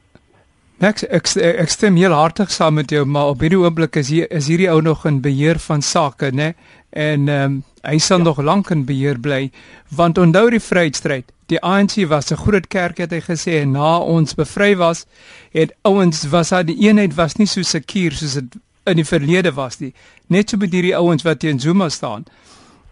Max 0.83 1.05
ek, 1.07 1.29
ek, 1.39 1.71
stem 1.71 1.95
heel 1.97 2.13
hartig 2.13 2.51
saam 2.51 2.75
met 2.81 2.91
jou, 2.91 3.05
maar 3.07 3.31
op 3.31 3.43
hierdie 3.45 3.61
oomblik 3.61 3.95
is 4.01 4.09
hier 4.11 4.27
is 4.35 4.49
hierdie 4.51 4.71
ou 4.73 4.81
nog 4.83 5.05
in 5.07 5.21
beheer 5.23 5.61
van 5.63 5.83
sake, 5.83 6.33
né? 6.35 6.55
En 6.91 7.29
ehm 7.29 7.45
um, 7.45 7.63
hy 7.85 7.99
sal 8.01 8.23
ja. 8.23 8.25
nog 8.25 8.39
lank 8.41 8.71
in 8.73 8.87
beheer 8.89 9.19
bly 9.21 9.51
want 9.93 10.19
onthou 10.19 10.49
die 10.51 10.61
vryheidsstryd. 10.61 11.27
Die 11.53 11.61
ANC 11.61 12.07
was 12.09 12.33
'n 12.33 12.41
groot 12.41 12.67
kerk 12.69 12.99
het 12.99 13.13
hy 13.13 13.21
gesê 13.21 13.61
en 13.61 13.73
na 13.73 13.99
ons 13.99 14.35
bevry 14.35 14.75
was, 14.77 15.07
het 15.53 15.75
ouens 15.83 16.25
was 16.33 16.49
daar 16.49 16.65
die 16.65 16.81
eenheid 16.89 17.15
was 17.15 17.37
nie 17.37 17.47
so 17.47 17.63
sekuur 17.63 18.13
soos 18.13 18.35
dit 18.35 18.57
in 18.87 18.97
die 18.97 19.05
verlede 19.05 19.53
was 19.53 19.79
nie. 19.81 19.93
Net 20.29 20.51
so 20.51 20.57
met 20.57 20.73
hierdie 20.73 20.97
ouens 20.97 21.23
wat 21.23 21.39
teen 21.41 21.61
Zuma 21.61 21.89
staan. 21.89 22.25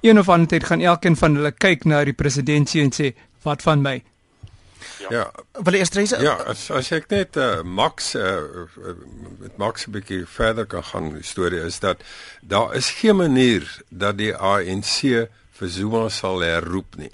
Een 0.03 0.19
of 0.19 0.29
ander 0.29 0.49
tyd 0.49 0.65
gaan 0.65 0.81
elkeen 0.81 1.17
van 1.17 1.37
hulle 1.37 1.53
kyk 1.53 1.85
na 1.85 2.05
die 2.05 2.13
presidentsie 2.13 2.83
en 2.83 2.93
sê, 2.93 3.15
"Wat 3.43 3.63
van 3.63 3.83
my?" 3.83 4.03
Ja. 5.11 5.31
Wil 5.53 5.75
eers 5.75 5.91
reis? 5.97 6.15
Ja, 6.21 6.35
as 6.47 6.71
as 6.71 6.91
ek 6.93 7.09
net 7.11 7.37
uh, 7.37 7.63
Max 7.63 8.15
uh, 8.15 8.67
met 9.39 9.57
Max 9.57 9.87
'n 9.87 9.95
bietjie 9.97 10.27
verder 10.27 10.67
kan 10.67 10.85
gaan 10.85 11.13
die 11.15 11.27
storie 11.27 11.61
is 11.61 11.79
dat 11.79 12.03
daar 12.41 12.75
is 12.75 12.91
geen 12.91 13.17
manier 13.17 13.67
dat 13.89 14.19
die 14.19 14.35
ANC 14.37 15.29
vir 15.53 15.69
Zuma 15.69 16.09
sal 16.09 16.41
herroep 16.41 16.97
nie 16.97 17.13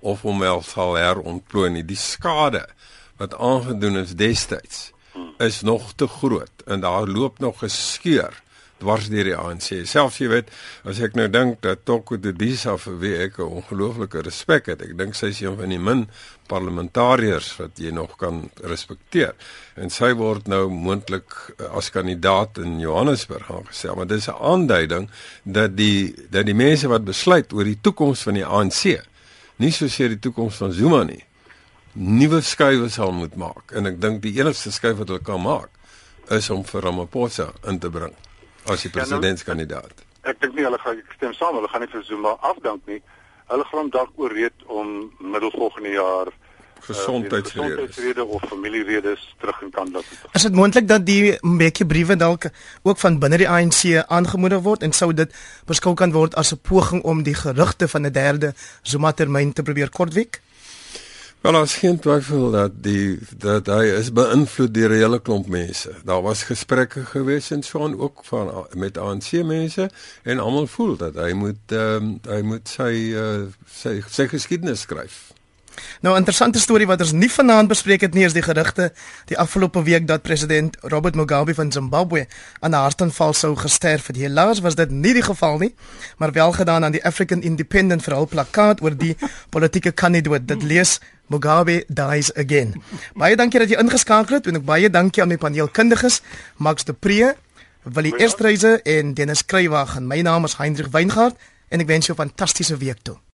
of 0.00 0.22
hom 0.22 0.38
wel 0.38 0.62
sal 0.62 0.94
herontplooi 0.94 1.70
nie. 1.70 1.84
Die 1.84 1.98
skade 1.98 2.66
wat 3.16 3.34
aangedoen 3.34 3.96
is 3.96 4.14
destyds 4.14 4.92
is 5.38 5.60
nog 5.60 5.92
te 5.96 6.06
groot 6.06 6.62
en 6.66 6.80
daar 6.80 7.06
loop 7.06 7.38
nog 7.38 7.62
'n 7.62 7.68
skeur 7.68 8.42
dwars 8.82 9.08
deur 9.08 9.24
die 9.24 9.36
ANC. 9.36 9.68
Selfs 9.88 10.18
jy 10.20 10.28
weet, 10.30 10.50
as 10.88 11.00
ek 11.04 11.16
nou 11.16 11.26
dink 11.32 11.62
dat 11.64 11.84
Toko 11.88 12.18
de 12.20 12.32
Bisa 12.36 12.76
vir 12.80 12.96
wie 13.00 13.14
ek 13.24 13.38
'n 13.38 13.48
ongelooflike 13.60 14.22
respek 14.22 14.66
het. 14.66 14.82
Ek 14.82 14.96
dink 14.98 15.14
sy 15.14 15.26
is 15.32 15.40
een 15.40 15.56
van 15.56 15.68
die 15.68 15.78
min 15.78 16.06
parlementariërs 16.48 17.56
wat 17.58 17.78
jy 17.78 17.90
nog 17.90 18.16
kan 18.16 18.50
respekteer. 18.62 19.34
En 19.76 19.90
sy 19.90 20.12
word 20.12 20.46
nou 20.48 20.68
moontlik 20.68 21.54
eh, 21.58 21.64
as 21.76 21.90
kandidaat 21.90 22.58
in 22.58 22.80
Johannesburg 22.80 23.50
aangestel, 23.50 23.94
maar 23.96 24.06
dis 24.06 24.28
'n 24.28 24.36
aanduiding 24.40 25.08
dat 25.44 25.76
die 25.76 26.14
dat 26.30 26.46
die 26.46 26.54
mense 26.54 26.88
wat 26.88 27.04
besluit 27.04 27.52
oor 27.52 27.64
die 27.64 27.80
toekoms 27.80 28.22
van 28.22 28.34
die 28.34 28.44
ANC, 28.44 29.00
nie 29.56 29.72
soseer 29.72 30.08
die 30.08 30.18
toekoms 30.18 30.56
van 30.56 30.72
Zuma 30.72 31.02
nie, 31.04 31.24
nuwe 31.92 32.40
skuwe 32.40 32.88
sal 32.88 33.12
moet 33.12 33.36
maak. 33.36 33.72
En 33.72 33.86
ek 33.86 34.00
dink 34.00 34.22
die 34.22 34.38
enigste 34.38 34.70
skuif 34.70 34.98
wat 34.98 35.08
hulle 35.08 35.22
kan 35.22 35.40
maak 35.40 35.70
is 36.28 36.50
om 36.50 36.64
vir 36.64 36.82
Ramaphosa 36.82 37.52
in 37.64 37.78
te 37.78 37.90
bring 37.90 38.12
as 38.72 38.82
die 38.82 38.90
presidentskandidaat. 38.90 39.92
Ja, 39.94 40.08
nou, 40.22 40.32
ek 40.32 40.40
dink 40.40 40.54
nie 40.54 40.64
hulle 40.66 40.78
gaan 40.82 41.02
stem 41.16 41.34
saam, 41.38 41.54
hulle 41.58 41.68
gaan 41.68 41.84
nie 41.84 41.92
vir 41.92 42.02
Zuma 42.04 42.36
afdank 42.40 42.86
nie. 42.90 43.00
Hulle 43.46 43.64
gaan 43.70 43.90
dalk 43.94 44.10
ooreed 44.18 44.66
om 44.66 45.12
middel 45.20 45.52
volgende 45.54 45.94
jaar 45.94 46.32
gesondheidsredes 46.86 48.24
uh, 48.24 48.30
of 48.30 48.42
familieredes 48.48 49.34
terug 49.40 49.62
in 49.62 49.70
Kanada 49.70 49.98
te 49.98 50.16
gaan. 50.20 50.30
Is 50.32 50.42
dit 50.42 50.54
moontlik 50.54 50.88
dat 50.88 51.06
die 51.06 51.36
Mbeki 51.40 51.86
briewe 51.86 52.16
dalk 52.16 52.48
ook 52.82 52.98
van 52.98 53.18
binne 53.18 53.40
die 53.42 53.48
ANC 53.48 53.82
aangemoedig 54.06 54.62
word 54.62 54.86
en 54.86 54.92
sou 54.92 55.12
dit 55.14 55.32
beskou 55.66 55.94
kan 55.94 56.12
word 56.12 56.34
as 56.34 56.52
'n 56.52 56.60
poging 56.62 57.02
om 57.02 57.22
die 57.22 57.34
gerugte 57.34 57.88
van 57.88 58.06
'n 58.06 58.12
derde 58.12 58.54
Zuma 58.82 59.12
termyn 59.12 59.52
te 59.52 59.62
probeer 59.62 59.90
kortwiek? 59.90 60.40
Wel 61.46 61.60
ons 61.60 61.74
geen 61.74 61.98
twyfel 61.98 62.50
dat 62.50 62.72
die 62.82 63.18
dat 63.38 63.68
hy 63.70 63.84
is 63.94 64.08
beïnvloed 64.10 64.72
deur 64.74 64.90
'n 64.90 64.98
hele 64.98 65.20
klomp 65.22 65.46
mense. 65.46 65.92
Daar 66.04 66.22
was 66.22 66.42
gesprekke 66.42 67.04
gewees 67.04 67.50
en 67.50 67.62
so 67.62 67.84
aan 67.84 68.00
ook 68.00 68.24
van 68.24 68.66
met 68.74 68.98
ANC 68.98 69.30
mense 69.32 69.90
en 70.22 70.38
almal 70.38 70.66
voel 70.66 70.96
dat 70.96 71.14
hy 71.14 71.32
moet 71.32 71.70
um, 71.70 72.18
hy 72.28 72.40
moet 72.42 72.68
sy 72.68 73.14
uh, 73.14 73.46
sy 73.70 74.02
sy 74.10 74.26
geskiedenis 74.26 74.80
skryf. 74.80 75.36
Nou 76.00 76.14
'n 76.14 76.18
interessante 76.18 76.58
storie 76.58 76.86
wat 76.86 77.00
ons 77.00 77.12
nie 77.12 77.30
vanaand 77.30 77.68
bespreek 77.68 78.00
het 78.00 78.14
nie 78.14 78.24
is 78.24 78.32
die 78.32 78.42
gerugte 78.42 78.92
die 79.24 79.38
afgelope 79.38 79.82
week 79.82 80.06
dat 80.06 80.22
president 80.22 80.76
Robert 80.80 81.14
Mugabe 81.14 81.54
van 81.54 81.72
Zimbabwe 81.72 82.26
aan 82.60 82.70
'n 82.70 82.74
hartaanval 82.74 83.32
sou 83.32 83.56
gesterf 83.56 84.06
het. 84.06 84.16
Helaas 84.16 84.60
was 84.60 84.74
dit 84.74 84.90
nie 84.90 85.12
die 85.12 85.22
geval 85.22 85.58
nie, 85.58 85.74
maar 86.16 86.32
wel 86.32 86.52
gedaan 86.52 86.84
aan 86.84 86.92
die 86.92 87.04
African 87.04 87.42
Independent 87.42 88.02
vir 88.02 88.14
hul 88.14 88.26
plakkaat 88.26 88.82
oor 88.82 88.96
die 88.96 89.16
politieke 89.48 89.92
kandidaat. 89.92 90.48
Dit 90.48 90.62
lees 90.62 91.00
Mugabe 91.26 91.84
dies 91.88 92.30
again. 92.34 92.74
Baie 93.14 93.36
dankie 93.36 93.58
dat 93.58 93.70
jy 93.70 93.80
ingeskakel 93.82 94.38
het 94.38 94.46
en 94.46 94.56
ook 94.56 94.64
baie 94.64 94.90
dankie 94.90 95.22
aan 95.22 95.28
my 95.28 95.36
paneelkundiges 95.36 96.20
Max 96.56 96.84
de 96.84 96.92
Pre, 96.92 97.34
Willie 97.82 98.16
Estreise 98.16 98.80
en 98.82 99.14
Dennis 99.14 99.44
Kruiwag. 99.44 99.98
My 100.00 100.20
naam 100.20 100.44
is 100.44 100.56
Hendrik 100.58 100.92
Weingart 100.94 101.36
en 101.68 101.80
ek 101.80 101.86
wens 101.86 102.06
jou 102.06 102.16
'n 102.16 102.28
fantastiese 102.28 102.76
week 102.76 103.02
toe. 103.02 103.18